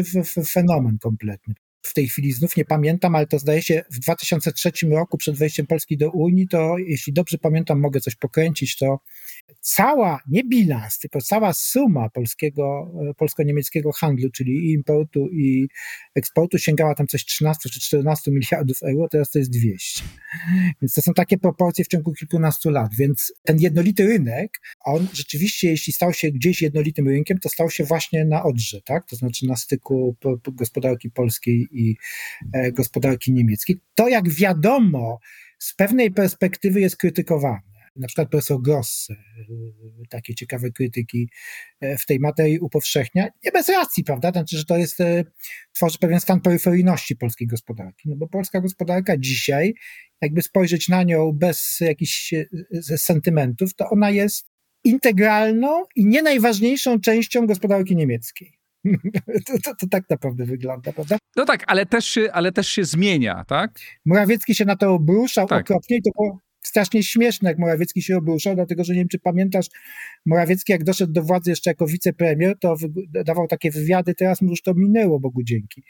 fenomen 0.47 0.97
kompletny. 0.99 1.53
W 1.81 1.93
tej 1.93 2.07
chwili 2.07 2.31
znów 2.31 2.57
nie 2.57 2.65
pamiętam, 2.65 3.15
ale 3.15 3.27
to 3.27 3.39
zdaje 3.39 3.61
się 3.61 3.83
w 3.91 3.99
2003 3.99 4.71
roku 4.89 5.17
przed 5.17 5.37
wejściem 5.37 5.67
Polski 5.67 5.97
do 5.97 6.11
Unii, 6.11 6.47
to 6.47 6.77
jeśli 6.77 7.13
dobrze 7.13 7.37
pamiętam, 7.37 7.79
mogę 7.79 7.99
coś 7.99 8.15
pokręcić, 8.15 8.77
to 8.77 8.99
cała, 9.61 10.19
nie 10.27 10.43
bilans, 10.43 10.99
tylko 10.99 11.21
cała 11.21 11.53
suma 11.53 12.09
polskiego, 12.09 12.91
e, 13.09 13.13
polsko-niemieckiego 13.13 13.91
handlu, 13.91 14.29
czyli 14.31 14.71
importu 14.71 15.29
i 15.31 15.67
eksportu 16.15 16.57
sięgała 16.57 16.95
tam 16.95 17.07
coś 17.07 17.25
13 17.25 17.69
czy 17.69 17.79
14 17.79 18.31
miliardów 18.31 18.83
euro, 18.83 19.07
teraz 19.09 19.29
to 19.29 19.39
jest 19.39 19.51
200. 19.51 20.03
Więc 20.81 20.93
to 20.93 21.01
są 21.01 21.13
takie 21.13 21.37
proporcje 21.37 21.85
w 21.85 21.87
ciągu 21.87 22.13
kilkunastu 22.13 22.69
lat, 22.69 22.95
więc 22.95 23.33
ten 23.43 23.59
jednolity 23.59 24.07
rynek, 24.07 24.61
on 24.85 25.07
rzeczywiście, 25.13 25.69
jeśli 25.69 25.93
stał 25.93 26.13
się 26.13 26.31
gdzieś 26.31 26.61
jednolitym 26.61 27.07
rynkiem, 27.07 27.39
to 27.39 27.49
stał 27.49 27.69
się 27.69 27.83
właśnie 27.83 28.25
na 28.25 28.43
Odrze, 28.43 28.81
tak? 28.81 29.07
to 29.07 29.15
znaczy 29.15 29.45
na 29.45 29.55
styku 29.55 30.15
gospodarki 30.47 31.11
polskiej 31.11 31.67
i 31.71 31.97
e, 32.53 32.71
gospodarki 32.71 33.33
niemieckiej. 33.33 33.79
To 33.95 34.07
jak 34.07 34.29
wiadomo, 34.29 35.19
z 35.59 35.75
pewnej 35.75 36.11
perspektywy 36.11 36.81
jest 36.81 36.97
krytykowane 36.97 37.74
na 37.95 38.07
przykład 38.07 38.29
profesor 38.29 38.61
Gross 38.61 39.07
e, 39.09 39.15
takie 40.09 40.35
ciekawe 40.35 40.71
krytyki 40.71 41.29
e, 41.81 41.97
w 41.97 42.05
tej 42.05 42.19
materii 42.19 42.59
upowszechnia, 42.59 43.27
nie 43.43 43.51
bez 43.51 43.69
racji, 43.69 44.03
prawda? 44.03 44.31
Znaczy, 44.31 44.57
że 44.57 44.65
to 44.65 44.77
jest, 44.77 45.01
e, 45.01 45.23
tworzy 45.73 45.97
pewien 45.97 46.19
stan 46.19 46.41
peryferyjności 46.41 47.15
polskiej 47.15 47.47
gospodarki, 47.47 48.09
no 48.09 48.15
bo 48.15 48.27
polska 48.27 48.61
gospodarka 48.61 49.17
dzisiaj, 49.17 49.73
jakby 50.21 50.41
spojrzeć 50.41 50.89
na 50.89 51.03
nią 51.03 51.31
bez 51.31 51.77
jakichś 51.79 52.33
sentymentów, 52.97 53.75
to 53.75 53.89
ona 53.89 54.09
jest 54.09 54.47
integralną 54.83 55.83
i 55.95 56.05
nie 56.05 56.21
najważniejszą 56.21 56.99
częścią 56.99 57.47
gospodarki 57.47 57.95
niemieckiej. 57.95 58.59
To, 59.47 59.53
to, 59.63 59.75
to, 59.75 59.87
tak 59.87 60.09
naprawdę 60.09 60.45
wygląda, 60.45 60.93
prawda? 60.93 61.17
No 61.35 61.45
tak, 61.45 61.63
ale 61.67 61.85
też, 61.85 62.05
się, 62.05 62.29
ale 62.33 62.51
też 62.51 62.67
się 62.67 62.83
zmienia, 62.83 63.43
tak? 63.47 63.79
Morawiecki 64.05 64.55
się 64.55 64.65
na 64.65 64.75
to 64.75 64.93
obruszał 64.93 65.47
tak. 65.47 65.61
okropnie 65.61 65.97
i 65.97 66.01
to 66.01 66.09
było 66.17 66.39
strasznie 66.67 67.03
śmieszne, 67.03 67.49
jak 67.49 67.59
Morawiecki 67.59 68.01
się 68.01 68.17
obruszał, 68.17 68.55
dlatego 68.55 68.83
że 68.83 68.93
nie 68.93 68.99
wiem, 68.99 69.07
czy 69.07 69.19
pamiętasz, 69.19 69.65
Morawiecki 70.25 70.71
jak 70.71 70.83
doszedł 70.83 71.13
do 71.13 71.21
władzy 71.21 71.49
jeszcze 71.49 71.69
jako 71.69 71.87
wicepremier, 71.87 72.59
to 72.59 72.75
dawał 73.25 73.47
takie 73.47 73.71
wywiady, 73.71 74.15
teraz 74.15 74.41
mu 74.41 74.49
już 74.49 74.61
to 74.61 74.73
minęło, 74.73 75.19
Bogu 75.19 75.43
dzięki, 75.43 75.83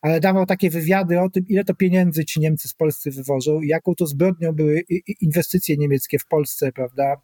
ale 0.00 0.20
dawał 0.20 0.46
takie 0.46 0.70
wywiady 0.70 1.20
o 1.20 1.30
tym, 1.30 1.44
ile 1.48 1.64
to 1.64 1.74
pieniędzy 1.74 2.24
ci 2.24 2.40
Niemcy 2.40 2.68
z 2.68 2.74
Polscy 2.74 3.10
wywożą, 3.10 3.60
jaką 3.60 3.94
to 3.94 4.06
zbrodnią 4.06 4.52
były 4.52 4.82
inwestycje 5.20 5.76
niemieckie 5.76 6.18
w 6.18 6.26
Polsce, 6.26 6.72
prawda, 6.72 7.16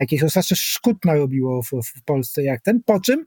jakich 0.00 0.22
strasznie 0.28 0.56
szkód 0.56 1.04
narobiło 1.04 1.62
w, 1.62 1.70
w 1.70 2.02
Polsce 2.04 2.42
jak 2.42 2.62
ten, 2.62 2.82
po 2.82 3.00
czym 3.00 3.24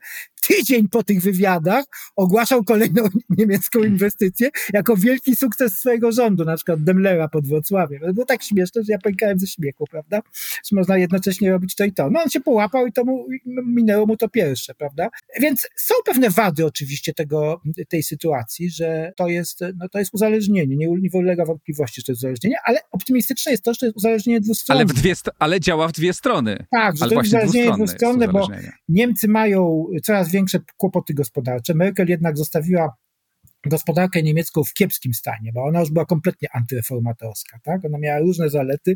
tydzień 0.48 0.89
po 0.89 1.04
tych 1.04 1.22
wywiadach 1.22 1.86
ogłaszał 2.16 2.64
kolejną 2.64 3.04
niemiecką 3.38 3.84
inwestycję 3.84 4.50
jako 4.74 4.98
wielki 4.98 5.36
sukces 5.36 5.80
swojego 5.80 6.12
rządu, 6.12 6.46
na 6.46 6.56
przykład 6.56 6.84
Demlera 6.84 7.28
pod 7.28 7.48
Wrocławiem. 7.48 8.02
Było 8.14 8.26
tak 8.26 8.43
śmieszne, 8.43 8.84
że 8.84 8.91
ja 8.91 8.98
pękałem 8.98 9.39
ze 9.39 9.48
śmiechu, 9.48 9.86
prawda? 9.91 10.22
Że 10.70 10.76
można 10.76 10.98
jednocześnie 10.98 11.52
robić 11.52 11.76
to 11.76 11.84
i 11.84 11.93
to. 11.93 12.10
No 12.10 12.24
on 12.24 12.30
się 12.30 12.39
połapał 12.41 12.88
i 12.88 12.93
to 12.93 13.04
mu, 13.04 13.26
minęło 13.66 14.06
mu 14.06 14.18
to 14.18 14.30
pierwsze, 14.30 14.76
prawda? 14.76 15.10
Więc 15.41 15.68
są 15.76 15.96
pewne 16.06 16.30
wady 16.30 16.66
oczywiście 16.66 17.14
tego, 17.14 17.62
tej 17.89 18.04
sytuacji, 18.04 18.70
że 18.70 19.14
to 19.18 19.28
jest, 19.28 19.60
no 19.76 19.89
to 19.89 20.00
jest 20.00 20.14
uzależnienie. 20.14 20.76
Nie, 20.76 20.88
nie 20.88 21.10
ulega 21.14 21.46
wątpliwości, 21.46 22.02
że 22.02 22.06
to 22.06 22.12
jest 22.12 22.20
uzależnienie, 22.20 22.56
ale 22.66 22.80
optymistyczne 22.91 23.52
jest 23.52 23.64
to, 23.64 23.74
że 23.74 23.80
to 23.80 23.86
jest 23.86 23.98
uzależnienie 23.98 24.41
dwustronne. 24.41 24.80
Ale, 24.80 24.93
w 24.93 24.93
dwie, 24.93 25.14
ale 25.39 25.60
działa 25.60 25.88
w 25.88 25.91
dwie 25.91 26.14
strony. 26.14 26.35
Tak, 26.72 26.98
że 26.98 27.10
to 27.10 27.16
jest 27.16 27.28
uzależnienie 27.28 27.72
dwustronne, 27.72 28.28
bo 28.28 28.48
Niemcy 28.90 29.28
mają 29.28 29.86
coraz 30.04 30.32
większe 30.32 30.60
kłopoty 30.78 31.14
gospodarcze. 31.14 31.74
Merkel 31.74 32.10
jednak 32.10 32.38
zostawiła 32.38 32.96
gospodarkę 33.66 34.24
niemiecką 34.24 34.64
w 34.64 34.74
kiepskim 34.74 35.14
stanie, 35.14 35.52
bo 35.54 35.64
ona 35.64 35.80
już 35.80 35.92
była 35.92 36.06
kompletnie 36.06 36.48
antyreformatorska, 36.54 37.60
tak? 37.64 37.86
Ona 37.86 37.98
miała 37.98 38.20
różne 38.20 38.50
zalety, 38.50 38.96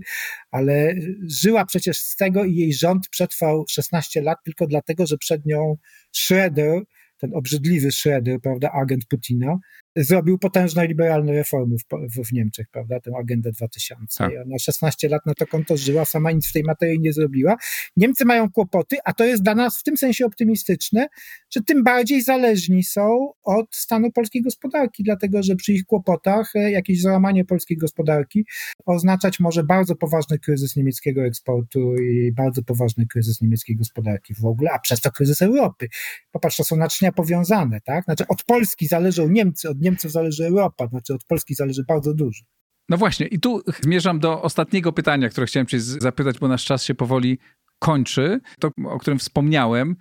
ale 0.52 0.96
żyła 1.42 1.66
przecież 1.66 1.98
z 1.98 2.16
tego 2.16 2.46
i 2.46 2.56
jej 2.56 2.74
rząd 2.74 3.10
przetrwał 3.10 3.66
16 3.70 4.22
lat 4.22 4.38
tylko 4.46 4.68
dlatego, 4.68 5.08
że 5.08 5.18
przed 5.18 5.46
nią 5.46 5.78
Schroeder, 6.12 6.82
ten 7.18 7.36
obrzydliwy 7.36 7.92
Schroeder, 7.92 8.42
prawda, 8.42 8.72
agent 8.72 9.06
Putina, 9.06 9.58
zrobił 9.96 10.38
potężne 10.38 10.88
liberalne 10.88 11.34
reformy 11.34 11.76
w, 11.78 12.28
w, 12.28 12.34
Niemczech, 12.34 12.68
prawda, 12.72 13.00
tę 13.00 13.12
agendę 13.20 13.52
2000. 13.52 14.18
Tak. 14.18 14.32
Ona 14.46 14.60
16 14.60 15.10
lat 15.10 15.26
na 15.26 15.34
to 15.34 15.48
konto 15.48 15.78
żyła, 15.78 16.06
sama 16.06 16.32
nic 16.32 16.50
w 16.50 16.54
tej 16.54 16.64
materii 16.64 17.00
nie 17.00 17.14
zrobiła. 17.14 17.58
Niemcy 17.98 18.26
mają 18.26 18.52
kłopoty, 18.52 18.98
a 19.06 19.14
to 19.14 19.26
jest 19.26 19.44
dla 19.44 19.56
nas 19.56 19.80
w 19.80 19.84
tym 19.84 19.98
sensie 19.98 20.26
optymistyczne, 20.26 21.08
że 21.54 21.62
tym 21.62 21.84
bardziej 21.84 22.22
zależni 22.22 22.84
są 22.84 23.32
od 23.44 23.76
stanu 23.76 24.12
polskiej 24.12 24.42
gospodarki, 24.42 25.04
dlatego 25.04 25.44
że 25.44 25.56
przy 25.56 25.74
ich 25.74 25.86
kłopotach 25.86 26.56
e, 26.56 26.72
jakieś 26.72 27.02
załamanie 27.02 27.46
polskiej 27.46 27.78
gospodarki 27.78 28.46
oznaczać 28.86 29.40
może 29.40 29.64
bardzo 29.64 29.96
poważny 29.96 30.40
kryzys 30.40 30.76
niemieckiego 30.76 31.26
eksportu 31.26 31.96
i 31.96 32.32
bardzo 32.32 32.64
poważny 32.64 33.06
kryzys 33.08 33.42
niemieckiej 33.42 33.76
gospodarki 33.76 34.34
w 34.34 34.46
ogóle, 34.46 34.72
a 34.72 34.80
przez 34.80 35.02
to 35.02 35.12
kryzys 35.12 35.42
Europy. 35.42 35.88
Popatrz, 36.32 36.58
to 36.58 36.64
są 36.64 36.76
naczynia 36.76 37.12
powiązane, 37.12 37.82
tak? 37.82 38.04
Znaczy 38.04 38.24
od 38.28 38.44
Polski 38.44 38.88
zależą 38.88 39.30
Niemcy, 39.30 39.70
od 39.70 39.82
Niemców 39.90 40.12
zależy 40.12 40.46
Europa, 40.46 40.88
znaczy 40.88 41.14
od 41.14 41.24
Polski 41.24 41.56
zależy 41.56 41.84
bardzo 41.88 42.14
dużo. 42.14 42.44
No 42.90 42.98
właśnie, 42.98 43.28
i 43.28 43.40
tu 43.40 43.62
zmierzam 43.82 44.20
do 44.20 44.42
ostatniego 44.42 44.94
pytania, 44.94 45.30
które 45.30 45.48
chciałem 45.48 45.68
Cię 45.68 45.80
zapytać, 45.80 46.40
bo 46.40 46.48
nasz 46.48 46.66
czas 46.66 46.84
się 46.84 46.96
powoli 46.96 47.40
kończy. 47.80 48.40
To, 48.60 48.72
o 48.86 49.00
którym 49.00 49.20
wspomniałem, 49.20 49.96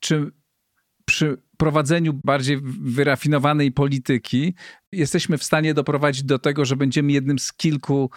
czy 0.00 0.32
przy 1.04 1.42
prowadzeniu 1.56 2.20
bardziej 2.24 2.60
wyrafinowanej 2.82 3.72
polityki 3.72 4.54
jesteśmy 4.92 5.38
w 5.38 5.44
stanie 5.44 5.74
doprowadzić 5.74 6.22
do 6.22 6.38
tego, 6.38 6.64
że 6.64 6.76
będziemy 6.76 7.12
jednym 7.12 7.38
z 7.38 7.52
kilku 7.52 8.10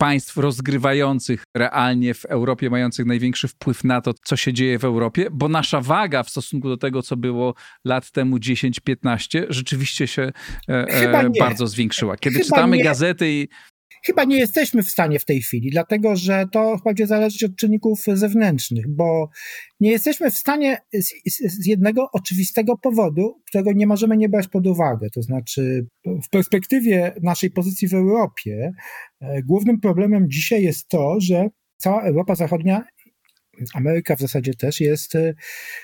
państw 0.00 0.36
rozgrywających 0.36 1.44
realnie 1.56 2.14
w 2.14 2.24
Europie, 2.24 2.70
mających 2.70 3.06
największy 3.06 3.48
wpływ 3.48 3.84
na 3.84 4.00
to, 4.00 4.14
co 4.24 4.36
się 4.36 4.52
dzieje 4.52 4.78
w 4.78 4.84
Europie, 4.84 5.26
bo 5.32 5.48
nasza 5.48 5.80
waga 5.80 6.22
w 6.22 6.30
stosunku 6.30 6.68
do 6.68 6.76
tego, 6.76 7.02
co 7.02 7.16
było 7.16 7.54
lat 7.84 8.10
temu 8.10 8.36
10-15, 8.36 9.44
rzeczywiście 9.48 10.06
się 10.06 10.32
e, 10.68 10.86
e 10.88 11.30
bardzo 11.38 11.66
zwiększyła. 11.66 12.16
Kiedy 12.16 12.38
Chyba 12.38 12.44
czytamy 12.44 12.76
nie. 12.76 12.84
gazety 12.84 13.30
i 13.30 13.48
Chyba 14.06 14.24
nie 14.24 14.38
jesteśmy 14.38 14.82
w 14.82 14.90
stanie 14.90 15.18
w 15.18 15.24
tej 15.24 15.42
chwili, 15.42 15.70
dlatego 15.70 16.16
że 16.16 16.44
to 16.52 16.76
będzie 16.84 17.06
zależeć 17.06 17.44
od 17.44 17.56
czynników 17.56 18.04
zewnętrznych, 18.14 18.88
bo 18.88 19.28
nie 19.80 19.90
jesteśmy 19.90 20.30
w 20.30 20.34
stanie 20.34 20.78
z, 20.92 21.12
z, 21.26 21.66
jednego 21.66 22.10
oczywistego 22.12 22.78
powodu, 22.78 23.42
którego 23.46 23.72
nie 23.72 23.86
możemy 23.86 24.16
nie 24.16 24.28
brać 24.28 24.48
pod 24.48 24.66
uwagę. 24.66 25.08
To 25.14 25.22
znaczy, 25.22 25.86
w 26.04 26.28
perspektywie 26.30 27.14
naszej 27.22 27.50
pozycji 27.50 27.88
w 27.88 27.94
Europie, 27.94 28.72
e, 29.20 29.42
głównym 29.42 29.80
problemem 29.80 30.30
dzisiaj 30.30 30.62
jest 30.62 30.88
to, 30.88 31.20
że 31.20 31.48
cała 31.76 32.02
Europa 32.02 32.34
Zachodnia 32.34 32.84
Ameryka 33.74 34.16
w 34.16 34.20
zasadzie 34.20 34.54
też 34.54 34.80
jest 34.80 35.14
y, 35.14 35.34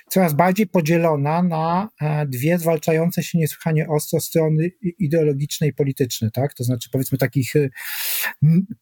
coraz 0.09 0.35
bardziej 0.35 0.67
podzielona 0.67 1.43
na 1.43 1.89
e, 2.01 2.27
dwie 2.27 2.59
zwalczające 2.59 3.23
się 3.23 3.39
niesłychanie 3.39 3.89
ostro 3.89 4.21
strony 4.21 4.71
ideologiczne 4.99 5.67
i 5.67 5.73
polityczne, 5.73 6.31
tak? 6.31 6.55
To 6.55 6.65
znaczy 6.65 6.89
powiedzmy 6.93 7.19
takich 7.19 7.57
y, 7.57 7.71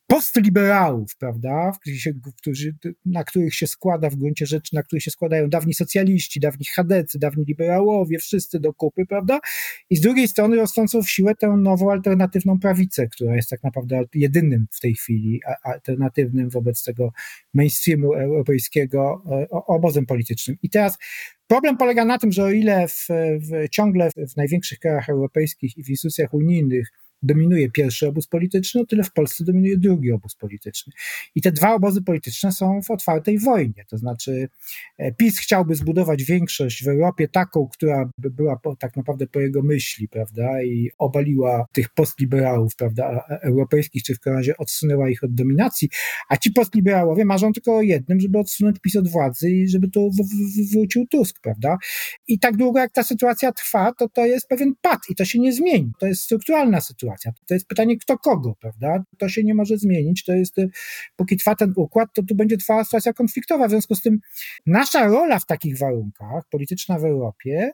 postliberałów, 0.06 1.16
prawda? 1.16 1.72
Którzy, 2.36 2.74
na 3.06 3.24
których 3.24 3.54
się 3.54 3.66
składa 3.66 4.10
w 4.10 4.16
gruncie 4.16 4.46
rzeczy, 4.46 4.74
na 4.74 4.82
których 4.82 5.02
się 5.02 5.10
składają 5.10 5.48
dawni 5.48 5.74
socjaliści, 5.74 6.40
dawni 6.40 6.66
chadecy, 6.76 7.18
dawni 7.18 7.44
liberałowie, 7.44 8.18
wszyscy 8.18 8.60
do 8.60 8.72
kupy, 8.72 9.06
prawda? 9.06 9.40
I 9.90 9.96
z 9.96 10.00
drugiej 10.00 10.28
strony 10.28 10.56
rosnącą 10.56 11.02
w 11.02 11.10
siłę 11.10 11.34
tę 11.34 11.48
nową 11.48 11.90
alternatywną 11.90 12.60
prawicę, 12.60 13.08
która 13.08 13.36
jest 13.36 13.50
tak 13.50 13.62
naprawdę 13.62 14.02
jedynym 14.14 14.66
w 14.70 14.80
tej 14.80 14.94
chwili 14.94 15.40
alternatywnym 15.62 16.50
wobec 16.50 16.82
tego 16.82 17.12
mainstreamu 17.54 18.14
europejskiego 18.14 18.83
jego 18.84 19.22
e, 19.30 19.46
obozem 19.50 20.06
politycznym. 20.06 20.56
I 20.62 20.70
teraz 20.70 20.98
problem 21.46 21.76
polega 21.76 22.04
na 22.04 22.18
tym, 22.18 22.32
że 22.32 22.44
o 22.44 22.50
ile 22.50 22.88
w, 22.88 23.06
w, 23.40 23.68
ciągle 23.70 24.10
w 24.10 24.36
największych 24.36 24.78
krajach 24.78 25.08
europejskich 25.08 25.76
i 25.76 25.84
w 25.84 25.90
instytucjach 25.90 26.34
unijnych 26.34 26.88
dominuje 27.24 27.70
pierwszy 27.70 28.08
obóz 28.08 28.26
polityczny, 28.26 28.80
o 28.80 28.86
tyle 28.86 29.04
w 29.04 29.12
Polsce 29.12 29.44
dominuje 29.44 29.76
drugi 29.78 30.12
obóz 30.12 30.34
polityczny. 30.34 30.92
I 31.34 31.42
te 31.42 31.52
dwa 31.52 31.74
obozy 31.74 32.02
polityczne 32.02 32.52
są 32.52 32.82
w 32.82 32.90
otwartej 32.90 33.38
wojnie. 33.38 33.84
To 33.88 33.98
znaczy, 33.98 34.48
e, 34.98 35.12
PiS 35.12 35.38
chciałby 35.38 35.74
zbudować 35.74 36.24
większość 36.24 36.84
w 36.84 36.88
Europie 36.88 37.28
taką, 37.28 37.68
która 37.72 38.10
by 38.18 38.30
była 38.30 38.56
po, 38.56 38.76
tak 38.76 38.96
naprawdę 38.96 39.26
po 39.26 39.40
jego 39.40 39.62
myśli, 39.62 40.08
prawda, 40.08 40.62
i 40.62 40.90
obaliła 40.98 41.66
tych 41.72 41.88
postliberałów, 41.88 42.76
prawda, 42.76 43.24
europejskich, 43.42 44.02
czy 44.02 44.14
w 44.14 44.26
razie 44.26 44.56
odsunęła 44.56 45.08
ich 45.08 45.24
od 45.24 45.34
dominacji, 45.34 45.88
a 46.28 46.36
ci 46.36 46.50
postliberałowie 46.52 47.24
marzą 47.24 47.52
tylko 47.52 47.76
o 47.76 47.82
jednym, 47.82 48.20
żeby 48.20 48.38
odsunąć 48.38 48.78
PiS 48.78 48.96
od 48.96 49.08
władzy 49.08 49.50
i 49.50 49.68
żeby 49.68 49.88
tu 49.88 50.10
wrócił 50.72 51.06
Tusk, 51.06 51.40
prawda? 51.40 51.76
I 52.28 52.38
tak 52.38 52.56
długo 52.56 52.78
jak 52.78 52.92
ta 52.92 53.02
sytuacja 53.02 53.52
trwa, 53.52 53.92
to 53.98 54.08
to 54.08 54.26
jest 54.26 54.48
pewien 54.48 54.74
pad 54.80 55.00
i 55.08 55.14
to 55.14 55.24
się 55.24 55.38
nie 55.38 55.52
zmieni. 55.52 55.92
To 55.98 56.06
jest 56.06 56.22
strukturalna 56.22 56.80
sytuacja. 56.80 57.13
To 57.46 57.54
jest 57.54 57.66
pytanie 57.66 57.98
kto 57.98 58.18
kogo, 58.18 58.54
prawda? 58.60 59.04
To 59.18 59.28
się 59.28 59.44
nie 59.44 59.54
może 59.54 59.78
zmienić. 59.78 60.24
To 60.24 60.32
jest, 60.32 60.56
póki 61.16 61.36
trwa 61.36 61.54
ten 61.56 61.72
układ, 61.76 62.08
to 62.14 62.22
tu 62.22 62.34
będzie 62.34 62.56
trwała 62.56 62.84
sytuacja 62.84 63.12
konfliktowa. 63.12 63.66
W 63.66 63.70
związku 63.70 63.94
z 63.94 64.02
tym 64.02 64.18
nasza 64.66 65.06
rola 65.06 65.38
w 65.38 65.46
takich 65.46 65.78
warunkach, 65.78 66.48
polityczna 66.50 66.98
w 66.98 67.04
Europie, 67.04 67.72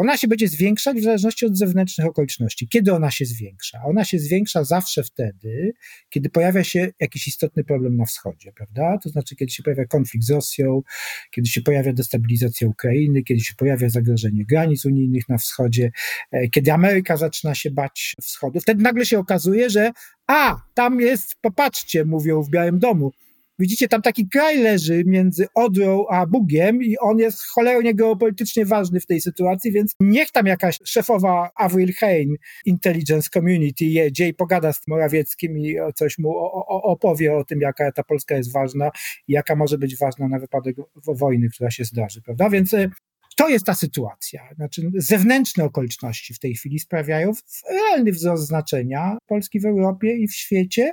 ona 0.00 0.16
się 0.16 0.28
będzie 0.28 0.48
zwiększać 0.48 0.96
w 0.96 1.02
zależności 1.02 1.46
od 1.46 1.56
zewnętrznych 1.56 2.06
okoliczności. 2.06 2.68
Kiedy 2.68 2.92
ona 2.92 3.10
się 3.10 3.24
zwiększa? 3.24 3.80
Ona 3.84 4.04
się 4.04 4.18
zwiększa 4.18 4.64
zawsze 4.64 5.02
wtedy, 5.02 5.72
kiedy 6.10 6.30
pojawia 6.30 6.64
się 6.64 6.92
jakiś 7.00 7.28
istotny 7.28 7.64
problem 7.64 7.96
na 7.96 8.04
wschodzie, 8.04 8.52
prawda? 8.52 8.98
To 9.02 9.08
znaczy, 9.08 9.36
kiedy 9.36 9.52
się 9.52 9.62
pojawia 9.62 9.84
konflikt 9.84 10.26
z 10.26 10.30
Rosją, 10.30 10.82
kiedy 11.30 11.48
się 11.48 11.60
pojawia 11.60 11.92
destabilizacja 11.92 12.68
Ukrainy, 12.68 13.22
kiedy 13.22 13.40
się 13.40 13.54
pojawia 13.54 13.88
zagrożenie 13.88 14.44
granic 14.44 14.84
unijnych 14.84 15.28
na 15.28 15.38
wschodzie, 15.38 15.90
e, 16.32 16.48
kiedy 16.48 16.72
Ameryka 16.72 17.16
zaczyna 17.16 17.54
się 17.54 17.70
bać 17.70 18.16
wschodu, 18.22 18.60
wtedy 18.60 18.82
nagle 18.82 19.06
się 19.06 19.18
okazuje, 19.18 19.70
że 19.70 19.92
a, 20.26 20.60
tam 20.74 21.00
jest, 21.00 21.36
popatrzcie, 21.40 22.04
mówią 22.04 22.42
w 22.42 22.50
Białym 22.50 22.78
Domu, 22.78 23.12
Widzicie, 23.60 23.88
tam 23.88 24.02
taki 24.02 24.28
kraj 24.28 24.58
leży 24.58 25.02
między 25.06 25.46
Odrą 25.54 26.04
a 26.10 26.26
Bugiem 26.26 26.82
i 26.82 26.98
on 26.98 27.18
jest 27.18 27.42
cholernie 27.46 27.94
geopolitycznie 27.94 28.66
ważny 28.66 29.00
w 29.00 29.06
tej 29.06 29.20
sytuacji, 29.20 29.72
więc 29.72 29.94
niech 30.00 30.30
tam 30.30 30.46
jakaś 30.46 30.78
szefowa 30.84 31.50
Avril 31.56 31.94
Hain 31.94 32.36
Intelligence 32.66 33.28
Community 33.32 33.84
jedzie 33.84 34.28
i 34.28 34.34
pogada 34.34 34.72
z 34.72 34.88
Morawieckim 34.88 35.58
i 35.58 35.76
coś 35.94 36.18
mu 36.18 36.38
opowie 36.68 37.36
o 37.36 37.44
tym, 37.44 37.60
jaka 37.60 37.92
ta 37.92 38.02
Polska 38.02 38.36
jest 38.36 38.52
ważna 38.52 38.90
i 39.28 39.32
jaka 39.32 39.56
może 39.56 39.78
być 39.78 39.96
ważna 39.96 40.28
na 40.28 40.38
wypadek 40.38 40.76
wojny, 41.06 41.48
która 41.48 41.70
się 41.70 41.84
zdarzy, 41.84 42.22
prawda? 42.22 42.50
Więc 42.50 42.74
e, 42.74 42.90
to 43.36 43.48
jest 43.48 43.66
ta 43.66 43.74
sytuacja. 43.74 44.48
Znaczy, 44.56 44.90
zewnętrzne 44.94 45.64
okoliczności 45.64 46.34
w 46.34 46.38
tej 46.38 46.54
chwili 46.54 46.78
sprawiają 46.78 47.32
realny 47.70 48.12
wzrost 48.12 48.46
znaczenia 48.46 49.18
Polski 49.26 49.60
w 49.60 49.66
Europie 49.66 50.16
i 50.16 50.28
w 50.28 50.34
świecie, 50.34 50.92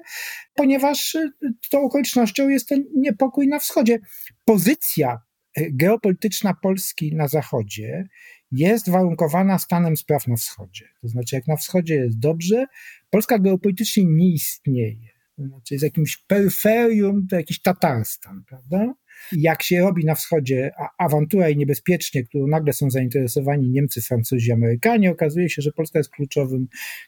ponieważ 0.54 1.16
y, 1.16 1.32
tą 1.70 1.82
okolicznością 1.82 2.50
jest 2.50 2.70
ten 2.70 2.86
niepokój 2.96 3.48
na 3.48 3.60
wschodzie. 3.60 4.00
Pozycja 4.46 5.22
y, 5.58 5.70
geopolityczna 5.74 6.54
Polski 6.54 7.16
na 7.16 7.28
zachodzie 7.28 8.08
jest 8.52 8.90
warunkowana 8.90 9.60
stanem 9.60 9.98
spraw 9.98 10.28
na 10.28 10.36
wschodzie. 10.36 10.90
To 11.02 11.08
znaczy, 11.08 11.36
jak 11.36 11.48
na 11.48 11.56
wschodzie 11.56 11.96
jest 11.96 12.20
dobrze, 12.20 12.66
Polska 13.10 13.40
geopolitycznie 13.40 14.04
nie 14.06 14.34
istnieje. 14.34 15.10
To 15.36 15.44
znaczy, 15.44 15.74
jest 15.74 15.84
jakimś 15.84 16.18
peryferium, 16.18 17.28
to 17.28 17.36
jakiś 17.36 17.62
Tatarstan, 17.62 18.44
prawda? 18.48 18.94
Jak 19.32 19.64
się 19.64 19.82
robi 19.82 20.06
na 20.06 20.16
wschodzie 20.16 20.72
awantura 20.98 21.50
i 21.50 21.58
niebezpiecznie, 21.58 22.24
którą 22.24 22.48
nagle 22.48 22.74
są 22.74 22.90
zainteresowani 22.90 23.70
Niemcy, 23.70 24.02
Francuzi, 24.02 24.52
Amerykanie, 24.52 25.12
okazuje 25.12 25.50
się, 25.50 25.62
że 25.62 25.72
Polska 25.72 26.00
jest 26.00 26.10
kluczowym 26.10 26.68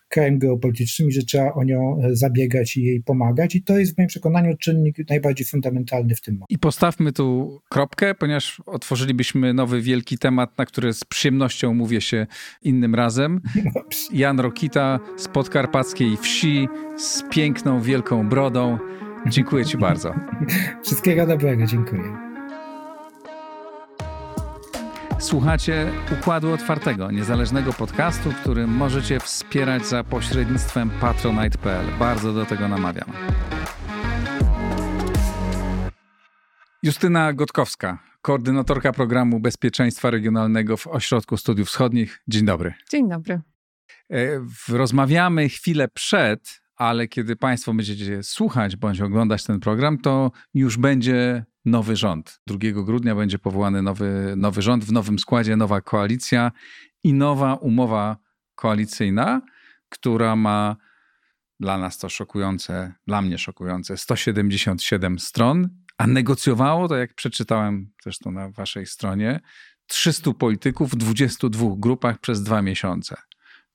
krajem 0.09 0.39
geopolitycznym 0.39 1.09
i 1.09 1.11
że 1.11 1.21
trzeba 1.21 1.53
o 1.53 1.63
nią 1.63 2.01
zabiegać 2.11 2.77
i 2.77 2.83
jej 2.83 3.03
pomagać. 3.03 3.55
I 3.55 3.63
to 3.63 3.79
jest 3.79 3.95
w 3.95 3.97
moim 3.97 4.07
przekonaniu 4.07 4.57
czynnik 4.57 5.09
najbardziej 5.09 5.45
fundamentalny 5.47 6.15
w 6.15 6.21
tym 6.21 6.33
momencie. 6.33 6.55
I 6.55 6.59
postawmy 6.59 7.11
tu 7.11 7.59
kropkę, 7.69 8.15
ponieważ 8.15 8.61
otworzylibyśmy 8.65 9.53
nowy 9.53 9.81
wielki 9.81 10.17
temat, 10.17 10.57
na 10.57 10.65
który 10.65 10.93
z 10.93 11.03
przyjemnością 11.03 11.73
mówię 11.73 12.01
się 12.01 12.27
innym 12.61 12.95
razem. 12.95 13.41
Jan 14.13 14.39
Rokita 14.39 14.99
z 15.17 15.27
podkarpackiej 15.27 16.17
wsi 16.17 16.67
z 16.97 17.23
piękną, 17.31 17.81
wielką 17.81 18.29
brodą. 18.29 18.77
Dziękuję 19.27 19.65
Ci 19.65 19.77
bardzo. 19.77 20.13
Wszystkiego 20.83 21.25
dobrego, 21.25 21.65
dziękuję. 21.65 22.17
Słuchacie 25.19 25.91
Układu 26.19 26.53
Otwartego, 26.53 27.11
niezależnego 27.11 27.73
podcastu, 27.73 28.29
który 28.41 28.67
możecie 28.67 29.19
wspierać 29.19 29.85
za 29.85 30.03
pośrednictwem 30.03 30.89
patronite.pl. 30.89 31.85
Bardzo 31.99 32.33
do 32.33 32.45
tego 32.45 32.67
namawiam. 32.67 33.11
Justyna 36.83 37.33
Gotkowska, 37.33 37.99
koordynatorka 38.21 38.93
programu 38.93 39.39
bezpieczeństwa 39.39 40.09
regionalnego 40.09 40.77
w 40.77 40.87
Ośrodku 40.87 41.37
Studiów 41.37 41.67
Wschodnich. 41.67 42.21
Dzień 42.27 42.45
dobry. 42.45 42.73
Dzień 42.91 43.09
dobry. 43.09 43.41
E, 44.11 44.17
rozmawiamy 44.69 45.49
chwilę 45.49 45.87
przed 45.87 46.61
ale 46.79 47.07
kiedy 47.07 47.35
Państwo 47.35 47.73
będziecie 47.73 48.23
słuchać 48.23 48.75
bądź 48.75 49.01
oglądać 49.01 49.43
ten 49.43 49.59
program, 49.59 49.97
to 49.97 50.31
już 50.53 50.77
będzie 50.77 51.45
nowy 51.65 51.95
rząd. 51.95 52.41
2 52.47 52.57
grudnia 52.83 53.15
będzie 53.15 53.39
powołany 53.39 53.81
nowy, 53.81 54.33
nowy 54.37 54.61
rząd 54.61 54.85
w 54.85 54.91
nowym 54.91 55.19
składzie, 55.19 55.55
nowa 55.55 55.81
koalicja 55.81 56.51
i 57.03 57.13
nowa 57.13 57.55
umowa 57.55 58.17
koalicyjna, 58.55 59.41
która 59.89 60.35
ma 60.35 60.75
dla 61.59 61.77
nas 61.77 61.97
to 61.97 62.09
szokujące, 62.09 62.93
dla 63.07 63.21
mnie 63.21 63.37
szokujące 63.37 63.97
177 63.97 65.19
stron, 65.19 65.69
a 65.97 66.07
negocjowało 66.07 66.87
to, 66.87 66.97
jak 66.97 67.13
przeczytałem 67.13 67.91
zresztą 68.03 68.31
na 68.31 68.49
waszej 68.49 68.85
stronie, 68.85 69.39
300 69.87 70.33
polityków 70.33 70.91
w 70.91 70.95
22 70.95 71.65
grupach 71.77 72.19
przez 72.19 72.43
dwa 72.43 72.61
miesiące 72.61 73.17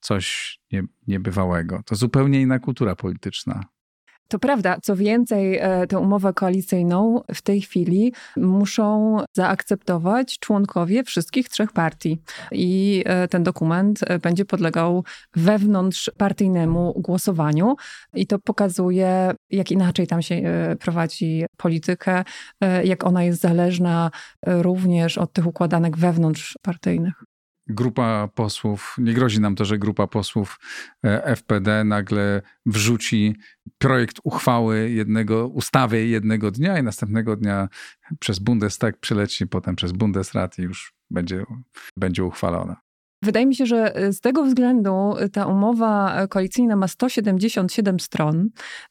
coś 0.05 0.59
nie, 0.72 0.82
niebywałego. 1.07 1.82
To 1.86 1.94
zupełnie 1.94 2.40
inna 2.40 2.59
kultura 2.59 2.96
polityczna. 2.96 3.61
To 4.28 4.38
prawda. 4.38 4.76
Co 4.82 4.96
więcej, 4.96 5.59
e, 5.59 5.86
tę 5.86 5.98
umowę 5.98 6.32
koalicyjną 6.32 7.20
w 7.34 7.42
tej 7.42 7.61
chwili 7.61 8.12
muszą 8.36 9.16
zaakceptować 9.36 10.38
członkowie 10.38 11.05
wszystkich 11.05 11.48
trzech 11.48 11.72
partii. 11.72 12.22
I 12.52 13.02
e, 13.07 13.28
ten 13.28 13.42
dokument 13.42 14.00
e, 14.02 14.18
będzie 14.18 14.44
podlegał 14.44 15.05
wewnątrzpartyjnemu 15.36 16.94
głosowaniu. 16.96 17.76
I 18.14 18.26
to 18.26 18.38
pokazuje, 18.38 19.34
jak 19.50 19.70
inaczej 19.70 20.07
tam 20.07 20.22
się 20.22 20.42
prowadzi 20.80 21.44
politykę, 21.57 22.24
jak 22.84 23.05
ona 23.05 23.24
jest 23.24 23.40
zależna 23.40 24.11
również 24.46 25.18
od 25.18 25.32
tych 25.32 25.46
układanek 25.46 25.96
wewnątrzpartyjnych 25.96 27.14
grupa 27.66 28.28
posłów, 28.34 28.96
nie 28.98 29.14
grozi 29.14 29.40
nam 29.40 29.54
to, 29.54 29.64
że 29.64 29.78
grupa 29.78 30.06
posłów 30.06 30.60
e, 31.04 31.24
FPD 31.24 31.84
nagle 31.84 32.42
wrzuci 32.66 33.36
projekt 33.78 34.20
uchwały 34.24 34.90
jednego, 34.90 35.48
ustawy 35.48 36.06
jednego 36.06 36.50
dnia 36.50 36.78
i 36.78 36.82
następnego 36.82 37.36
dnia 37.36 37.68
przez 38.18 38.38
Bundestag 38.38 38.98
przyleci, 38.98 39.46
potem 39.46 39.76
przez 39.76 39.92
Bundesrat 39.92 40.58
i 40.58 40.62
już 40.62 40.94
będzie, 41.10 41.44
będzie 41.96 42.24
uchwalona. 42.24 42.84
Wydaje 43.24 43.46
mi 43.46 43.54
się, 43.54 43.66
że 43.66 43.96
e, 43.96 44.12
z 44.12 44.20
tego 44.20 44.44
względu 44.44 45.14
e, 45.18 45.28
ta 45.28 45.46
umowa 45.46 46.16
e, 46.16 46.28
koalicyjna 46.28 46.76
ma 46.76 46.88
177 46.88 48.00
stron, 48.00 48.48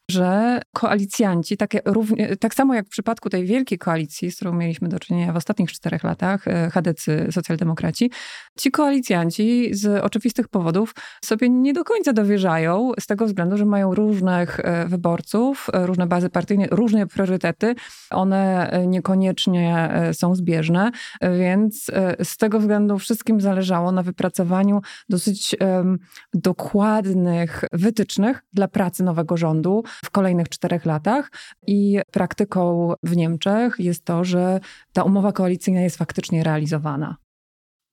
że 0.09 0.61
koalicjanci, 0.73 1.57
takie 1.57 1.79
równie, 1.85 2.37
tak 2.37 2.53
samo 2.53 2.73
jak 2.73 2.85
w 2.85 2.89
przypadku 2.89 3.29
tej 3.29 3.45
wielkiej 3.45 3.77
koalicji, 3.77 4.31
z 4.31 4.35
którą 4.35 4.53
mieliśmy 4.53 4.89
do 4.89 4.99
czynienia 4.99 5.33
w 5.33 5.35
ostatnich 5.35 5.71
czterech 5.71 6.03
latach, 6.03 6.45
chadecy, 6.73 7.27
socjaldemokraci, 7.31 8.11
ci 8.59 8.71
koalicjanci 8.71 9.73
z 9.73 10.03
oczywistych 10.03 10.47
powodów 10.47 10.95
sobie 11.25 11.49
nie 11.49 11.73
do 11.73 11.83
końca 11.83 12.13
dowierzają, 12.13 12.91
z 12.99 13.07
tego 13.07 13.25
względu, 13.25 13.57
że 13.57 13.65
mają 13.65 13.95
różnych 13.95 14.59
wyborców, 14.87 15.67
różne 15.73 16.07
bazy 16.07 16.29
partyjne, 16.29 16.67
różne 16.71 17.07
priorytety. 17.07 17.75
One 18.11 18.71
niekoniecznie 18.87 19.89
są 20.13 20.35
zbieżne, 20.35 20.91
więc 21.39 21.91
z 22.23 22.37
tego 22.37 22.59
względu 22.59 22.97
wszystkim 22.97 23.41
zależało 23.41 23.91
na 23.91 24.03
wypracowaniu 24.03 24.22
wypracowaniu 24.23 24.81
dosyć 25.09 25.55
um, 25.59 25.99
dokładnych 26.33 27.63
wytycznych 27.73 28.43
dla 28.53 28.67
pracy 28.67 29.03
nowego 29.03 29.37
rządu 29.37 29.83
w 30.05 30.09
kolejnych 30.09 30.49
czterech 30.49 30.85
latach. 30.85 31.31
I 31.67 31.99
praktyką 32.11 32.93
w 33.03 33.15
Niemczech 33.15 33.75
jest 33.79 34.05
to, 34.05 34.23
że 34.23 34.59
ta 34.93 35.03
umowa 35.03 35.31
koalicyjna 35.31 35.81
jest 35.81 35.97
faktycznie 35.97 36.43
realizowana 36.43 37.17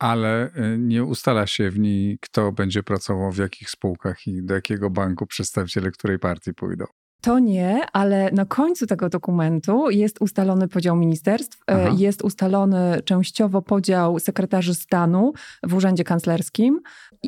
ale 0.02 0.50
y, 0.56 0.78
nie 0.78 1.04
ustala 1.04 1.46
się 1.46 1.70
w 1.70 1.78
niej, 1.78 2.18
kto 2.20 2.52
będzie 2.52 2.82
pracował 2.82 3.32
w 3.32 3.38
jakich 3.38 3.70
spółkach 3.70 4.26
i 4.26 4.42
do 4.42 4.54
jakiego 4.54 4.90
banku 4.90 5.26
przedstawiciele 5.26 5.90
której 5.90 6.18
partii 6.18 6.54
pójdą. 6.54 6.84
To 7.20 7.38
nie, 7.38 7.80
ale 7.92 8.30
na 8.32 8.44
końcu 8.44 8.86
tego 8.86 9.08
dokumentu 9.08 9.90
jest 9.90 10.20
ustalony 10.20 10.68
podział 10.68 10.96
ministerstw, 10.96 11.58
e, 11.58 11.62
Aha. 11.66 11.94
jest 11.98 12.22
ustalony 12.22 13.02
częściowo 13.04 13.62
podział 13.62 14.18
sekretarzy 14.18 14.74
stanu 14.74 15.32
w 15.62 15.74
Urzędzie 15.74 16.04
Kanclerskim. 16.04 16.80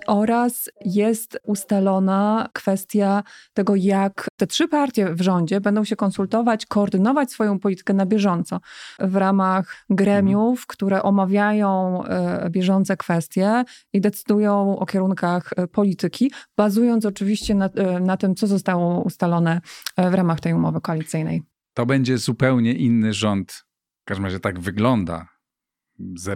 oraz 0.07 0.71
jest 0.85 1.39
ustalona 1.45 2.49
kwestia 2.53 3.23
tego, 3.55 3.77
jak 3.77 4.29
te 4.37 4.47
trzy 4.47 4.69
partie 4.69 5.15
w 5.15 5.21
rządzie 5.21 5.61
będą 5.61 5.85
się 5.85 5.97
konsultować, 5.97 6.67
koordynować 6.67 7.31
swoją 7.31 7.59
politykę 7.59 7.95
na 7.95 8.07
bieżąco 8.07 8.61
w 8.99 9.17
ramach 9.17 9.87
gremiów, 9.91 10.67
które 10.67 11.03
omawiają 11.03 12.03
e, 12.05 12.51
bieżące 12.51 12.97
kwestie 12.97 13.65
i 13.93 14.01
decydują 14.01 14.79
o 14.79 14.87
kierunkach 14.87 15.51
e, 15.57 15.67
polityki, 15.67 16.33
bazując 16.57 17.07
oczywiście 17.07 17.55
na, 17.55 17.71
na 18.01 18.17
tym, 18.17 18.35
co 18.35 18.47
zostało 18.47 19.01
ustalone 19.03 19.61
w 19.99 20.15
ramach 20.15 20.41
tej 20.41 20.55
umowy 20.55 20.81
koalicyjnej. 20.81 21.43
To 21.75 21.87
będzie 21.87 22.19
zupełnie 22.19 22.73
inny 22.73 23.13
rząd. 23.13 23.65
W 24.03 24.05
każdym 24.05 24.25
razie 24.25 24.41
tak 24.41 24.61
wygląda, 24.61 25.29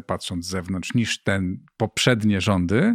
patrząc 0.07 0.47
z 0.47 0.49
zewnątrz, 0.49 0.95
niż 0.95 1.23
ten 1.23 1.65
poprzednie 1.77 2.41
rządy. 2.41 2.95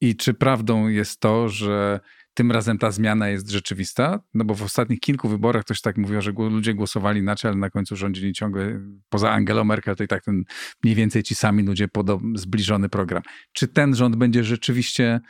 I 0.00 0.16
czy 0.16 0.34
prawdą 0.34 0.88
jest 0.88 1.20
to, 1.20 1.48
że 1.48 2.00
tym 2.34 2.52
razem 2.52 2.78
ta 2.78 2.90
zmiana 2.90 3.28
jest 3.28 3.50
rzeczywista? 3.50 4.20
No 4.34 4.44
bo 4.44 4.54
w 4.54 4.62
ostatnich 4.62 5.00
kilku 5.00 5.28
wyborach 5.28 5.64
ktoś 5.64 5.80
tak 5.80 5.96
mówił, 5.96 6.22
że 6.22 6.32
ludzie 6.32 6.74
głosowali 6.74 7.20
inaczej, 7.20 7.48
ale 7.48 7.58
na 7.58 7.70
końcu 7.70 7.96
rządzili 7.96 8.32
ciągle, 8.32 8.80
poza 9.08 9.30
Angelą 9.30 9.64
Merkel, 9.64 9.96
to 9.96 10.04
i 10.04 10.08
tak 10.08 10.24
ten 10.24 10.44
mniej 10.84 10.96
więcej 10.96 11.22
ci 11.22 11.34
sami 11.34 11.62
ludzie 11.62 11.88
podobny, 11.88 12.38
zbliżony 12.38 12.88
program. 12.88 13.22
Czy 13.52 13.68
ten 13.68 13.94
rząd 13.94 14.16
będzie 14.16 14.44
rzeczywiście 14.44 15.20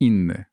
inny? 0.00 0.44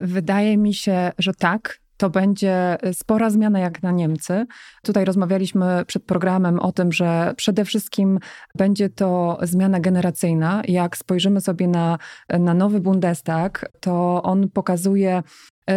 Wydaje 0.00 0.56
mi 0.56 0.74
się, 0.74 1.12
że 1.18 1.34
tak 1.34 1.80
to 1.98 2.10
będzie 2.10 2.78
spora 2.92 3.30
zmiana 3.30 3.58
jak 3.58 3.82
na 3.82 3.90
Niemcy. 3.90 4.46
Tutaj 4.82 5.04
rozmawialiśmy 5.04 5.84
przed 5.86 6.04
programem 6.04 6.60
o 6.60 6.72
tym, 6.72 6.92
że 6.92 7.34
przede 7.36 7.64
wszystkim 7.64 8.18
będzie 8.54 8.88
to 8.88 9.38
zmiana 9.42 9.80
generacyjna. 9.80 10.62
Jak 10.68 10.96
spojrzymy 10.96 11.40
sobie 11.40 11.68
na, 11.68 11.98
na 12.28 12.54
nowy 12.54 12.80
Bundestag, 12.80 13.70
to 13.80 14.22
on 14.22 14.48
pokazuje 14.48 15.22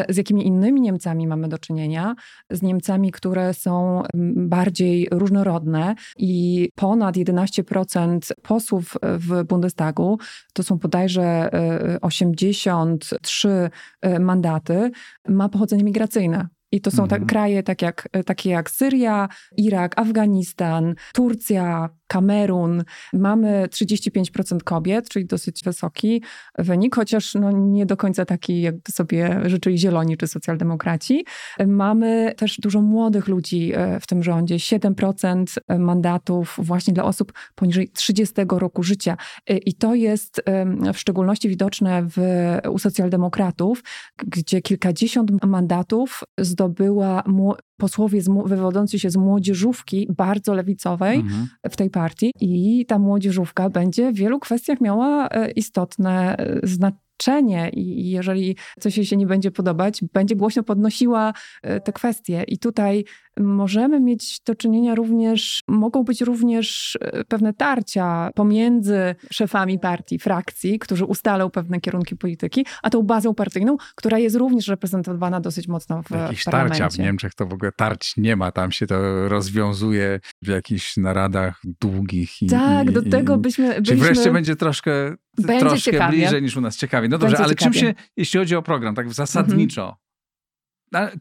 z 0.09 0.17
jakimi 0.17 0.47
innymi 0.47 0.81
Niemcami 0.81 1.27
mamy 1.27 1.47
do 1.47 1.57
czynienia, 1.57 2.15
z 2.49 2.61
Niemcami, 2.61 3.11
które 3.11 3.53
są 3.53 4.03
bardziej 4.35 5.07
różnorodne 5.11 5.95
i 6.17 6.69
ponad 6.75 7.15
11% 7.15 8.19
posłów 8.41 8.97
w 9.03 9.43
Bundestagu, 9.43 10.19
to 10.53 10.63
są 10.63 10.77
bodajże 10.77 11.49
83 12.01 13.49
e, 13.49 13.69
e, 14.01 14.19
mandaty, 14.19 14.91
ma 15.27 15.49
pochodzenie 15.49 15.83
migracyjne. 15.83 16.47
I 16.71 16.81
to 16.81 16.91
są 16.91 17.03
mhm. 17.03 17.25
kraje 17.25 17.63
tak 17.63 17.81
jak, 17.81 18.09
takie 18.25 18.49
jak 18.49 18.71
Syria, 18.71 19.29
Irak, 19.57 19.99
Afganistan, 19.99 20.95
Turcja, 21.13 21.89
Kamerun. 22.11 22.83
Mamy 23.13 23.67
35% 23.67 24.63
kobiet, 24.63 25.09
czyli 25.09 25.25
dosyć 25.25 25.63
wysoki 25.63 26.23
wynik, 26.57 26.95
chociaż 26.95 27.35
no 27.35 27.51
nie 27.51 27.85
do 27.85 27.97
końca 27.97 28.25
taki, 28.25 28.61
jak 28.61 28.75
sobie 28.91 29.41
życzyli 29.45 29.77
zieloni 29.77 30.17
czy 30.17 30.27
socjaldemokraci. 30.27 31.25
Mamy 31.67 32.33
też 32.37 32.57
dużo 32.59 32.81
młodych 32.81 33.27
ludzi 33.27 33.71
e, 33.75 33.99
w 33.99 34.07
tym 34.07 34.23
rządzie, 34.23 34.55
7% 34.55 35.45
mandatów 35.79 36.55
właśnie 36.57 36.93
dla 36.93 37.03
osób 37.03 37.33
poniżej 37.55 37.89
30 37.89 38.35
roku 38.49 38.83
życia. 38.83 39.17
E, 39.49 39.57
I 39.57 39.73
to 39.73 39.95
jest 39.95 40.41
w 40.93 40.97
szczególności 40.97 41.49
widoczne 41.49 42.07
w, 42.15 42.17
u 42.69 42.79
socjaldemokratów, 42.79 43.83
gdzie 44.27 44.61
kilkadziesiąt 44.61 45.45
mandatów 45.45 46.23
zdobyła 46.37 47.23
posłowie 47.81 48.21
wywodzący 48.45 48.99
się 48.99 49.09
z 49.09 49.17
młodzieżówki 49.17 50.07
bardzo 50.17 50.53
lewicowej 50.53 51.19
mhm. 51.19 51.47
w 51.71 51.75
tej 51.75 51.89
partii 51.89 52.31
i 52.41 52.85
ta 52.85 52.99
młodzieżówka 52.99 53.69
będzie 53.69 54.11
w 54.11 54.15
wielu 54.15 54.39
kwestiach 54.39 54.81
miała 54.81 55.27
e, 55.29 55.51
istotne 55.51 56.37
e, 56.37 56.59
znaczenie 56.63 57.69
i 57.73 58.09
jeżeli 58.09 58.55
coś 58.79 58.97
jej 58.97 59.05
się 59.05 59.17
nie 59.17 59.27
będzie 59.27 59.51
podobać, 59.51 60.03
będzie 60.13 60.35
głośno 60.35 60.63
podnosiła 60.63 61.33
e, 61.63 61.79
te 61.79 61.93
kwestie. 61.93 62.43
I 62.47 62.57
tutaj 62.57 63.05
możemy 63.39 63.99
mieć 63.99 64.39
do 64.45 64.55
czynienia 64.55 64.95
również, 64.95 65.63
mogą 65.67 66.03
być 66.03 66.21
również 66.21 66.97
e, 67.01 67.23
pewne 67.23 67.53
tarcia 67.53 68.29
pomiędzy 68.35 69.15
szefami 69.31 69.79
partii, 69.79 70.19
frakcji, 70.19 70.79
którzy 70.79 71.05
ustalą 71.05 71.49
pewne 71.49 71.81
kierunki 71.81 72.15
polityki, 72.15 72.65
a 72.83 72.89
tą 72.89 73.01
bazą 73.01 73.33
partyjną, 73.33 73.77
która 73.95 74.19
jest 74.19 74.35
również 74.35 74.67
reprezentowana 74.67 75.39
dosyć 75.39 75.67
mocno 75.67 76.03
w 76.03 76.11
Jakieś 76.11 76.43
parlamencie. 76.43 76.79
tarcia 76.79 76.97
w 76.97 76.99
Niemczech 76.99 77.33
to 77.33 77.45
w 77.45 77.53
ogóle 77.53 77.71
tarć 77.71 78.17
nie 78.17 78.35
ma, 78.35 78.51
tam 78.51 78.71
się 78.71 78.87
to 78.87 79.29
rozwiązuje 79.29 80.19
w 80.41 80.47
jakichś 80.47 80.97
naradach 80.97 81.61
długich. 81.81 82.41
I, 82.41 82.47
tak, 82.47 82.89
i, 82.89 82.93
do 82.93 83.01
tego 83.01 83.37
byśmy... 83.37 83.67
byśmy... 83.67 83.83
Czyli 83.83 84.01
wreszcie 84.01 84.31
będzie 84.31 84.55
troszkę, 84.55 85.15
będzie 85.37 85.59
troszkę 85.59 85.91
ciekawie. 85.91 86.17
bliżej 86.17 86.41
niż 86.41 86.57
u 86.57 86.61
nas. 86.61 86.77
Ciekawie. 86.77 87.07
No 87.07 87.17
dobrze, 87.17 87.37
ale 87.37 87.55
ciekawie. 87.55 87.71
czym 87.71 87.73
się, 87.73 87.93
jeśli 88.17 88.39
chodzi 88.39 88.55
o 88.55 88.61
program, 88.61 88.95
tak 88.95 89.13
zasadniczo, 89.13 89.81
mhm 89.81 90.10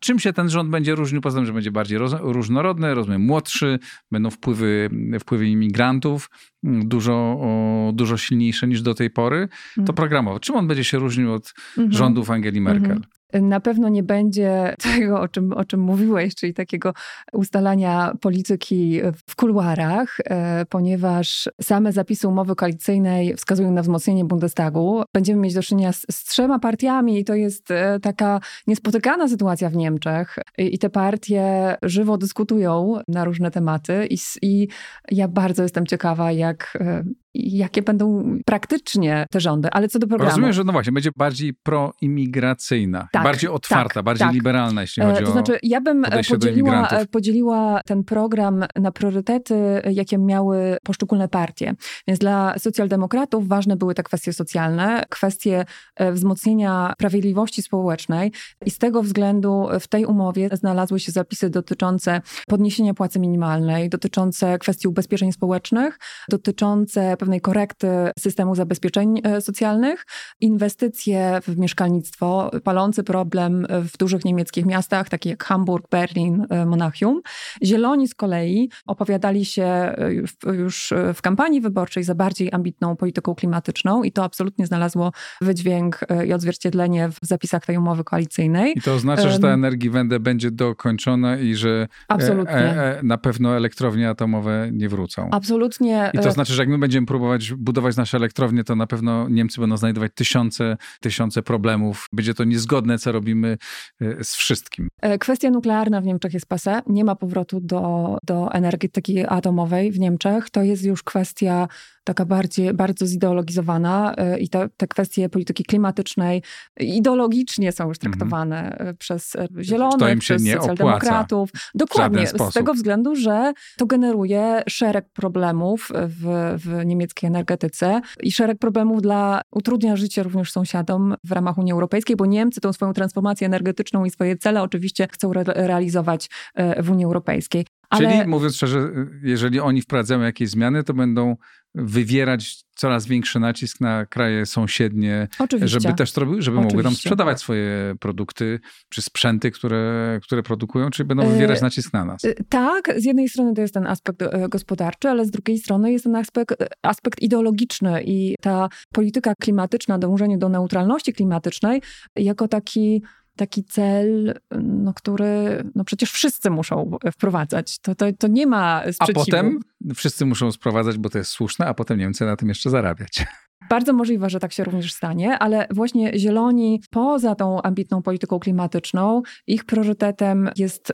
czym 0.00 0.18
się 0.18 0.32
ten 0.32 0.50
rząd 0.50 0.70
będzie 0.70 0.94
różnił? 0.94 1.20
Poza 1.20 1.38
tym, 1.38 1.46
że 1.46 1.52
będzie 1.52 1.70
bardziej 1.70 1.98
roz, 1.98 2.14
różnorodny, 2.20 2.94
rozumiem, 2.94 3.22
młodszy, 3.22 3.78
będą 4.10 4.30
wpływy, 4.30 4.90
wpływy 5.20 5.48
imigrantów 5.48 6.30
mm, 6.64 6.88
dużo, 6.88 7.14
o, 7.40 7.90
dużo 7.94 8.16
silniejsze 8.16 8.68
niż 8.68 8.82
do 8.82 8.94
tej 8.94 9.10
pory. 9.10 9.48
To 9.74 9.80
mhm. 9.80 9.96
programowo. 9.96 10.40
Czym 10.40 10.56
on 10.56 10.66
będzie 10.66 10.84
się 10.84 10.98
różnił 10.98 11.32
od 11.32 11.54
mhm. 11.78 11.92
rządów 11.92 12.30
Angeli 12.30 12.60
Merkel? 12.60 12.92
Mhm. 12.92 13.19
Na 13.42 13.60
pewno 13.60 13.88
nie 13.88 14.02
będzie 14.02 14.74
tego, 14.94 15.20
o 15.20 15.28
czym, 15.28 15.52
o 15.52 15.64
czym 15.64 15.80
mówiłeś, 15.80 16.34
czyli 16.34 16.54
takiego 16.54 16.92
ustalania 17.32 18.12
polityki 18.20 19.00
w 19.28 19.36
kuluarach, 19.36 20.16
e, 20.24 20.66
ponieważ 20.66 21.48
same 21.60 21.92
zapisy 21.92 22.28
umowy 22.28 22.56
koalicyjnej 22.56 23.34
wskazują 23.34 23.70
na 23.70 23.82
wzmocnienie 23.82 24.24
Bundestagu. 24.24 25.02
Będziemy 25.14 25.40
mieć 25.40 25.54
do 25.54 25.62
czynienia 25.62 25.92
z, 25.92 26.06
z 26.10 26.24
trzema 26.24 26.58
partiami 26.58 27.18
i 27.18 27.24
to 27.24 27.34
jest 27.34 27.70
e, 27.70 28.00
taka 28.00 28.40
niespotykana 28.66 29.28
sytuacja 29.28 29.70
w 29.70 29.76
Niemczech. 29.76 30.38
I, 30.58 30.74
i 30.74 30.78
te 30.78 30.90
partie 30.90 31.76
żywo 31.82 32.18
dyskutują 32.18 33.00
na 33.08 33.24
różne 33.24 33.50
tematy 33.50 34.06
i, 34.10 34.18
i 34.42 34.68
ja 35.10 35.28
bardzo 35.28 35.62
jestem 35.62 35.86
ciekawa, 35.86 36.32
jak 36.32 36.78
e, 36.80 37.04
jakie 37.34 37.82
będą 37.82 38.38
praktycznie 38.46 39.26
te 39.30 39.40
rządy, 39.40 39.68
ale 39.72 39.88
co 39.88 39.98
do 39.98 40.06
programu. 40.06 40.30
Rozumiem, 40.30 40.52
że 40.52 40.64
no 40.64 40.72
właśnie, 40.72 40.92
będzie 40.92 41.10
bardziej 41.16 41.54
proimigracyjna, 41.54 43.08
tak, 43.12 43.22
bardziej 43.22 43.50
otwarta, 43.50 43.94
tak, 43.94 44.04
bardziej 44.04 44.26
tak. 44.26 44.34
liberalna, 44.34 44.80
jeśli 44.80 45.02
chodzi 45.02 45.22
e, 45.22 45.22
to 45.22 45.28
o 45.28 45.32
znaczy, 45.32 45.58
ja 45.62 45.80
bym 45.80 46.04
podzieliła, 46.28 46.88
podzieliła 47.10 47.80
ten 47.86 48.04
program 48.04 48.64
na 48.76 48.92
priorytety, 48.92 49.82
jakie 49.90 50.18
miały 50.18 50.76
poszczególne 50.84 51.28
partie. 51.28 51.74
Więc 52.08 52.20
dla 52.20 52.58
socjaldemokratów 52.58 53.48
ważne 53.48 53.76
były 53.76 53.94
te 53.94 54.02
kwestie 54.02 54.32
socjalne, 54.32 55.04
kwestie 55.08 55.64
e, 55.96 56.12
wzmocnienia 56.12 56.92
sprawiedliwości 56.98 57.62
społecznej 57.62 58.32
i 58.66 58.70
z 58.70 58.78
tego 58.78 59.02
względu 59.02 59.68
w 59.80 59.88
tej 59.88 60.04
umowie 60.04 60.48
znalazły 60.52 61.00
się 61.00 61.12
zapisy 61.12 61.50
dotyczące 61.50 62.20
podniesienia 62.48 62.94
płacy 62.94 63.20
minimalnej, 63.20 63.88
dotyczące 63.88 64.58
kwestii 64.58 64.88
ubezpieczeń 64.88 65.32
społecznych, 65.32 65.98
dotyczące 66.28 67.16
pewnej 67.20 67.40
korekty 67.40 67.88
systemu 68.18 68.54
zabezpieczeń 68.54 69.20
e, 69.24 69.40
socjalnych, 69.40 70.06
inwestycje 70.40 71.40
w 71.46 71.58
mieszkalnictwo, 71.58 72.50
palący 72.64 73.04
problem 73.04 73.66
w 73.70 73.98
dużych 73.98 74.24
niemieckich 74.24 74.66
miastach, 74.66 75.08
takich 75.08 75.30
jak 75.30 75.44
Hamburg, 75.44 75.90
Berlin, 75.90 76.46
e, 76.50 76.66
Monachium. 76.66 77.20
Zieloni 77.64 78.08
z 78.08 78.14
kolei 78.14 78.70
opowiadali 78.86 79.44
się 79.44 79.64
e, 79.64 80.54
już 80.54 80.92
w 81.14 81.22
kampanii 81.22 81.60
wyborczej 81.60 82.04
za 82.04 82.14
bardziej 82.14 82.52
ambitną 82.52 82.96
polityką 82.96 83.34
klimatyczną 83.34 84.02
i 84.02 84.12
to 84.12 84.24
absolutnie 84.24 84.66
znalazło 84.66 85.12
wydźwięk 85.40 86.00
i 86.26 86.32
odzwierciedlenie 86.32 87.08
w 87.08 87.18
zapisach 87.22 87.66
tej 87.66 87.76
umowy 87.76 88.04
koalicyjnej. 88.04 88.72
I 88.76 88.80
to 88.80 88.94
oznacza, 88.94 89.28
że 89.28 89.38
ta 89.38 89.48
Energiewende 89.48 90.20
będzie 90.20 90.50
dokończona 90.50 91.38
i 91.38 91.54
że 91.54 91.88
absolutnie. 92.08 92.94
na 93.02 93.18
pewno 93.18 93.56
elektrownie 93.56 94.08
atomowe 94.08 94.70
nie 94.72 94.88
wrócą. 94.88 95.28
Absolutnie. 95.30 96.10
I 96.14 96.18
to 96.18 96.32
znaczy, 96.32 96.52
że 96.52 96.62
jak 96.62 96.68
my 96.68 96.78
będziemy 96.78 97.06
próbować 97.10 97.52
budować 97.54 97.96
nasze 97.96 98.16
elektrownie, 98.16 98.64
to 98.64 98.76
na 98.76 98.86
pewno 98.86 99.28
Niemcy 99.28 99.60
będą 99.60 99.76
znajdować 99.76 100.12
tysiące, 100.14 100.76
tysiące 101.00 101.42
problemów. 101.42 102.06
Będzie 102.12 102.34
to 102.34 102.44
niezgodne, 102.44 102.98
co 102.98 103.12
robimy 103.12 103.58
e, 104.00 104.24
z 104.24 104.34
wszystkim. 104.34 104.88
E, 105.02 105.18
kwestia 105.18 105.50
nuklearna 105.50 106.00
w 106.00 106.04
Niemczech 106.04 106.34
jest 106.34 106.46
pase. 106.46 106.82
Nie 106.86 107.04
ma 107.04 107.16
powrotu 107.16 107.60
do, 107.60 108.16
do 108.22 108.52
energetyki 108.52 109.26
atomowej 109.26 109.92
w 109.92 109.98
Niemczech. 109.98 110.50
To 110.50 110.62
jest 110.62 110.84
już 110.84 111.02
kwestia 111.02 111.68
taka 112.04 112.24
bardziej, 112.24 112.74
bardzo 112.74 113.06
zideologizowana 113.06 114.14
e, 114.16 114.38
i 114.38 114.48
te, 114.48 114.68
te 114.76 114.86
kwestie 114.86 115.28
polityki 115.28 115.64
klimatycznej 115.64 116.42
ideologicznie 116.80 117.72
są 117.72 117.88
już 117.88 117.98
mhm. 117.98 118.12
traktowane 118.12 118.76
mm. 118.78 118.96
przez 118.96 119.36
zielonych, 119.60 120.18
przez 120.18 120.42
socjaldemokratów. 120.42 121.50
Dokładnie, 121.74 122.26
z 122.26 122.52
tego 122.54 122.74
względu, 122.74 123.16
że 123.16 123.52
to 123.76 123.86
generuje 123.86 124.62
szereg 124.68 125.08
problemów 125.12 125.88
w, 125.94 126.54
w 126.64 126.86
niemieckiej 126.86 127.28
energetyce 127.28 128.00
i 128.22 128.32
szereg 128.32 128.58
problemów 128.58 129.02
dla 129.02 129.40
utrudnia 129.50 129.96
życie 129.96 130.22
również 130.22 130.52
sąsiadom 130.52 131.14
w 131.24 131.32
ramach 131.32 131.58
Unii 131.58 131.72
Europejskiej, 131.72 132.16
bo 132.16 132.26
Niemcy 132.26 132.60
tą 132.60 132.72
swoją 132.72 132.92
transformację 132.92 133.46
energetyczną 133.46 134.04
i 134.04 134.10
swoje 134.10 134.36
cele 134.36 134.62
oczywiście 134.62 135.08
chcą 135.12 135.30
re 135.30 135.42
realizować 135.46 136.30
e, 136.54 136.82
w 136.82 136.90
Unii 136.90 137.04
Europejskiej. 137.04 137.66
Ale... 137.90 138.08
Czyli 138.08 138.28
mówiąc 138.28 138.56
szczerze, 138.56 138.90
jeżeli 139.22 139.60
oni 139.60 139.82
wprowadzają 139.82 140.20
jakieś 140.20 140.50
zmiany, 140.50 140.84
to 140.84 140.94
będą 140.94 141.36
wywierać 141.74 142.64
coraz 142.74 143.06
większy 143.06 143.40
nacisk 143.40 143.80
na 143.80 144.06
kraje 144.06 144.46
sąsiednie, 144.46 145.28
Oczywiście. 145.38 145.80
żeby 145.80 145.94
też 145.94 146.12
żeby 146.12 146.30
Oczywiście. 146.30 146.50
mogły 146.52 146.82
tam 146.82 146.94
sprzedawać 146.94 147.40
swoje 147.40 147.94
produkty 148.00 148.60
czy 148.88 149.02
sprzęty, 149.02 149.50
które, 149.50 150.18
które 150.22 150.42
produkują, 150.42 150.90
czy 150.90 151.04
będą 151.04 151.26
wywierać 151.28 151.58
e, 151.58 151.62
nacisk 151.62 151.92
na 151.92 152.04
nas? 152.04 152.22
Tak, 152.48 152.94
z 152.96 153.04
jednej 153.04 153.28
strony 153.28 153.54
to 153.54 153.60
jest 153.60 153.74
ten 153.74 153.86
aspekt 153.86 154.22
e, 154.22 154.48
gospodarczy, 154.48 155.08
ale 155.08 155.24
z 155.24 155.30
drugiej 155.30 155.58
strony 155.58 155.92
jest 155.92 156.04
ten 156.04 156.16
aspekt, 156.16 156.56
aspekt 156.82 157.22
ideologiczny 157.22 158.02
i 158.04 158.34
ta 158.40 158.68
polityka 158.92 159.34
klimatyczna, 159.34 159.98
dążenie 159.98 160.38
do 160.38 160.48
neutralności 160.48 161.12
klimatycznej 161.12 161.82
jako 162.16 162.48
taki 162.48 163.02
taki 163.40 163.64
cel, 163.64 164.40
no, 164.62 164.94
który 164.94 165.64
no 165.74 165.84
przecież 165.84 166.12
wszyscy 166.12 166.50
muszą 166.50 166.98
wprowadzać. 167.12 167.78
To, 167.78 167.94
to, 167.94 168.06
to 168.18 168.28
nie 168.28 168.46
ma 168.46 168.82
sprzeciwu. 168.92 169.20
A 169.20 169.24
potem 169.24 169.60
wszyscy 169.94 170.26
muszą 170.26 170.52
sprowadzać, 170.52 170.98
bo 170.98 171.10
to 171.10 171.18
jest 171.18 171.30
słuszne, 171.30 171.66
a 171.66 171.74
potem 171.74 171.98
Niemcy 171.98 172.24
na 172.24 172.36
tym 172.36 172.48
jeszcze 172.48 172.70
zarabiać. 172.70 173.26
Bardzo 173.70 173.92
możliwe, 173.92 174.30
że 174.30 174.40
tak 174.40 174.52
się 174.52 174.64
również 174.64 174.92
stanie, 174.92 175.38
ale 175.38 175.66
właśnie 175.70 176.18
zieloni 176.18 176.80
poza 176.90 177.34
tą 177.34 177.62
ambitną 177.62 178.02
polityką 178.02 178.38
klimatyczną, 178.38 179.22
ich 179.46 179.64
priorytetem 179.64 180.50
jest 180.56 180.92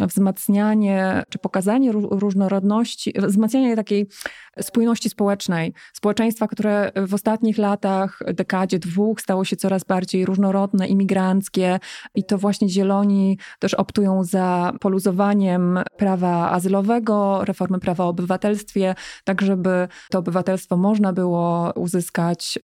wzmacnianie 0.00 1.22
czy 1.28 1.38
pokazanie 1.38 1.92
różnorodności, 1.92 3.12
wzmacnianie 3.18 3.76
takiej 3.76 4.06
spójności 4.60 5.10
społecznej. 5.10 5.74
Społeczeństwa, 5.92 6.48
które 6.48 6.92
w 7.06 7.14
ostatnich 7.14 7.58
latach, 7.58 8.18
dekadzie, 8.26 8.78
dwóch 8.78 9.20
stało 9.20 9.44
się 9.44 9.56
coraz 9.56 9.84
bardziej 9.84 10.24
różnorodne, 10.24 10.88
imigranckie 10.88 11.78
i 12.14 12.24
to 12.24 12.38
właśnie 12.38 12.68
zieloni 12.68 13.38
też 13.58 13.74
optują 13.74 14.24
za 14.24 14.72
poluzowaniem 14.80 15.78
prawa 15.96 16.50
azylowego, 16.50 17.44
reformy 17.44 17.78
prawa 17.78 18.04
o 18.04 18.08
obywatelstwie, 18.08 18.94
tak 19.24 19.42
żeby 19.42 19.88
to 20.10 20.18
obywatelstwo 20.18 20.76
można 20.76 21.12
było 21.12 21.72
uzyskać 21.76 22.05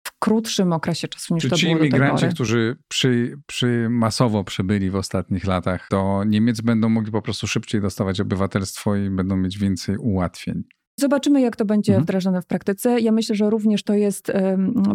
w 0.03 0.19
krótszym 0.19 0.73
okresie 0.73 1.07
czasu 1.07 1.33
niż 1.33 1.43
Czy 1.43 1.49
to 1.49 1.55
ci 1.55 1.65
było 1.65 1.77
do 1.77 1.85
imigranci, 1.85 2.25
którzy 2.27 2.77
przy, 2.87 3.37
przy 3.47 3.87
masowo 3.89 4.43
przybyli 4.43 4.89
w 4.89 4.95
ostatnich 4.95 5.45
latach, 5.45 5.87
to 5.89 6.23
Niemiec 6.23 6.61
będą 6.61 6.89
mogli 6.89 7.11
po 7.11 7.21
prostu 7.21 7.47
szybciej 7.47 7.81
dostawać 7.81 8.19
obywatelstwo 8.19 8.95
i 8.95 9.09
będą 9.09 9.37
mieć 9.37 9.57
więcej 9.57 9.97
ułatwień? 9.97 10.63
Zobaczymy, 10.99 11.41
jak 11.41 11.55
to 11.55 11.65
będzie 11.65 11.93
mhm. 11.93 12.03
wdrażane 12.03 12.41
w 12.41 12.45
praktyce. 12.45 12.99
Ja 12.99 13.11
myślę, 13.11 13.35
że 13.35 13.49
również 13.49 13.83
to 13.83 13.93
jest 13.93 14.31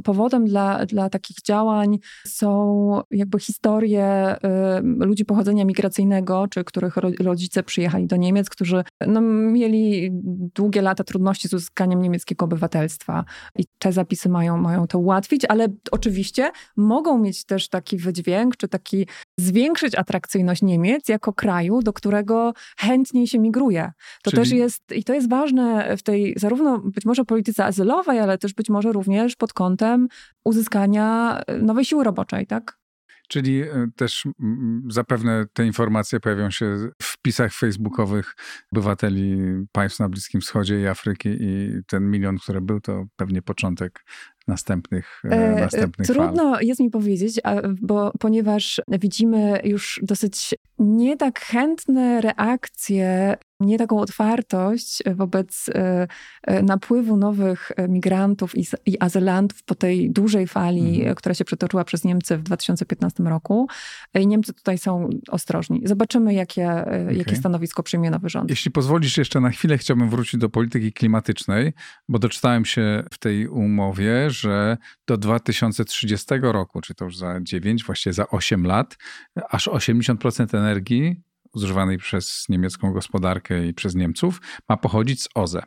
powodem 0.05 0.45
dla, 0.45 0.87
dla 0.87 1.11
takich 1.11 1.37
działań. 1.47 1.99
Są 2.27 3.01
jakby 3.11 3.39
historie 3.39 4.37
ludzi 4.83 5.25
pochodzenia 5.25 5.65
migracyjnego, 5.65 6.47
czy 6.51 6.65
których 6.65 6.97
rodzice 7.21 7.63
przyjechali 7.63 8.07
do 8.07 8.17
Niemiec, 8.17 8.51
którzy 8.51 8.85
no, 9.07 9.21
mieli 9.21 10.11
długie 10.55 10.83
lata 10.83 11.05
trudności 11.05 11.49
z 11.49 11.55
uzyskaniem 11.55 12.03
niemieckiego 12.03 12.45
obywatelstwa. 12.45 13.25
I 13.57 13.65
te 13.79 13.93
zapisy 13.93 14.29
mają, 14.29 14.57
mają 14.57 14.87
to 14.87 14.99
ułatwić, 14.99 15.45
ale 15.45 15.69
oczywiście 15.91 16.51
mogą 16.77 17.19
mieć 17.19 17.45
też 17.45 17.69
taki 17.69 17.97
wydźwięk, 17.97 18.57
czy 18.57 18.69
taki 18.69 19.07
zwiększyć 19.41 19.95
atrakcyjność 19.95 20.63
Niemiec 20.63 21.09
jako 21.09 21.33
kraju, 21.33 21.83
do 21.83 21.93
którego 21.93 22.53
chętniej 22.79 23.27
się 23.27 23.39
migruje. 23.39 23.93
To 24.23 24.31
Czyli... 24.31 24.43
też 24.43 24.53
jest, 24.53 24.83
i 24.95 25.05
to 25.05 25.15
jest 25.15 25.29
ważne 25.29 25.88
w 25.97 26.03
tej 26.03 26.35
zarówno 26.37 26.79
być 26.79 27.05
może 27.05 27.25
polityce 27.25 27.65
azylowej, 27.65 28.21
ale 28.21 28.39
też 28.39 28.55
być 28.55 28.71
może 28.71 28.93
również 28.93 29.37
pod 29.37 29.53
kątem 29.53 30.09
uzyskania 30.45 31.39
e, 31.47 31.59
nowej 31.59 31.85
siły 31.85 32.05
roboczej, 32.05 32.47
tak? 32.47 32.79
Czyli 33.29 33.63
e, 33.63 33.89
też 33.97 34.29
zapewne 34.89 35.47
te 35.53 35.67
informacje 35.67 36.21
pojawią 36.21 36.51
się 36.51 36.77
w 37.03 37.05
wpisach 37.05 37.53
facebookowych 37.53 38.35
obywateli 38.73 39.39
państw 39.73 40.01
na 40.01 40.09
Bliskim 40.09 40.41
Wschodzie 40.41 40.81
i 40.81 40.87
Afryki 40.87 41.29
i 41.41 41.81
ten 41.87 42.11
milion, 42.11 42.39
który 42.39 42.61
był, 42.61 42.81
to 42.81 43.05
pewnie 43.17 43.43
początek 43.43 44.05
następnych, 44.49 45.23
e, 45.25 45.29
e 45.29 45.61
następnych 45.61 46.07
Trudno 46.07 46.55
fal. 46.55 46.63
jest 46.63 46.81
mi 46.81 46.91
powiedzieć, 46.91 47.41
bo 47.81 48.13
ponieważ 48.21 48.81
widzimy 48.89 49.61
już 49.65 50.01
dosyć 50.03 50.55
nie 50.79 51.17
tak 51.17 51.41
chętne 51.41 52.21
reakcje 52.21 53.37
nie 53.61 53.79
taką 53.79 54.01
otwartość 54.01 55.03
wobec 55.15 55.69
e, 55.69 56.09
e, 56.43 56.63
napływu 56.63 57.17
nowych 57.17 57.73
migrantów 57.89 58.59
i, 58.59 58.67
i 58.87 58.97
azylantów 59.01 59.63
po 59.63 59.75
tej 59.75 60.11
dużej 60.11 60.47
fali, 60.47 60.97
mhm. 60.97 61.15
która 61.15 61.35
się 61.35 61.45
przetoczyła 61.45 61.85
przez 61.85 62.05
Niemcy 62.05 62.37
w 62.37 62.43
2015 62.43 63.23
roku. 63.23 63.69
I 64.15 64.27
Niemcy 64.27 64.55
tutaj 64.55 64.79
są 64.79 65.09
ostrożni. 65.29 65.83
Zobaczymy, 65.85 66.35
jakie, 66.35 66.71
okay. 66.71 67.15
jakie 67.15 67.37
stanowisko 67.37 67.83
przyjmie 67.83 68.11
nowy 68.11 68.29
rząd. 68.29 68.51
Jeśli 68.51 68.71
pozwolisz 68.71 69.19
jeszcze 69.19 69.41
na 69.41 69.51
chwilę, 69.51 69.79
chciałbym 69.79 70.11
wrócić 70.11 70.41
do 70.41 70.49
polityki 70.49 70.93
klimatycznej, 70.93 71.73
bo 72.09 72.19
doczytałem 72.19 72.65
się 72.65 73.05
w 73.13 73.19
tej 73.19 73.49
umowie, 73.49 74.31
że 74.31 74.77
do 75.07 75.17
2030 75.17 76.27
roku, 76.43 76.81
czy 76.81 76.95
to 76.95 77.05
już 77.05 77.17
za 77.17 77.41
9, 77.43 77.85
właściwie 77.85 78.15
za 78.15 78.29
8 78.29 78.67
lat, 78.67 78.97
aż 79.51 79.69
80% 79.69 80.59
energii 80.59 81.28
zużywanej 81.55 81.99
przez 81.99 82.45
niemiecką 82.49 82.93
gospodarkę 82.93 83.67
i 83.67 83.75
przez 83.75 83.95
Niemców 83.95 84.41
ma 84.69 84.77
pochodzić 84.77 85.23
z 85.23 85.29
OZE. 85.35 85.63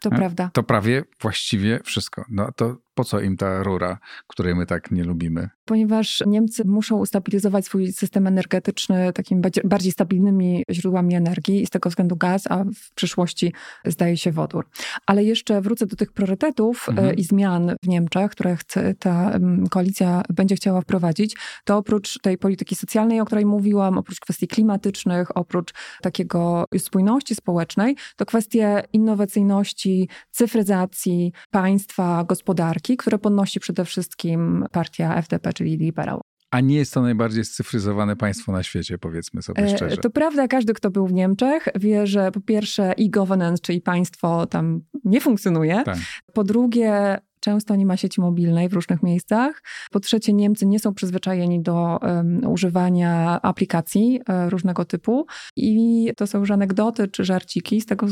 To 0.00 0.10
prawda. 0.10 0.50
To 0.52 0.62
prawie 0.62 1.04
właściwie 1.20 1.80
wszystko. 1.84 2.24
No 2.28 2.52
to 2.56 2.76
po 2.94 3.04
co 3.04 3.20
im 3.20 3.36
ta 3.36 3.62
rura, 3.62 3.98
której 4.26 4.54
my 4.54 4.66
tak 4.66 4.90
nie 4.90 5.04
lubimy? 5.04 5.48
Ponieważ 5.64 6.22
Niemcy 6.26 6.62
muszą 6.66 6.96
ustabilizować 6.96 7.64
swój 7.64 7.92
system 7.92 8.26
energetyczny 8.26 9.12
takimi 9.12 9.42
bardziej 9.64 9.92
stabilnymi 9.92 10.64
źródłami 10.70 11.14
energii 11.14 11.62
i 11.62 11.66
z 11.66 11.70
tego 11.70 11.90
względu 11.90 12.16
gaz, 12.16 12.50
a 12.50 12.64
w 12.64 12.94
przyszłości 12.94 13.52
zdaje 13.84 14.16
się 14.16 14.32
wodór. 14.32 14.66
Ale 15.06 15.24
jeszcze 15.24 15.60
wrócę 15.60 15.86
do 15.86 15.96
tych 15.96 16.12
priorytetów 16.12 16.88
e, 16.88 16.90
mhm. 16.90 17.16
i 17.16 17.24
zmian 17.24 17.76
w 17.82 17.88
Niemczech, 17.88 18.30
które 18.30 18.56
chce, 18.56 18.94
ta 18.94 19.38
koalicja 19.70 20.22
będzie 20.34 20.56
chciała 20.56 20.80
wprowadzić. 20.80 21.36
To 21.64 21.76
oprócz 21.76 22.18
tej 22.18 22.38
polityki 22.38 22.74
socjalnej, 22.74 23.20
o 23.20 23.24
której 23.24 23.46
mówiłam, 23.46 23.98
oprócz 23.98 24.20
kwestii 24.20 24.48
klimatycznych, 24.48 25.36
oprócz 25.36 25.74
takiego 26.02 26.64
spójności 26.78 27.34
społecznej, 27.34 27.96
to 28.16 28.26
kwestie 28.26 28.82
innowacyjności, 28.92 30.08
cyfryzacji 30.30 31.32
państwa, 31.50 32.24
gospodarki 32.24 32.83
które 32.96 33.18
podnosi 33.18 33.60
przede 33.60 33.84
wszystkim 33.84 34.64
partia 34.72 35.16
FDP, 35.16 35.52
czyli 35.52 35.76
liberał. 35.76 36.20
A 36.50 36.60
nie 36.60 36.76
jest 36.76 36.94
to 36.94 37.02
najbardziej 37.02 37.44
scyfryzowane 37.44 38.16
państwo 38.16 38.52
na 38.52 38.62
świecie, 38.62 38.98
powiedzmy 38.98 39.42
sobie 39.42 39.62
e, 39.62 39.76
szczerze. 39.76 39.96
To 39.96 40.10
prawda, 40.10 40.48
każdy, 40.48 40.74
kto 40.74 40.90
był 40.90 41.06
w 41.06 41.12
Niemczech, 41.12 41.68
wie, 41.74 42.06
że 42.06 42.32
po 42.32 42.40
pierwsze 42.40 42.90
e-governance, 42.98 43.62
czyli 43.62 43.80
państwo 43.80 44.46
tam 44.46 44.80
nie 45.04 45.20
funkcjonuje. 45.20 45.82
Tak. 45.84 45.98
Po 46.32 46.44
drugie, 46.44 47.18
Często 47.44 47.76
nie 47.76 47.86
ma 47.86 47.96
sieci 47.96 48.20
mobilnej 48.20 48.68
w 48.68 48.72
różnych 48.72 49.02
miejscach. 49.02 49.62
Po 49.90 50.00
trzecie, 50.00 50.32
Niemcy 50.32 50.66
nie 50.66 50.78
są 50.78 50.94
przyzwyczajeni 50.94 51.62
do 51.62 51.98
um, 52.02 52.46
używania 52.46 53.42
aplikacji 53.42 54.20
um, 54.28 54.48
różnego 54.48 54.84
typu. 54.84 55.26
I 55.56 56.10
to 56.16 56.26
są 56.26 56.38
już 56.38 56.50
anegdoty 56.50 57.08
czy 57.08 57.24
żarciki 57.24 57.80
z 57.80 57.86
tego, 57.86 58.06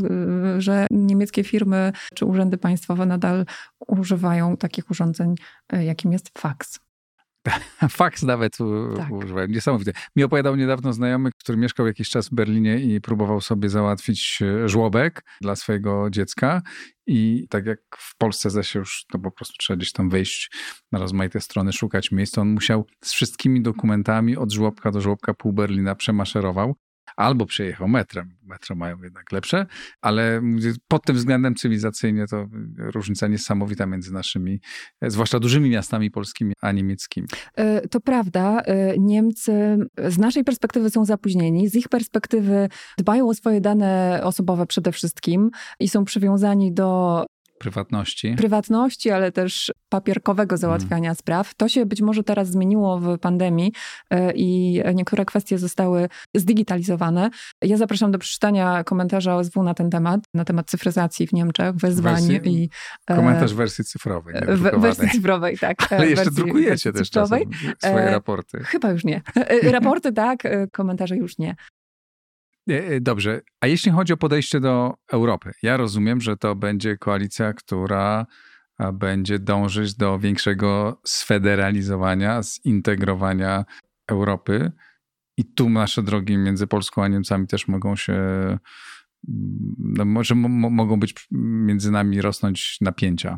że 0.59 0.87
niemieckie 0.91 1.45
firmy 1.45 1.93
czy 2.15 2.25
urzędy 2.27 2.59
państwowe 2.59 3.07
nadal 3.07 3.47
używają 3.89 4.57
takich 4.57 4.91
urządzeń, 4.91 5.35
e, 5.73 5.85
jakim 5.85 6.13
jest 6.13 6.39
fax. 6.39 6.81
Faks 7.91 8.23
nawet 8.23 8.57
tak. 8.97 9.11
używałem. 9.11 9.53
Niesamowite. 9.53 9.93
Mi 10.17 10.25
opowiadał 10.25 10.57
niedawno 10.57 10.93
znajomy, 10.93 11.31
który 11.39 11.59
mieszkał 11.59 11.87
jakiś 11.87 12.11
czas 12.11 12.29
w 12.29 12.35
Berlinie 12.35 12.81
i 12.81 13.01
próbował 13.01 13.41
sobie 13.41 13.69
załatwić 13.69 14.39
e, 14.43 14.69
żłobek 14.69 15.25
dla 15.41 15.57
swojego 15.57 16.11
dziecka. 16.11 16.63
I 17.07 17.47
tak 17.51 17.67
jak 17.67 17.79
w 17.97 18.17
Polsce 18.19 18.51
zaś 18.51 18.75
już 18.75 19.05
to 19.13 19.19
po 19.19 19.31
prostu 19.31 19.55
trzeba 19.59 19.77
gdzieś 19.77 19.93
tam 19.93 20.11
wejść 20.11 20.51
na 20.93 20.99
rozmaite 20.99 21.41
strony, 21.41 21.73
szukać 21.73 22.13
miejsca, 22.13 22.41
on 22.41 22.49
musiał 22.49 22.87
z 23.05 23.13
wszystkimi 23.13 23.63
dokumentami 23.63 24.37
od 24.37 24.53
żłobka 24.53 24.91
do 24.91 25.01
żłobka 25.01 25.35
pół 25.35 25.53
Berlina 25.53 25.95
przemaszerował 25.95 26.75
albo 27.17 27.47
przejechał 27.47 27.89
metrem. 27.89 28.37
Metro 28.43 28.77
mają 28.77 29.03
jednak 29.03 29.33
lepsze, 29.33 29.67
ale 30.01 30.43
pod 30.89 31.05
tym 31.05 31.17
względem 31.17 31.55
cywilizacyjnie 31.55 32.27
to 32.27 32.47
różnica 32.79 33.29
niesamowita 33.29 33.87
między 33.87 34.13
naszymi, 34.13 34.61
zwłaszcza 35.03 35.41
dużymi 35.41 35.71
miastami 35.71 36.11
polskimi, 36.11 36.53
a 36.61 36.73
niemieckimi. 36.73 37.29
E, 37.57 37.89
to 37.89 38.01
prawda. 38.01 38.61
E, 38.61 38.99
Niemcy 38.99 39.77
z 40.09 40.19
naszej 40.19 40.45
perspektywy 40.45 40.91
są 40.91 41.05
zapóźnieni, 41.05 41.69
z 41.69 41.75
ich 41.75 41.89
perspektywy 41.89 42.69
dbają 42.99 43.29
o 43.29 43.35
swoje 43.35 43.61
dane 43.61 44.21
osobowe 44.25 44.67
przede 44.67 44.93
wszystkim 44.93 45.51
i 45.81 45.89
są 45.89 46.05
przywiązani 46.05 46.73
do 46.73 47.25
Prywatności. 47.63 48.35
Prywatności, 48.37 49.11
ale 49.11 49.33
też 49.33 49.73
papierkowego 49.89 50.57
załatwiania 50.57 51.09
hmm. 51.09 51.15
spraw. 51.15 51.55
To 51.55 51.69
się 51.69 51.87
być 51.87 52.01
może 52.03 52.23
teraz 52.23 52.49
zmieniło 52.49 52.99
w 52.99 53.19
pandemii 53.19 53.73
e, 54.11 54.33
i 54.35 54.81
niektóre 54.95 55.25
kwestie 55.25 55.59
zostały 55.59 56.09
zdigitalizowane. 56.35 57.31
Ja 57.63 57.77
zapraszam 57.77 58.13
do 58.13 58.19
przeczytania 58.19 58.85
komentarza 58.85 59.37
OSW 59.37 59.63
na 59.63 59.75
ten 59.75 59.91
temat, 59.91 60.21
na 60.35 60.45
temat 60.45 60.71
cyfryzacji 60.71 61.27
w 61.27 61.33
Niemczech, 61.33 61.75
wezwań 61.75 62.29
wersji, 62.29 62.63
i... 62.63 62.71
E, 63.07 63.17
komentarz 63.17 63.55
wersji 63.55 63.85
cyfrowej. 63.85 64.35
W, 64.49 64.81
wersji 64.81 65.11
cyfrowej, 65.11 65.59
tak. 65.59 65.77
Ale 65.93 66.09
jeszcze 66.09 66.25
wersji, 66.25 66.45
drukujecie 66.45 66.69
wersji 66.69 66.93
też 66.93 67.11
czasem 67.11 67.39
swoje 67.79 68.05
e, 68.05 68.11
raporty. 68.11 68.59
Chyba 68.65 68.91
już 68.91 69.05
nie. 69.05 69.23
Raporty 69.63 70.13
tak, 70.13 70.43
komentarze 70.73 71.17
już 71.17 71.39
nie. 71.39 71.57
Dobrze, 73.01 73.41
a 73.61 73.67
jeśli 73.67 73.93
chodzi 73.93 74.13
o 74.13 74.17
podejście 74.17 74.61
do 74.61 74.95
Europy, 75.13 75.53
ja 75.63 75.77
rozumiem, 75.77 76.21
że 76.21 76.37
to 76.37 76.55
będzie 76.55 76.99
koalicja, 76.99 77.53
która 77.53 78.27
będzie 78.93 79.39
dążyć 79.39 79.95
do 79.95 80.19
większego 80.19 81.01
sfederalizowania, 81.05 82.43
zintegrowania 82.43 83.65
Europy. 84.09 84.73
I 85.37 85.45
tu 85.45 85.71
nasze 85.71 86.03
drogi 86.03 86.39
między 86.39 86.67
Polską 86.67 87.05
a 87.05 87.09
Niemcami 87.09 87.47
też 87.47 87.69
mogą 87.69 87.97
się, 87.97 88.19
no 89.79 90.05
może 90.05 90.35
mogą 90.35 91.01
być 91.01 91.27
między 91.31 91.91
nami 91.91 92.23
rosnąć 92.23 92.77
napięcia. 92.81 93.37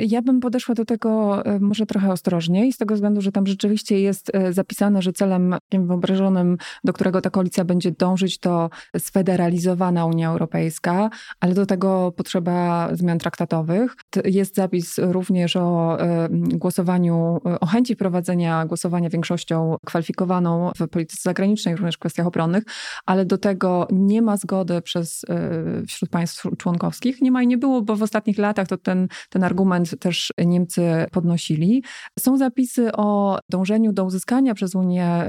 Ja 0.00 0.22
bym 0.22 0.40
podeszła 0.40 0.74
do 0.74 0.84
tego 0.84 1.42
e, 1.44 1.60
może 1.60 1.86
trochę 1.86 2.12
ostrożniej, 2.12 2.72
z 2.72 2.76
tego 2.76 2.94
względu, 2.94 3.20
że 3.20 3.32
tam 3.32 3.46
rzeczywiście 3.46 4.00
jest 4.00 4.34
e, 4.34 4.52
zapisane, 4.52 5.02
że 5.02 5.12
celem 5.12 5.54
wyobrażonym, 5.72 6.56
do 6.84 6.92
którego 6.92 7.20
ta 7.20 7.30
koalicja 7.30 7.64
będzie 7.64 7.92
dążyć, 7.92 8.38
to 8.38 8.70
sfederalizowana 8.98 10.06
Unia 10.06 10.30
Europejska, 10.30 11.10
ale 11.40 11.54
do 11.54 11.66
tego 11.66 12.12
potrzeba 12.16 12.88
zmian 12.92 13.18
traktatowych. 13.18 13.96
Jest 14.24 14.54
zapis 14.54 14.98
również 14.98 15.56
o 15.56 16.00
e, 16.00 16.28
głosowaniu, 16.32 17.40
o 17.60 17.66
chęci 17.66 17.96
prowadzenia 17.96 18.66
głosowania 18.66 19.10
większością 19.10 19.76
kwalifikowaną 19.86 20.70
w 20.80 20.88
polityce 20.88 21.22
zagranicznej, 21.22 21.76
również 21.76 21.94
w 21.94 21.98
kwestiach 21.98 22.26
obronnych, 22.26 22.64
ale 23.06 23.24
do 23.24 23.38
tego 23.38 23.88
nie 23.92 24.22
ma 24.22 24.36
zgody 24.36 24.82
przez, 24.82 25.24
wśród 25.88 26.10
państw 26.10 26.46
członkowskich. 26.58 27.20
Nie 27.20 27.30
ma 27.30 27.42
i 27.42 27.46
nie 27.46 27.58
było, 27.58 27.82
bo 27.82 27.96
w 27.96 28.02
ostatnich 28.02 28.38
latach 28.38 28.68
to 28.68 28.76
ten, 28.76 29.08
ten 29.30 29.44
argument 29.44 29.85
też 30.00 30.32
Niemcy 30.46 31.06
podnosili. 31.12 31.82
Są 32.18 32.36
zapisy 32.36 32.92
o 32.92 33.38
dążeniu 33.50 33.92
do 33.92 34.04
uzyskania 34.04 34.54
przez 34.54 34.74
Unię 34.74 35.24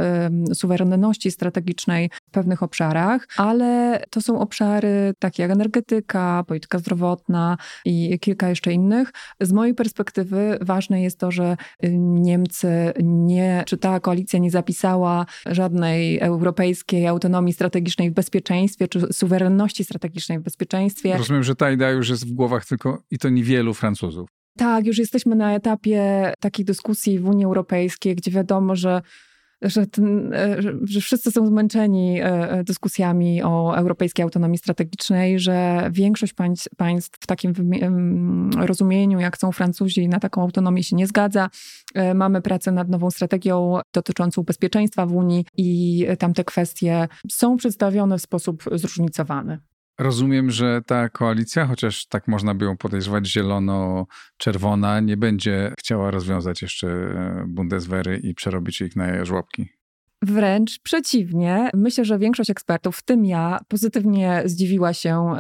suwerenności 0.54 1.32
strategicznej 1.32 2.10
w 2.28 2.32
pewnych 2.32 2.64
obszarach, 2.64 3.28
ale 3.38 4.02
to 4.10 4.22
są 4.22 4.40
obszary 4.40 5.14
takie 5.20 5.44
jak 5.44 5.52
energetyka, 5.52 6.44
polityka 6.48 6.80
zdrowotna 6.80 7.58
i 7.86 8.20
kilka 8.20 8.50
jeszcze 8.50 8.74
innych. 8.74 9.12
Z 9.42 9.52
mojej 9.52 9.76
perspektywy 9.76 10.58
ważne 10.62 11.02
jest 11.02 11.20
to, 11.20 11.32
że 11.32 11.58
Niemcy 12.00 12.94
nie, 13.04 13.64
czy 13.68 13.78
ta 13.78 14.00
koalicja 14.00 14.40
nie 14.40 14.52
zapisała 14.52 15.26
żadnej 15.46 16.20
europejskiej 16.20 17.08
autonomii 17.08 17.54
strategicznej 17.54 18.12
w 18.12 18.14
bezpieczeństwie, 18.14 18.88
czy 18.88 19.14
suwerenności 19.14 19.84
strategicznej 19.84 20.40
w 20.40 20.42
bezpieczeństwie. 20.42 21.18
Rozumiem, 21.18 21.44
że 21.44 21.56
ta 21.56 21.72
idea 21.72 21.90
już 21.90 22.10
jest 22.10 22.28
w 22.28 22.32
głowach 22.32 22.66
tylko 22.66 23.04
i 23.12 23.18
to 23.18 23.30
niewielu 23.30 23.74
Francuzów. 23.74 24.30
Tak, 24.58 24.88
już 24.88 24.98
jesteśmy 24.98 25.36
na 25.36 25.56
etapie 25.56 26.34
takich 26.40 26.66
dyskusji 26.66 27.20
w 27.20 27.28
Unii 27.28 27.46
Europejskiej, 27.46 28.16
gdzie 28.16 28.32
wiadomo, 28.32 28.76
że 28.76 29.02
że, 29.62 29.88
ten, 29.88 30.34
e, 30.34 30.62
że, 30.62 31.02
wszyscy 31.02 31.32
są 31.32 31.48
zmęczeni 31.48 32.22
e, 32.22 32.26
e, 32.26 32.64
dyskusjami 32.64 33.44
o 33.44 33.78
europejskiej 33.78 34.24
autonomii 34.24 34.58
strategicznej, 34.58 35.40
że 35.40 35.90
większość 35.92 36.34
państw, 36.34 36.68
państw 36.78 37.18
w 37.22 37.28
takim 37.28 37.54
rozumieniu, 38.58 39.20
jak 39.20 39.38
są 39.38 39.52
Francuzi, 39.52 40.08
na 40.08 40.20
taką 40.20 40.42
autonomię 40.42 40.84
się 40.84 40.96
nie 40.96 41.08
zgadza. 41.08 41.50
Mamy 42.16 42.42
pracę 42.42 42.72
nad 42.72 42.90
nową 42.90 43.12
strategią 43.12 43.80
dotyczącą 43.94 44.44
bezpieczeństwa 44.44 45.06
w 45.06 45.16
Unii 45.16 45.46
i 45.58 46.06
tam 46.20 46.34
te 46.34 46.44
kwestie 46.44 47.08
są 47.32 47.58
przedstawione 47.58 48.18
w 48.18 48.22
sposób 48.22 48.64
zróżnicowany. 48.72 49.60
Rozumiem, 49.98 50.52
że 50.52 50.82
ta 50.86 51.10
koalicja, 51.10 51.66
chociaż 51.66 52.06
tak 52.06 52.28
można 52.28 52.54
by 52.54 52.66
ją 52.66 52.78
podejrzewać, 52.78 53.28
zielono-czerwona, 53.28 55.00
nie 55.00 55.18
będzie 55.18 55.74
chciała 55.80 56.12
rozwiązać 56.12 56.62
jeszcze 56.62 56.88
Bundeswehry 57.48 58.18
i 58.18 58.34
przerobić 58.34 58.82
ich 58.82 58.96
na 58.96 59.26
żłobki. 59.26 59.77
Wręcz 60.22 60.80
przeciwnie. 60.80 61.70
Myślę, 61.74 62.06
że 62.06 62.20
większość 62.20 62.50
ekspertów, 62.50 62.98
w 62.98 63.04
tym 63.04 63.26
ja, 63.26 63.60
pozytywnie 63.68 64.42
zdziwiła 64.46 64.94
się 64.94 65.34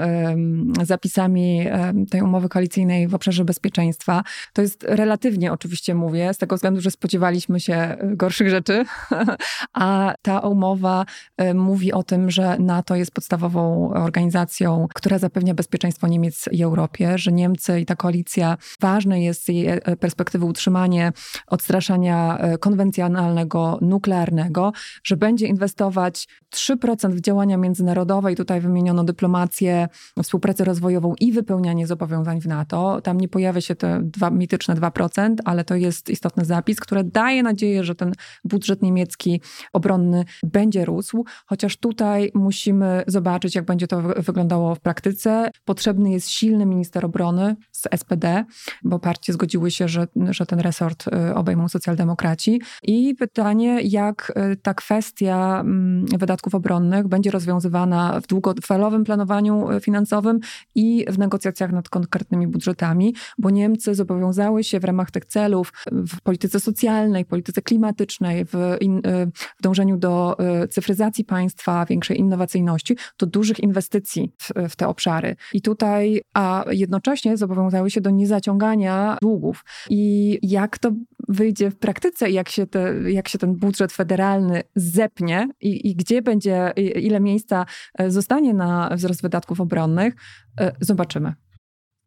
zapisami 0.84 1.68
tej 2.12 2.22
umowy 2.22 2.50
koalicyjnej 2.50 3.08
w 3.08 3.16
obszarze 3.16 3.46
bezpieczeństwa. 3.46 4.24
To 4.54 4.62
jest 4.62 4.84
relatywnie, 4.84 5.52
oczywiście 5.52 5.96
mówię, 5.96 6.34
z 6.34 6.38
tego 6.38 6.56
względu, 6.56 6.82
że 6.82 6.92
spodziewaliśmy 6.92 7.60
się 7.60 7.74
e, 7.74 7.98
gorszych 8.16 8.50
rzeczy, 8.50 8.86
a 9.74 10.14
ta 10.22 10.40
umowa 10.40 11.06
e, 11.38 11.54
mówi 11.54 11.94
o 11.94 12.04
tym, 12.04 12.32
że 12.32 12.58
NATO 12.60 12.96
jest 12.96 13.12
podstawową 13.12 13.92
organizacją, 13.94 14.88
która 14.94 15.18
zapewnia 15.18 15.54
bezpieczeństwo 15.54 16.08
Niemiec 16.08 16.46
i 16.52 16.64
Europie, 16.64 17.18
że 17.18 17.32
Niemcy 17.32 17.80
i 17.80 17.86
ta 17.86 17.96
koalicja, 17.96 18.58
ważne 18.82 19.24
jest 19.24 19.46
z 19.46 19.48
jej 19.48 19.68
e, 19.68 19.82
perspektywy 20.00 20.46
utrzymanie 20.46 21.12
odstraszania 21.48 22.40
konwencjonalnego, 22.60 23.80
nuklearnego, 23.82 24.66
że 25.03 25.18
będzie 25.18 25.47
inwestować 25.47 26.28
3% 26.55 27.11
w 27.11 27.22
działania 27.22 27.57
międzynarodowe 27.57 28.34
i 28.34 28.36
tutaj 28.36 28.61
wymieniono 28.61 29.03
dyplomację, 29.03 29.88
współpracę 30.24 30.63
rozwojową 30.63 31.13
i 31.20 31.32
wypełnianie 31.32 31.88
zobowiązań 31.88 32.41
w 32.41 32.47
NATO. 32.47 33.01
Tam 33.01 33.18
nie 33.18 33.28
pojawia 33.28 33.61
się 33.61 33.76
te 33.76 33.99
dwa, 34.03 34.30
mityczne 34.30 34.76
2%, 34.76 35.36
ale 35.45 35.63
to 35.63 35.76
jest 35.76 36.09
istotny 36.09 36.45
zapis, 36.45 36.80
który 36.80 37.03
daje 37.03 37.43
nadzieję, 37.43 37.84
że 37.84 37.95
ten 37.95 38.13
budżet 38.43 38.82
niemiecki 38.82 39.41
obronny 39.74 40.26
będzie 40.43 40.86
rósł, 40.86 41.26
chociaż 41.45 41.78
tutaj 41.78 42.32
musimy 42.34 43.03
zobaczyć, 43.07 43.55
jak 43.55 43.65
będzie 43.65 43.88
to 43.88 44.01
wyglądało 44.01 44.76
w 44.76 44.80
praktyce. 44.80 45.51
Potrzebny 45.65 46.11
jest 46.11 46.30
silny 46.30 46.65
minister 46.65 47.05
obrony 47.05 47.55
z 47.72 47.88
SPD, 47.95 48.45
bo 48.84 48.99
partie 48.99 49.34
zgodziły 49.34 49.72
się, 49.72 49.88
że, 49.88 50.07
że 50.30 50.45
ten 50.45 50.59
resort 50.59 51.07
y, 51.07 51.36
obejmą 51.36 51.68
socjaldemokraci. 51.68 52.61
I 52.84 53.15
pytanie, 53.15 53.82
jak 53.82 54.34
ta 54.62 54.74
kwestia 54.74 55.60
mm, 55.60 56.05
wydatków 56.05 56.55
obronnych 56.55 57.08
będzie 57.08 57.32
rozwiązywana 57.32 58.22
w 58.22 58.28
długofalowym 58.28 59.03
planowaniu 59.03 59.72
e, 59.72 59.80
finansowym 59.80 60.39
i 60.76 61.05
w 61.10 61.20
negocjacjach 61.20 61.72
nad 61.72 61.89
konkretnymi 61.89 62.47
budżetami, 62.47 63.16
bo 63.38 63.49
Niemcy 63.49 63.95
zobowiązały 63.95 64.64
się 64.64 64.80
w 64.80 64.84
ramach 64.84 65.12
tych 65.12 65.26
celów 65.26 65.74
w 65.91 66.22
polityce 66.22 66.60
socjalnej, 66.60 67.26
polityce 67.26 67.62
klimatycznej, 67.62 68.45
w, 68.45 68.78
in, 68.82 69.01
e, 69.05 69.28
w 69.36 69.62
dążeniu 69.62 69.97
do 69.97 70.39
e, 70.39 70.68
cyfryzacji 70.68 71.26
państwa, 71.26 71.86
większej 71.86 72.20
innowacyjności, 72.20 72.97
do 73.20 73.26
dużych 73.26 73.60
inwestycji 73.60 74.32
w, 74.41 74.70
w 74.70 74.76
te 74.76 74.88
obszary. 74.88 75.36
I 75.53 75.62
tutaj, 75.62 76.22
a 76.34 76.66
jednocześnie 76.72 77.38
zobowiązały 77.38 77.91
się 77.91 78.01
do 78.01 78.10
niezaciągania 78.10 79.18
długów. 79.22 79.66
I 79.89 80.39
jak 80.41 80.78
to 80.78 80.91
wyjdzie 81.28 81.72
w 81.72 81.76
praktyce, 81.76 82.30
jak 82.30 82.49
się, 82.49 82.68
te, 82.68 83.12
jak 83.12 83.28
się 83.28 83.38
ten 83.38 83.55
budżet 83.55 83.91
federalny 83.91 84.47
zepnie 84.76 85.50
i, 85.62 85.89
i 85.89 85.95
gdzie 85.95 86.22
będzie, 86.22 86.74
ile 86.95 87.20
miejsca 87.20 87.66
e, 88.00 88.12
zostanie 88.12 88.54
na 88.54 88.89
wzrost 88.95 89.22
wydatków 89.22 89.62
obronnych, 89.62 90.14
e, 90.60 90.72
zobaczymy. 90.82 91.34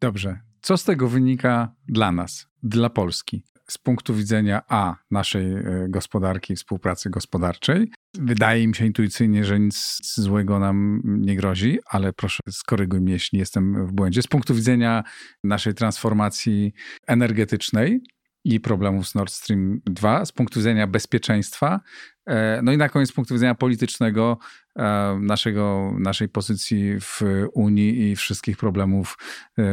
Dobrze. 0.01 0.39
Co 0.61 0.77
z 0.77 0.83
tego 0.83 1.09
wynika 1.09 1.75
dla 1.87 2.11
nas, 2.11 2.47
dla 2.63 2.89
Polski? 2.89 3.43
Z 3.69 3.77
punktu 3.77 4.13
widzenia 4.13 4.61
A, 4.67 4.95
naszej 5.11 5.53
e, 5.53 5.63
gospodarki, 5.89 6.55
współpracy 6.55 7.09
gospodarczej, 7.09 7.91
wydaje 8.19 8.67
mi 8.67 8.75
się 8.75 8.85
intuicyjnie, 8.85 9.45
że 9.45 9.59
nic 9.59 9.99
złego 10.15 10.59
nam 10.59 11.01
nie 11.05 11.35
grozi, 11.35 11.79
ale 11.85 12.13
proszę 12.13 12.39
skoryguj 12.49 13.01
mnie, 13.01 13.13
jeśli 13.13 13.39
jestem 13.39 13.87
w 13.87 13.91
błędzie. 13.91 14.21
Z 14.21 14.27
punktu 14.27 14.55
widzenia 14.55 15.03
naszej 15.43 15.73
transformacji 15.73 16.73
energetycznej, 17.07 18.01
i 18.43 18.59
problemów 18.59 19.07
z 19.07 19.15
Nord 19.15 19.31
Stream 19.31 19.81
2 19.85 20.25
z 20.25 20.31
punktu 20.31 20.59
widzenia 20.59 20.87
bezpieczeństwa. 20.87 21.81
E, 22.25 22.61
no 22.63 22.71
i 22.71 22.77
na 22.77 22.89
koniec 22.89 23.09
z 23.09 23.13
punktu 23.13 23.33
widzenia 23.33 23.55
politycznego 23.55 24.37
e, 24.75 25.19
naszego, 25.21 25.93
naszej 25.99 26.29
pozycji 26.29 26.99
w 26.99 27.21
Unii 27.53 28.11
i 28.11 28.15
wszystkich 28.15 28.57
problemów, 28.57 29.17
e, 29.59 29.63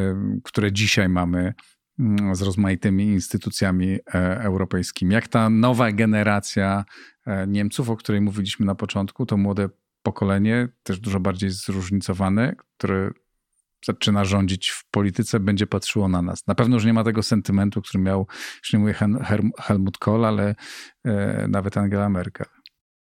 które 0.44 0.72
dzisiaj 0.72 1.08
mamy 1.08 1.54
mm, 1.98 2.34
z 2.34 2.42
rozmaitymi 2.42 3.04
instytucjami 3.04 3.98
europejskimi. 4.40 5.14
Jak 5.14 5.28
ta 5.28 5.50
nowa 5.50 5.92
generacja 5.92 6.84
Niemców, 7.46 7.90
o 7.90 7.96
której 7.96 8.20
mówiliśmy 8.20 8.66
na 8.66 8.74
początku, 8.74 9.26
to 9.26 9.36
młode 9.36 9.68
pokolenie, 10.02 10.68
też 10.82 11.00
dużo 11.00 11.20
bardziej 11.20 11.50
zróżnicowane, 11.50 12.56
które 12.76 13.10
zaczyna 13.84 14.24
rządzić 14.24 14.70
w 14.70 14.90
polityce, 14.90 15.40
będzie 15.40 15.66
patrzyło 15.66 16.08
na 16.08 16.22
nas. 16.22 16.46
Na 16.46 16.54
pewno 16.54 16.76
już 16.76 16.84
nie 16.84 16.92
ma 16.92 17.04
tego 17.04 17.22
sentymentu, 17.22 17.82
który 17.82 18.04
miał, 18.04 18.26
już 18.62 18.72
nie 18.72 18.78
mówię 18.78 18.94
Helmut 19.58 19.98
Kohl, 19.98 20.24
ale 20.24 20.54
e, 21.04 21.46
nawet 21.48 21.76
Angela 21.76 22.08
Merkel. 22.08 22.46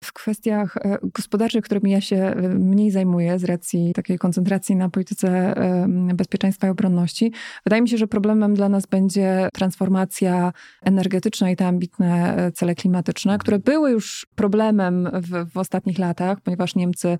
W 0.07 0.13
kwestiach 0.13 0.77
e, 0.77 0.97
gospodarczych, 1.03 1.65
którymi 1.65 1.91
ja 1.91 2.01
się 2.01 2.15
e, 2.15 2.35
mniej 2.49 2.91
zajmuję 2.91 3.39
z 3.39 3.43
racji 3.43 3.93
takiej 3.93 4.17
koncentracji 4.17 4.75
na 4.75 4.89
polityce 4.89 5.29
e, 5.29 5.87
bezpieczeństwa 6.13 6.67
i 6.67 6.69
obronności, 6.69 7.31
wydaje 7.65 7.81
mi 7.81 7.89
się, 7.89 7.97
że 7.97 8.07
problemem 8.07 8.53
dla 8.53 8.69
nas 8.69 8.85
będzie 8.85 9.49
transformacja 9.53 10.53
energetyczna 10.81 11.51
i 11.51 11.55
te 11.55 11.67
ambitne 11.67 12.37
cele 12.55 12.75
klimatyczne, 12.75 13.31
mhm. 13.31 13.39
które 13.39 13.59
były 13.59 13.91
już 13.91 14.27
problemem 14.35 15.09
w, 15.13 15.51
w 15.51 15.57
ostatnich 15.57 15.99
latach, 15.99 16.41
ponieważ 16.41 16.75
Niemcy 16.75 17.17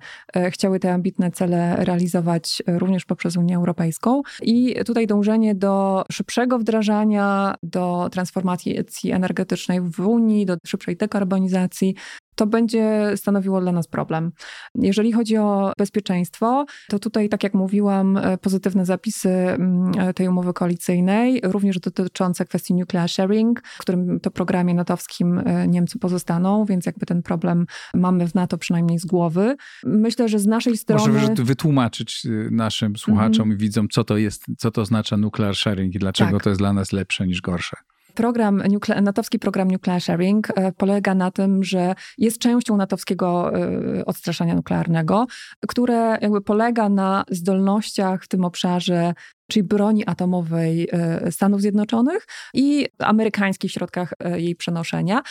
chciały 0.50 0.80
te 0.80 0.92
ambitne 0.92 1.30
cele 1.30 1.76
realizować 1.84 2.62
również 2.66 3.04
poprzez 3.04 3.36
Unię 3.36 3.56
Europejską. 3.56 4.22
I 4.42 4.74
tutaj 4.86 5.06
dążenie 5.06 5.54
do 5.54 6.04
szybszego 6.12 6.58
wdrażania, 6.58 7.54
do 7.62 8.08
transformacji 8.12 8.78
energetycznej 9.12 9.80
w 9.80 10.00
Unii, 10.00 10.46
do 10.46 10.56
szybszej 10.66 10.96
dekarbonizacji 10.96 11.94
to 12.38 12.46
będzie 12.46 13.12
stanowiło 13.16 13.60
dla 13.60 13.72
nas 13.72 13.86
problem. 13.86 14.32
Jeżeli 14.74 15.12
chodzi 15.12 15.36
o 15.36 15.72
bezpieczeństwo, 15.78 16.66
to 16.88 16.98
tutaj, 16.98 17.28
tak 17.28 17.42
jak 17.42 17.54
mówiłam, 17.54 18.16
e, 18.16 18.38
pozytywne 18.38 18.84
zapisy 18.84 19.28
mm, 19.28 19.92
e, 19.98 20.14
tej 20.14 20.28
umowy 20.28 20.52
koalicyjnej, 20.52 21.40
również 21.44 21.80
dotyczące 21.80 22.44
kwestii 22.44 22.74
nuclear 22.74 23.08
sharing, 23.08 23.62
w 23.64 23.78
którym 23.78 24.20
to 24.20 24.30
programie 24.30 24.74
natowskim 24.74 25.38
e, 25.38 25.68
Niemcy 25.68 25.98
pozostaną, 25.98 26.64
więc 26.64 26.86
jakby 26.86 27.06
ten 27.06 27.22
problem 27.22 27.66
mamy 27.94 28.28
w 28.28 28.34
NATO 28.34 28.58
przynajmniej 28.58 28.98
z 28.98 29.06
głowy. 29.06 29.56
Myślę, 29.84 30.28
że 30.28 30.38
z 30.38 30.46
naszej 30.46 30.76
strony... 30.76 31.12
Może 31.12 31.34
wytłumaczyć 31.34 32.26
naszym 32.50 32.96
słuchaczom 32.96 33.42
mm 33.42 33.56
-hmm. 33.56 33.60
i 33.60 33.62
widzom, 33.62 33.88
co 33.88 34.04
to 34.04 34.16
jest, 34.16 34.44
co 34.58 34.70
to 34.70 34.80
oznacza 34.80 35.16
nuclear 35.16 35.56
sharing 35.56 35.94
i 35.94 35.98
dlaczego 35.98 36.32
tak. 36.32 36.42
to 36.42 36.50
jest 36.50 36.60
dla 36.60 36.72
nas 36.72 36.92
lepsze 36.92 37.26
niż 37.26 37.40
gorsze 37.40 37.76
program, 38.14 38.62
natowski 39.02 39.38
program 39.38 39.70
Nuclear 39.70 40.00
Sharing 40.00 40.48
e, 40.50 40.72
polega 40.72 41.14
na 41.14 41.30
tym, 41.30 41.64
że 41.64 41.94
jest 42.18 42.38
częścią 42.38 42.76
natowskiego 42.76 43.52
e, 43.54 44.04
odstraszania 44.04 44.54
nuklearnego, 44.54 45.26
które 45.68 46.18
jakby 46.20 46.40
polega 46.40 46.88
na 46.88 47.24
zdolnościach 47.30 48.24
w 48.24 48.28
tym 48.28 48.44
obszarze 48.44 49.14
czyli 49.48 49.62
broni 49.62 50.06
atomowej 50.06 50.88
e, 50.92 51.32
Stanów 51.32 51.60
Zjednoczonych 51.60 52.26
i 52.54 52.86
amerykańskich 52.98 53.72
środkach 53.72 54.12
e, 54.18 54.40
jej 54.40 54.56
przenoszenia. 54.56 55.22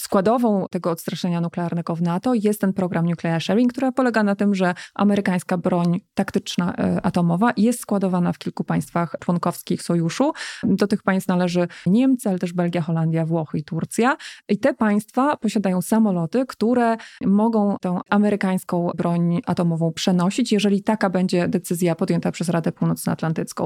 Składową 0.00 0.66
tego 0.70 0.90
odstraszenia 0.90 1.40
nuklearnego 1.40 1.96
w 1.96 2.02
NATO 2.02 2.34
jest 2.34 2.60
ten 2.60 2.72
program 2.72 3.06
Nuclear 3.06 3.42
Sharing, 3.42 3.72
który 3.72 3.92
polega 3.92 4.22
na 4.22 4.36
tym, 4.36 4.54
że 4.54 4.74
amerykańska 4.94 5.58
broń 5.58 6.00
taktyczna 6.14 6.74
e, 6.74 7.00
atomowa 7.02 7.52
jest 7.56 7.80
składowana 7.80 8.32
w 8.32 8.38
kilku 8.38 8.64
państwach 8.64 9.16
członkowskich 9.20 9.82
sojuszu. 9.82 10.32
Do 10.62 10.86
tych 10.86 11.02
państw 11.02 11.28
należy 11.28 11.68
Niemcy, 11.86 12.28
ale 12.28 12.38
też 12.38 12.52
Belgia, 12.52 12.82
Holandia, 12.82 13.26
Włochy 13.26 13.58
i 13.58 13.64
Turcja. 13.64 14.16
I 14.48 14.58
te 14.58 14.74
państwa 14.74 15.36
posiadają 15.36 15.82
samoloty, 15.82 16.46
które 16.46 16.96
mogą 17.26 17.76
tę 17.80 18.00
amerykańską 18.10 18.90
broń 18.96 19.40
atomową 19.46 19.92
przenosić, 19.92 20.52
jeżeli 20.52 20.82
taka 20.82 21.10
będzie 21.10 21.48
decyzja 21.48 21.94
podjęta 21.94 22.32
przez 22.32 22.48
Radę 22.48 22.72
Północnoatlantycką. 22.72 23.65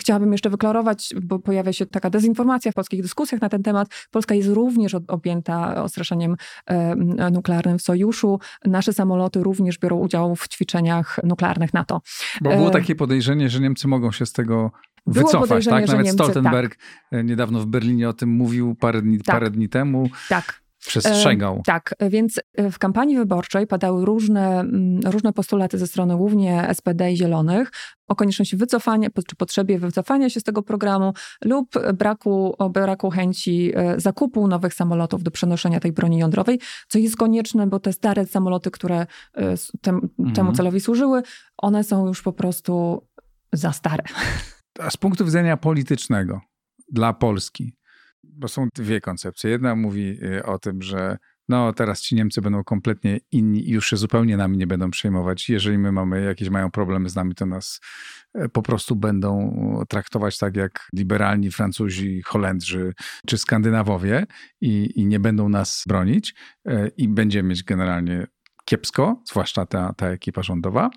Chciałabym 0.00 0.32
jeszcze 0.32 0.50
wyklarować, 0.50 1.14
bo 1.22 1.38
pojawia 1.38 1.72
się 1.72 1.86
taka 1.86 2.10
dezinformacja 2.10 2.72
w 2.72 2.74
polskich 2.74 3.02
dyskusjach 3.02 3.40
na 3.40 3.48
ten 3.48 3.62
temat. 3.62 3.88
Polska 4.10 4.34
jest 4.34 4.48
również 4.48 4.94
objęta 5.08 5.82
ostraszaniem 5.82 6.36
nuklearnym 7.32 7.78
w 7.78 7.82
sojuszu. 7.82 8.40
Nasze 8.64 8.92
samoloty 8.92 9.42
również 9.42 9.78
biorą 9.78 9.96
udział 9.98 10.36
w 10.36 10.48
ćwiczeniach 10.48 11.20
nuklearnych 11.24 11.74
NATO. 11.74 12.00
Bo 12.40 12.50
było 12.50 12.70
takie 12.70 12.94
podejrzenie, 12.94 13.48
że 13.48 13.60
Niemcy 13.60 13.88
mogą 13.88 14.12
się 14.12 14.26
z 14.26 14.32
tego 14.32 14.70
wycofać, 15.06 15.64
tak? 15.64 15.86
Nawet 15.86 16.06
Niemcy, 16.06 16.24
Stoltenberg 16.24 16.76
tak. 17.10 17.24
niedawno 17.24 17.60
w 17.60 17.66
Berlinie 17.66 18.08
o 18.08 18.12
tym 18.12 18.28
mówił 18.28 18.74
parę 18.74 19.02
dni, 19.02 19.18
tak. 19.18 19.36
parę 19.36 19.50
dni 19.50 19.68
temu. 19.68 20.08
Tak. 20.28 20.62
Przestrzegał. 20.86 21.56
E, 21.56 21.62
tak, 21.66 21.94
więc 22.10 22.40
e, 22.54 22.70
w 22.70 22.78
kampanii 22.78 23.16
wyborczej 23.16 23.66
padały 23.66 24.04
różne, 24.04 24.60
mm, 24.60 25.00
różne 25.04 25.32
postulaty 25.32 25.78
ze 25.78 25.86
strony 25.86 26.16
głównie 26.16 26.68
SPD 26.74 27.12
i 27.12 27.16
Zielonych 27.16 27.70
o 28.08 28.14
konieczności 28.14 28.56
wycofania, 28.56 29.08
czy 29.28 29.36
potrzebie 29.36 29.78
wycofania 29.78 30.30
się 30.30 30.40
z 30.40 30.42
tego 30.42 30.62
programu 30.62 31.12
lub 31.44 31.68
braku, 31.94 32.56
braku 32.70 33.10
chęci 33.10 33.72
e, 33.74 34.00
zakupu 34.00 34.48
nowych 34.48 34.74
samolotów 34.74 35.22
do 35.22 35.30
przenoszenia 35.30 35.80
tej 35.80 35.92
broni 35.92 36.18
jądrowej, 36.18 36.60
co 36.88 36.98
jest 36.98 37.16
konieczne, 37.16 37.66
bo 37.66 37.80
te 37.80 37.92
stare 37.92 38.26
samoloty, 38.26 38.70
które 38.70 39.06
tem, 39.80 40.00
temu 40.10 40.28
mhm. 40.28 40.54
celowi 40.54 40.80
służyły, 40.80 41.22
one 41.56 41.84
są 41.84 42.06
już 42.06 42.22
po 42.22 42.32
prostu 42.32 43.02
za 43.52 43.72
stare. 43.72 44.04
A 44.78 44.90
z 44.90 44.96
punktu 44.96 45.24
widzenia 45.24 45.56
politycznego 45.56 46.40
dla 46.92 47.12
Polski, 47.12 47.72
bo 48.38 48.48
są 48.48 48.68
dwie 48.74 49.00
koncepcje. 49.00 49.50
Jedna 49.50 49.76
mówi 49.76 50.24
y, 50.24 50.44
o 50.44 50.58
tym, 50.58 50.82
że 50.82 51.18
no 51.48 51.72
teraz 51.72 52.00
ci 52.00 52.14
Niemcy 52.14 52.42
będą 52.42 52.64
kompletnie 52.64 53.20
inni 53.32 53.70
już 53.70 53.90
się 53.90 53.96
zupełnie 53.96 54.36
nami 54.36 54.58
nie 54.58 54.66
będą 54.66 54.90
przejmować. 54.90 55.48
Jeżeli 55.48 55.78
my 55.78 55.92
mamy 55.92 56.24
jakieś 56.24 56.50
mają 56.50 56.70
problemy 56.70 57.08
z 57.08 57.14
nami, 57.14 57.34
to 57.34 57.46
nas 57.46 57.80
e, 58.34 58.48
po 58.48 58.62
prostu 58.62 58.96
będą 58.96 59.52
traktować 59.88 60.38
tak 60.38 60.56
jak 60.56 60.88
liberalni 60.94 61.50
Francuzi, 61.50 62.22
Holendrzy 62.22 62.92
czy 63.26 63.38
Skandynawowie 63.38 64.26
i, 64.60 64.90
i 64.94 65.06
nie 65.06 65.20
będą 65.20 65.48
nas 65.48 65.84
bronić 65.86 66.34
e, 66.66 66.88
i 66.88 67.08
będziemy 67.08 67.48
mieć 67.48 67.64
generalnie 67.64 68.26
kiepsko, 68.64 69.22
zwłaszcza 69.30 69.66
ta, 69.66 69.92
ta 69.92 70.06
ekipa 70.06 70.42
rządowa. 70.42 70.90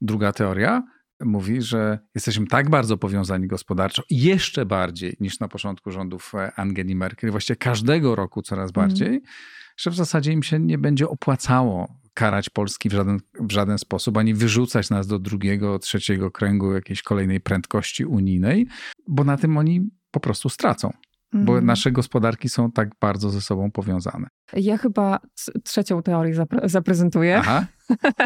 Druga 0.00 0.32
teoria 0.32 0.82
mówi, 1.24 1.62
że 1.62 1.98
jesteśmy 2.14 2.46
tak 2.46 2.70
bardzo 2.70 2.98
powiązani 2.98 3.46
gospodarczo, 3.46 4.02
jeszcze 4.10 4.66
bardziej 4.66 5.16
niż 5.20 5.40
na 5.40 5.48
początku 5.48 5.90
rządów 5.90 6.32
e, 6.34 6.52
Angeli 6.56 6.94
Merkel, 6.94 7.30
właściwie 7.30 7.56
każdego 7.56 8.14
roku 8.14 8.42
coraz 8.42 8.70
mhm. 8.70 8.88
bardziej, 8.88 9.08
mm. 9.08 9.20
że 9.76 9.90
w 9.90 9.94
zasadzie 9.94 10.32
im 10.32 10.42
się 10.42 10.58
nie 10.58 10.78
będzie 10.78 11.08
opłacało 11.08 12.02
karać 12.14 12.50
Polski 12.50 12.88
w 12.88 12.92
żaden, 12.92 13.18
w 13.40 13.52
żaden 13.52 13.78
sposób, 13.78 14.16
ani 14.16 14.34
wyrzucać 14.34 14.90
nas 14.90 15.06
do 15.06 15.18
drugiego, 15.18 15.78
trzeciego 15.78 16.30
kręgu 16.30 16.72
jakiejś 16.72 17.02
kolejnej 17.02 17.40
prędkości 17.40 18.04
unijnej, 18.04 18.66
bo 19.08 19.24
na 19.24 19.36
tym 19.36 19.56
oni 19.56 19.90
po 20.10 20.20
prostu 20.20 20.48
stracą. 20.48 20.92
Bo 21.34 21.52
mm. 21.52 21.66
nasze 21.66 21.92
gospodarki 21.92 22.48
są 22.48 22.72
tak 22.72 22.90
bardzo 23.00 23.30
ze 23.30 23.40
sobą 23.40 23.70
powiązane. 23.70 24.28
Ja 24.52 24.78
chyba 24.78 25.20
trzecią 25.64 26.02
teorię 26.02 26.34
zaprezentuję. 26.64 27.38
Aha. 27.38 27.66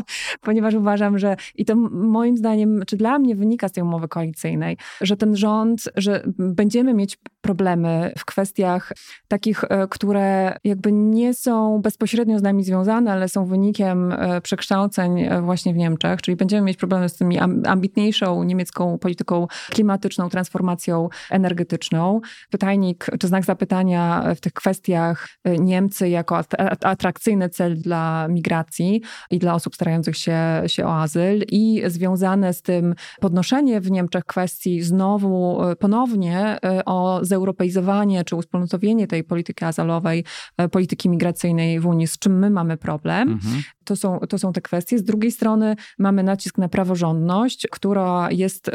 ponieważ 0.46 0.74
uważam, 0.74 1.18
że 1.18 1.36
i 1.54 1.64
to 1.64 1.76
moim 1.90 2.36
zdaniem, 2.36 2.82
czy 2.86 2.96
dla 2.96 3.18
mnie 3.18 3.36
wynika 3.36 3.68
z 3.68 3.72
tej 3.72 3.82
umowy 3.82 4.08
koalicyjnej, 4.08 4.76
że 5.00 5.16
ten 5.16 5.36
rząd, 5.36 5.84
że 5.96 6.22
będziemy 6.38 6.94
mieć 6.94 7.18
problemy 7.46 8.12
w 8.18 8.24
kwestiach 8.24 8.92
takich, 9.28 9.64
e, 9.64 9.88
które 9.88 10.56
jakby 10.64 10.92
nie 10.92 11.34
są 11.34 11.78
bezpośrednio 11.82 12.38
z 12.38 12.42
nami 12.42 12.64
związane, 12.64 13.12
ale 13.12 13.28
są 13.28 13.44
wynikiem 13.44 14.12
e, 14.12 14.40
przekształceń 14.40 15.20
e, 15.20 15.42
właśnie 15.42 15.74
w 15.74 15.76
Niemczech, 15.76 16.22
czyli 16.22 16.36
będziemy 16.36 16.62
mieć 16.62 16.76
problemy 16.76 17.08
z 17.08 17.16
tymi 17.16 17.38
ambitniejszą 17.66 18.42
niemiecką 18.42 18.98
polityką 18.98 19.46
klimatyczną, 19.70 20.28
transformacją 20.28 21.08
energetyczną. 21.30 22.20
Pytajnik, 22.50 23.06
czy 23.20 23.28
znak 23.28 23.44
zapytania 23.44 24.24
w 24.36 24.40
tych 24.40 24.52
kwestiach 24.52 25.28
Niemcy 25.44 26.08
jako 26.08 26.40
atrakcyjny 26.82 27.48
cel 27.48 27.76
dla 27.76 28.28
migracji 28.28 29.02
i 29.30 29.38
dla 29.38 29.54
osób 29.56 29.74
starających 29.74 30.16
się, 30.16 30.38
się 30.66 30.86
o 30.86 31.00
azyl 31.00 31.44
i 31.48 31.82
związane 31.86 32.52
z 32.52 32.62
tym 32.62 32.94
podnoszenie 33.20 33.80
w 33.80 33.90
Niemczech 33.90 34.24
kwestii 34.24 34.82
znowu 34.82 35.62
e, 35.64 35.76
ponownie 35.76 36.58
e, 36.64 36.84
o 36.84 37.20
zeuropeizowanie 37.22 38.24
czy 38.24 38.36
uspólnotowienie 38.36 39.06
tej 39.06 39.24
polityki 39.24 39.64
azylowej, 39.64 40.24
e, 40.56 40.68
polityki 40.68 41.08
migracyjnej 41.08 41.80
w 41.80 41.86
Unii, 41.86 42.06
z 42.06 42.18
czym 42.18 42.38
my 42.38 42.50
mamy 42.50 42.76
problem. 42.76 43.32
Mhm. 43.32 43.62
To 43.84 43.96
są, 43.96 44.18
to 44.18 44.38
są 44.38 44.52
te 44.52 44.60
kwestie. 44.60 44.98
Z 44.98 45.02
drugiej 45.02 45.32
strony 45.32 45.76
mamy 45.98 46.22
nacisk 46.22 46.58
na 46.58 46.68
praworządność, 46.68 47.66
która 47.70 48.28
jest 48.30 48.70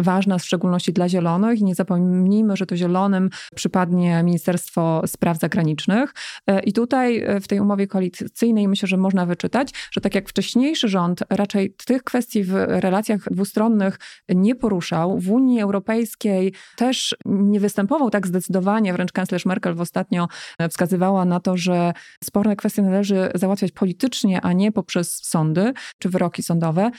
ważna 0.00 0.38
w 0.38 0.44
szczególności 0.44 0.92
dla 0.92 1.08
zielonych. 1.08 1.60
I 1.60 1.64
nie 1.64 1.74
zapomnijmy, 1.74 2.56
że 2.56 2.66
to 2.66 2.76
zielonym 2.76 3.30
przypadnie 3.54 4.22
Ministerstwo 4.22 5.02
Spraw 5.06 5.38
Zagranicznych. 5.38 6.14
I 6.64 6.72
tutaj 6.72 7.24
w 7.40 7.48
tej 7.48 7.60
umowie 7.60 7.86
koalicyjnej 7.86 8.68
myślę, 8.68 8.88
że 8.88 8.96
można 8.96 9.26
wyczytać, 9.26 9.70
że 9.90 10.00
tak 10.00 10.11
jak 10.14 10.28
wcześniejszy 10.28 10.88
rząd 10.88 11.22
raczej 11.30 11.74
tych 11.86 12.04
kwestii 12.04 12.44
w 12.44 12.54
relacjach 12.68 13.30
dwustronnych 13.30 13.98
nie 14.28 14.54
poruszał, 14.54 15.18
w 15.18 15.30
Unii 15.30 15.60
Europejskiej 15.60 16.52
też 16.76 17.16
nie 17.24 17.60
występował 17.60 18.10
tak 18.10 18.26
zdecydowanie, 18.26 18.92
wręcz 18.92 19.12
kanclerz 19.12 19.46
Merkel 19.46 19.74
w 19.74 19.80
ostatnio 19.80 20.28
wskazywała 20.70 21.24
na 21.24 21.40
to, 21.40 21.56
że 21.56 21.92
sporne 22.24 22.56
kwestie 22.56 22.82
należy 22.82 23.30
załatwiać 23.34 23.72
politycznie, 23.72 24.40
a 24.40 24.52
nie 24.52 24.72
poprzez 24.72 25.20
sądy 25.24 25.72
czy 25.98 26.08
wyroki 26.08 26.42
sądowe, 26.42 26.90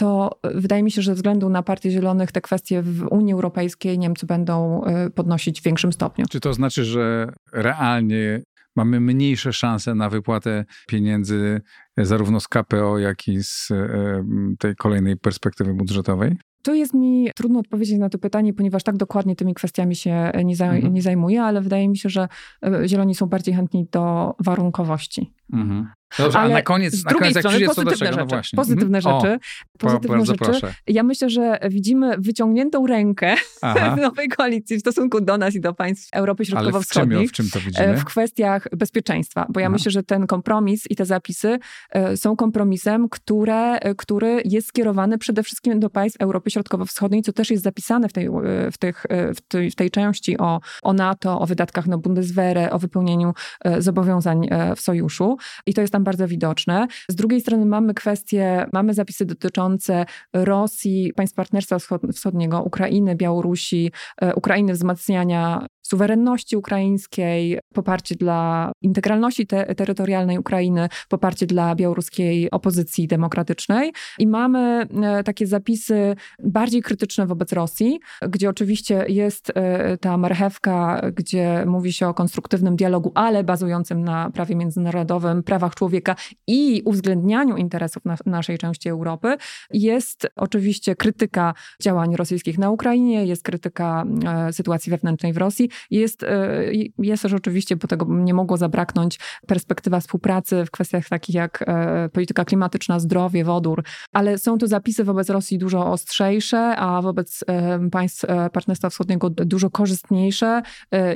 to 0.00 0.40
wydaje 0.42 0.82
mi 0.82 0.90
się, 0.90 1.02
że 1.02 1.10
ze 1.10 1.14
względu 1.14 1.48
na 1.48 1.62
Partię 1.62 1.90
Zielonych 1.90 2.32
te 2.32 2.40
kwestie 2.40 2.82
w 2.82 3.06
Unii 3.10 3.32
Europejskiej 3.32 3.98
Niemcy 3.98 4.26
będą 4.26 4.84
y, 5.06 5.10
podnosić 5.10 5.60
w 5.60 5.64
większym 5.64 5.92
stopniu. 5.92 6.24
Czy 6.30 6.40
to 6.40 6.54
znaczy, 6.54 6.84
że 6.84 7.32
realnie 7.52 8.42
mamy 8.84 9.00
mniejsze 9.00 9.52
szanse 9.52 9.94
na 9.94 10.10
wypłatę 10.10 10.64
pieniędzy 10.88 11.60
zarówno 11.96 12.40
z 12.40 12.48
KPO, 12.48 12.98
jak 12.98 13.28
i 13.28 13.42
z 13.42 13.70
e, 13.70 14.24
tej 14.58 14.76
kolejnej 14.76 15.16
perspektywy 15.16 15.74
budżetowej? 15.74 16.36
Tu 16.62 16.74
jest 16.74 16.94
mi 16.94 17.30
trudno 17.36 17.58
odpowiedzieć 17.58 17.98
na 17.98 18.08
to 18.08 18.18
pytanie, 18.18 18.54
ponieważ 18.54 18.82
tak 18.82 18.96
dokładnie 18.96 19.36
tymi 19.36 19.54
kwestiami 19.54 19.96
się 19.96 20.32
nie, 20.44 20.56
zaj 20.56 20.76
mhm. 20.76 20.94
nie 20.94 21.02
zajmuję, 21.02 21.42
ale 21.42 21.60
wydaje 21.60 21.88
mi 21.88 21.98
się, 21.98 22.08
że 22.08 22.28
e, 22.64 22.88
zieloni 22.88 23.14
są 23.14 23.26
bardziej 23.26 23.54
chętni 23.54 23.86
do 23.92 24.34
warunkowości. 24.44 25.32
Mhm. 25.52 25.88
Dobrze, 26.18 26.38
Ale 26.38 26.54
a 26.54 26.56
na 26.56 26.62
koniec, 26.62 26.94
z 26.94 27.02
drugiej 27.02 27.34
na 27.34 27.42
koniec, 27.42 27.70
strony 27.70 27.84
pozytywne 27.84 28.12
rzeczy. 28.12 28.50
No. 28.52 28.56
Pozytywne 28.56 28.98
mhm. 28.98 29.20
rzeczy. 29.20 29.38
O, 29.74 29.78
pozytywne 29.78 30.26
rzeczy. 30.26 30.44
Proszę. 30.44 30.74
Ja 30.86 31.02
myślę, 31.02 31.30
że 31.30 31.58
widzimy 31.70 32.16
wyciągniętą 32.18 32.86
rękę 32.86 33.34
Aha. 33.62 33.90
w 33.96 34.00
nowej 34.00 34.28
koalicji 34.28 34.76
w 34.76 34.80
stosunku 34.80 35.20
do 35.20 35.38
nas 35.38 35.54
i 35.54 35.60
do 35.60 35.74
państw 35.74 36.08
Europy 36.12 36.44
Środkowo-Wschodniej. 36.44 37.18
Ale 37.18 37.28
w 37.28 37.32
czym, 37.32 37.46
w 37.46 37.50
czym 37.50 37.60
to 37.60 37.66
widzimy? 37.66 37.96
W 37.96 38.04
kwestiach 38.04 38.68
bezpieczeństwa, 38.76 39.46
bo 39.48 39.60
ja 39.60 39.66
Aha. 39.66 39.72
myślę, 39.72 39.90
że 39.90 40.02
ten 40.02 40.26
kompromis 40.26 40.90
i 40.90 40.96
te 40.96 41.06
zapisy 41.06 41.58
e, 41.90 42.16
są 42.16 42.36
kompromisem, 42.36 43.08
które, 43.08 43.78
e, 43.78 43.94
który 43.94 44.42
jest 44.44 44.68
skierowany 44.68 45.18
przede 45.18 45.42
wszystkim 45.42 45.80
do 45.80 45.90
państw 45.90 46.20
Europy 46.20 46.50
Środkowo-Wschodniej, 46.50 47.22
co 47.22 47.32
też 47.32 47.50
jest 47.50 47.62
zapisane 47.62 48.08
w 48.08 48.12
tej, 48.12 48.26
e, 48.26 48.30
w 48.72 48.78
tych, 48.78 49.06
w 49.36 49.40
tej, 49.48 49.70
w 49.70 49.74
tej 49.74 49.90
części 49.90 50.38
o, 50.38 50.60
o 50.82 50.92
NATO, 50.92 51.40
o 51.40 51.46
wydatkach 51.46 51.86
na 51.86 51.98
Bundeswehrę, 51.98 52.70
o 52.70 52.78
wypełnieniu 52.78 53.32
zobowiązań 53.78 54.48
w 54.76 54.80
sojuszu. 54.80 55.36
I 55.66 55.74
to 55.74 55.80
jest 55.80 55.92
tam 55.92 55.99
bardzo 56.04 56.28
widoczne. 56.28 56.86
Z 57.08 57.14
drugiej 57.14 57.40
strony 57.40 57.66
mamy 57.66 57.94
kwestie, 57.94 58.66
mamy 58.72 58.94
zapisy 58.94 59.24
dotyczące 59.24 60.06
Rosji, 60.32 61.12
państw 61.16 61.36
partnerstwa 61.36 61.78
wschodniego, 62.12 62.62
Ukrainy, 62.62 63.16
Białorusi, 63.16 63.92
Ukrainy, 64.34 64.72
wzmacniania 64.72 65.66
suwerenności 65.82 66.56
ukraińskiej, 66.56 67.58
poparcie 67.74 68.14
dla 68.14 68.72
integralności 68.82 69.46
te 69.46 69.74
terytorialnej 69.74 70.38
Ukrainy, 70.38 70.88
poparcie 71.08 71.46
dla 71.46 71.74
białoruskiej 71.74 72.50
opozycji 72.50 73.08
demokratycznej. 73.08 73.92
I 74.18 74.26
mamy 74.26 74.86
e, 75.02 75.24
takie 75.24 75.46
zapisy 75.46 76.16
bardziej 76.42 76.82
krytyczne 76.82 77.26
wobec 77.26 77.52
Rosji, 77.52 78.00
gdzie 78.28 78.48
oczywiście 78.48 79.04
jest 79.08 79.52
e, 79.54 79.98
ta 79.98 80.16
marchewka, 80.16 81.02
gdzie 81.14 81.64
mówi 81.66 81.92
się 81.92 82.08
o 82.08 82.14
konstruktywnym 82.14 82.76
dialogu, 82.76 83.12
ale 83.14 83.44
bazującym 83.44 84.04
na 84.04 84.30
prawie 84.30 84.56
międzynarodowym, 84.56 85.42
prawach 85.42 85.74
człowieka 85.74 86.16
i 86.46 86.82
uwzględnianiu 86.84 87.56
interesów 87.56 88.04
na, 88.04 88.16
naszej 88.26 88.58
części 88.58 88.88
Europy. 88.88 89.36
Jest 89.70 90.28
oczywiście 90.36 90.96
krytyka 90.96 91.54
działań 91.82 92.16
rosyjskich 92.16 92.58
na 92.58 92.70
Ukrainie, 92.70 93.26
jest 93.26 93.42
krytyka 93.42 94.04
e, 94.26 94.52
sytuacji 94.52 94.90
wewnętrznej 94.90 95.32
w 95.32 95.36
Rosji, 95.36 95.69
jest, 95.90 96.22
e, 96.22 96.62
jest 96.98 97.22
też 97.22 97.32
oczywiście, 97.32 97.76
bo 97.76 97.88
tego 97.88 98.06
nie 98.08 98.34
mogło 98.34 98.56
zabraknąć, 98.56 99.18
perspektywa 99.46 100.00
współpracy 100.00 100.64
w 100.64 100.70
kwestiach 100.70 101.08
takich 101.08 101.34
jak 101.34 101.64
e, 101.66 102.08
polityka 102.08 102.44
klimatyczna, 102.44 103.00
zdrowie, 103.00 103.44
wodór, 103.44 103.84
ale 104.12 104.38
są 104.38 104.58
tu 104.58 104.66
zapisy 104.66 105.04
wobec 105.04 105.30
Rosji 105.30 105.58
dużo 105.58 105.86
ostrzejsze, 105.86 106.76
a 106.76 107.02
wobec 107.02 107.44
e, 107.46 107.90
państw 107.90 108.24
Partnerstwa 108.52 108.90
Wschodniego 108.90 109.30
dużo 109.30 109.70
korzystniejsze 109.70 110.62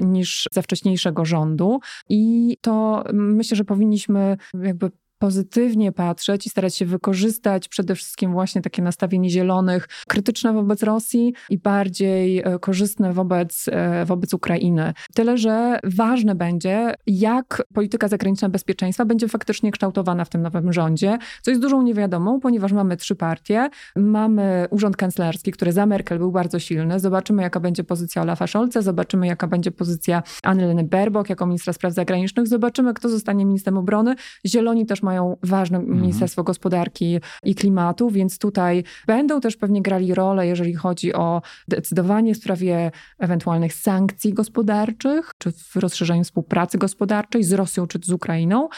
niż 0.03 0.49
ze 0.53 0.63
wcześniejszego 0.63 1.25
rządu. 1.25 1.81
I 2.09 2.57
to 2.61 3.05
myślę, 3.13 3.57
że 3.57 3.65
powinniśmy 3.65 4.37
jakby 4.63 4.91
pozytywnie 5.19 5.93
patrzeć 5.93 6.47
i 6.47 6.51
starać 6.51 6.77
się 6.77 6.87
wykorzystać 6.87 7.69
przede 7.69 7.95
wszystkim 7.95 8.33
właśnie 8.33 8.62
takie 8.62 8.83
nastawienie 8.83 9.31
zielonych, 9.31 9.89
krytyczne 10.09 10.53
wobec 10.53 10.83
Rosji 10.83 11.35
i 11.51 11.59
bardziej 11.59 12.39
e, 12.39 12.59
korzystne 12.59 13.12
wobec, 13.12 13.65
e, 13.73 14.05
wobec 14.05 14.35
Ukrainy. 14.35 14.95
Tyle, 15.15 15.39
że 15.39 15.79
ważne 15.85 16.35
będzie, 16.35 16.95
jak 17.07 17.62
polityka 17.75 18.09
zagraniczna 18.09 18.49
bezpieczeństwa 18.49 19.05
będzie 19.05 19.29
faktycznie 19.29 19.71
kształtowana 19.71 20.25
w 20.25 20.29
tym 20.29 20.43
nowym 20.43 20.73
rządzie, 20.73 21.19
co 21.43 21.51
jest 21.51 21.62
dużą 21.62 21.83
niewiadomą, 21.83 22.41
ponieważ 22.41 22.73
mamy 22.73 22.97
trzy 22.97 23.17
partie. 23.17 23.69
Mamy 23.97 24.67
urząd 24.71 24.97
kanclerski, 24.97 25.53
który 25.53 25.73
za 25.73 25.87
Merkel 25.87 26.19
był 26.19 26.33
bardzo 26.33 26.59
silny. 26.59 27.01
Zobaczymy, 27.01 27.43
jaka 27.43 27.61
będzie 27.61 27.85
pozycja 27.85 28.23
Olafa 28.23 28.47
Scholza, 28.47 28.83
zobaczymy, 28.83 29.27
jaka 29.27 29.47
będzie 29.47 29.71
pozycja 29.71 30.23
Anneleny 30.43 30.85
Baerbock 30.85 31.31
jako 31.31 31.47
ministra 31.47 31.73
spraw 31.73 31.93
zagranicznych, 31.93 32.47
zobaczymy, 32.47 32.95
kto 32.95 33.09
zostanie 33.09 33.45
ministrem 33.45 33.79
obrony. 33.79 34.15
Zieloni 34.47 34.87
też 34.87 35.03
mają 35.05 35.37
ważne 35.43 35.79
mhm. 35.79 36.01
Ministerstwo 36.01 36.45
Gospodarki 36.45 37.21
i 37.43 37.55
Klimatu, 37.55 38.11
więc 38.11 38.39
tutaj 38.39 38.85
będą 39.07 39.41
też 39.41 39.57
pewnie 39.57 39.83
grali 39.83 40.15
rolę, 40.15 40.47
jeżeli 40.47 40.75
chodzi 40.75 41.15
o 41.15 41.43
decydowanie 41.69 42.35
w 42.35 42.39
sprawie 42.39 42.91
ewentualnych 43.19 43.75
sankcji 43.75 44.35
gospodarczych, 44.35 45.33
czy 45.39 45.53
w 45.53 45.77
rozszerzeniu 45.77 46.25
współpracy 46.25 46.79
gospodarczej 46.79 47.45
z 47.45 47.53
Rosją 47.53 47.87
czy 47.87 47.99
z 48.03 48.11
Ukrainą. 48.11 48.69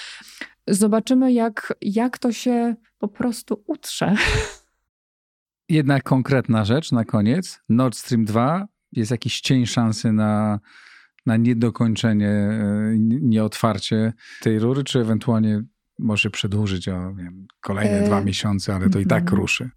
Zobaczymy, 0.67 1.33
jak, 1.33 1.75
jak 1.81 2.19
to 2.19 2.33
się 2.33 2.75
po 2.99 3.09
prostu 3.09 3.63
utrze. 3.67 4.17
Jedna 5.69 6.01
konkretna 6.01 6.65
rzecz 6.65 6.93
na 6.93 7.05
koniec. 7.05 7.61
Nord 7.69 7.97
Stream 7.97 8.25
2 8.25 8.67
jest 8.93 9.11
jakiś 9.11 9.41
cień 9.41 9.67
szansy 9.67 10.13
na, 10.13 10.61
na 11.27 11.37
niedokończenie, 11.37 12.29
e, 12.29 12.95
nieotwarcie 13.21 14.13
tej 14.43 14.59
rury, 14.59 14.85
czy 14.85 14.99
ewentualnie 14.99 15.63
może 15.99 16.31
przedłużyć 16.31 16.89
o 16.89 17.15
wiem, 17.15 17.47
kolejne 17.61 17.99
e... 17.99 18.07
dwa 18.07 18.21
miesiące, 18.21 18.75
ale 18.75 18.91
to 18.91 18.99
i 18.99 19.07
tak 19.07 19.23
mhm. 19.23 19.41
ruszy. 19.41 19.71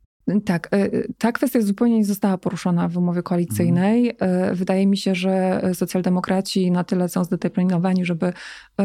Tak, 0.46 0.68
e, 0.72 0.90
ta 1.18 1.32
kwestia 1.32 1.62
zupełnie 1.62 1.98
nie 1.98 2.06
została 2.06 2.38
poruszona 2.38 2.88
w 2.88 2.98
umowie 2.98 3.24
koalicyjnej. 3.24 4.10
Mhm. 4.20 4.56
Wydaje 4.56 4.88
mi 4.88 4.98
się, 4.98 5.16
że 5.16 5.62
socjaldemokraci 5.74 6.72
na 6.72 6.84
tyle 6.84 7.10
są 7.10 7.24
zdeterminowani, 7.24 8.06
żeby, 8.06 8.34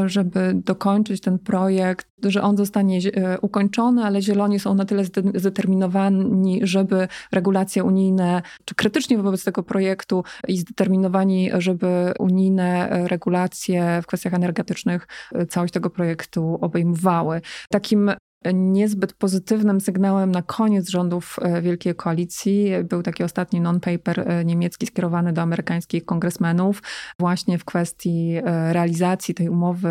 żeby 0.07 0.53
dokończyć 0.55 1.20
ten 1.20 1.38
projekt, 1.38 2.07
że 2.22 2.42
on 2.42 2.57
zostanie 2.57 2.99
e, 2.99 3.40
ukończony, 3.40 4.05
ale 4.05 4.22
zieloni 4.22 4.61
są 4.61 4.74
na 4.74 4.84
tyle 4.84 5.05
zdeterminowani, 5.34 6.61
żeby 6.62 7.09
regulacje 7.32 7.84
unijne, 7.84 8.42
czy 8.64 8.74
krytycznie 8.74 9.18
wobec 9.18 9.45
tego 9.45 9.62
projektu 9.62 10.24
i 10.49 10.59
zdeterminowani, 10.59 11.51
żeby 11.59 12.12
unijne 12.18 12.88
regulacje 13.09 14.01
w 14.03 14.07
kwestiach 14.07 14.34
energetycznych 14.34 15.09
całość 15.49 15.74
tego 15.74 15.90
projektu 15.90 16.59
obejmowały. 16.61 17.40
Takim 17.70 18.11
niezbyt 18.53 19.12
pozytywnym 19.12 19.80
sygnałem 19.80 20.30
na 20.30 20.42
koniec 20.42 20.88
rządów 20.88 21.36
e, 21.42 21.62
Wielkiej 21.62 21.95
Koalicji. 21.95 22.70
Był 22.84 23.03
taki 23.03 23.24
ostatni 23.24 23.61
non-paper 23.61 24.20
e, 24.20 24.45
niemiecki 24.45 24.86
skierowany 24.86 25.32
do 25.32 25.42
amerykańskich 25.42 26.05
kongresmenów 26.05 26.82
właśnie 27.18 27.59
w 27.59 27.64
kwestii 27.64 28.34
e, 28.36 28.72
realizacji 28.72 29.34
tej 29.34 29.49
umowy 29.49 29.88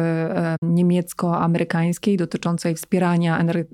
niemiecko-amerykańskiej 0.62 2.18
dotyczącej 2.18 2.76
wspierania 2.76 3.40
ener 3.40 3.66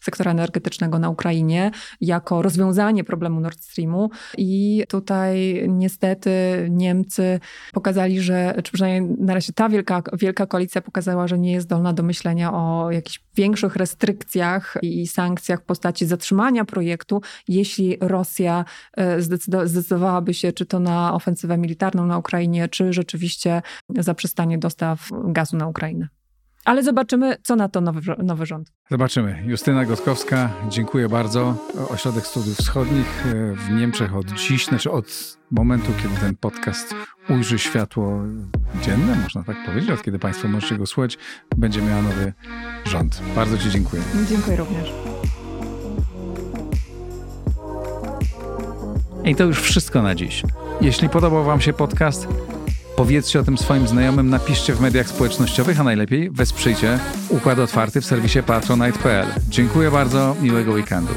sektora 0.00 0.30
energetycznego 0.30 0.98
na 0.98 1.10
Ukrainie 1.10 1.70
jako 2.00 2.42
rozwiązanie 2.42 3.04
problemu 3.04 3.40
Nord 3.40 3.60
Streamu. 3.60 4.10
I 4.38 4.84
tutaj 4.88 5.64
niestety 5.68 6.30
Niemcy 6.70 7.40
pokazali, 7.72 8.20
że, 8.20 8.54
czy 8.64 8.72
przynajmniej 8.72 9.16
na 9.18 9.34
razie 9.34 9.52
ta 9.52 9.68
wielka, 9.68 10.02
wielka 10.12 10.46
koalicja 10.46 10.80
pokazała, 10.80 11.28
że 11.28 11.38
nie 11.38 11.52
jest 11.52 11.66
zdolna 11.66 11.92
do 11.92 12.02
myślenia 12.02 12.52
o 12.52 12.90
jakichś 12.90 13.23
większych 13.36 13.76
restrykcjach 13.76 14.76
i 14.82 15.06
sankcjach 15.06 15.60
w 15.60 15.64
postaci 15.64 16.06
zatrzymania 16.06 16.64
projektu, 16.64 17.22
jeśli 17.48 17.96
Rosja 18.00 18.64
e, 18.96 19.22
zdecydowałaby 19.66 20.34
się 20.34 20.52
czy 20.52 20.66
to 20.66 20.80
na 20.80 21.14
ofensywę 21.14 21.58
militarną 21.58 22.06
na 22.06 22.18
Ukrainie, 22.18 22.68
czy 22.68 22.92
rzeczywiście 22.92 23.62
zaprzestanie 23.98 24.58
dostaw 24.58 25.08
gazu 25.24 25.56
na 25.56 25.66
Ukrainę. 25.66 26.08
Ale 26.64 26.82
zobaczymy, 26.82 27.36
co 27.42 27.56
na 27.56 27.68
to 27.68 27.80
nowy, 27.80 28.00
nowy 28.18 28.46
rząd. 28.46 28.72
Zobaczymy. 28.90 29.42
Justyna 29.46 29.84
Gotkowska, 29.84 30.50
dziękuję 30.68 31.08
bardzo. 31.08 31.54
Ośrodek 31.90 32.26
Studiów 32.26 32.56
Wschodnich 32.56 33.26
e, 33.26 33.54
w 33.54 33.70
Niemczech 33.70 34.16
od 34.16 34.26
dziś, 34.26 34.66
znaczy 34.66 34.90
od 34.90 35.36
momentu, 35.50 35.92
kiedy 36.02 36.20
ten 36.20 36.36
podcast 36.36 36.94
ujrzy 37.28 37.58
światło 37.58 38.22
dzienne, 38.82 39.16
można 39.22 39.42
tak 39.42 39.56
powiedzieć, 39.66 39.90
od 39.90 40.02
kiedy 40.02 40.18
Państwo 40.18 40.48
możecie 40.48 40.78
go 40.78 40.86
słuchać, 40.86 41.18
będzie 41.56 41.82
miała 41.82 42.02
nowy 42.02 42.32
rząd. 42.84 43.22
Bardzo 43.36 43.58
Ci 43.58 43.70
dziękuję. 43.70 44.02
Dziękuję 44.28 44.56
również. 44.56 44.92
I 49.24 49.34
to 49.34 49.44
już 49.44 49.60
wszystko 49.60 50.02
na 50.02 50.14
dziś. 50.14 50.42
Jeśli 50.80 51.08
podobał 51.08 51.44
Wam 51.44 51.60
się 51.60 51.72
podcast, 51.72 52.28
Powiedzcie 52.96 53.40
o 53.40 53.42
tym 53.42 53.58
swoim 53.58 53.88
znajomym, 53.88 54.30
napiszcie 54.30 54.74
w 54.74 54.80
mediach 54.80 55.08
społecznościowych, 55.08 55.80
a 55.80 55.84
najlepiej 55.84 56.30
wesprzyjcie 56.30 56.98
Układ 57.28 57.58
Otwarty 57.58 58.00
w 58.00 58.06
serwisie 58.06 58.38
patronite.pl. 58.46 59.26
Dziękuję 59.48 59.90
bardzo, 59.90 60.36
miłego 60.42 60.72
weekendu. 60.72 61.14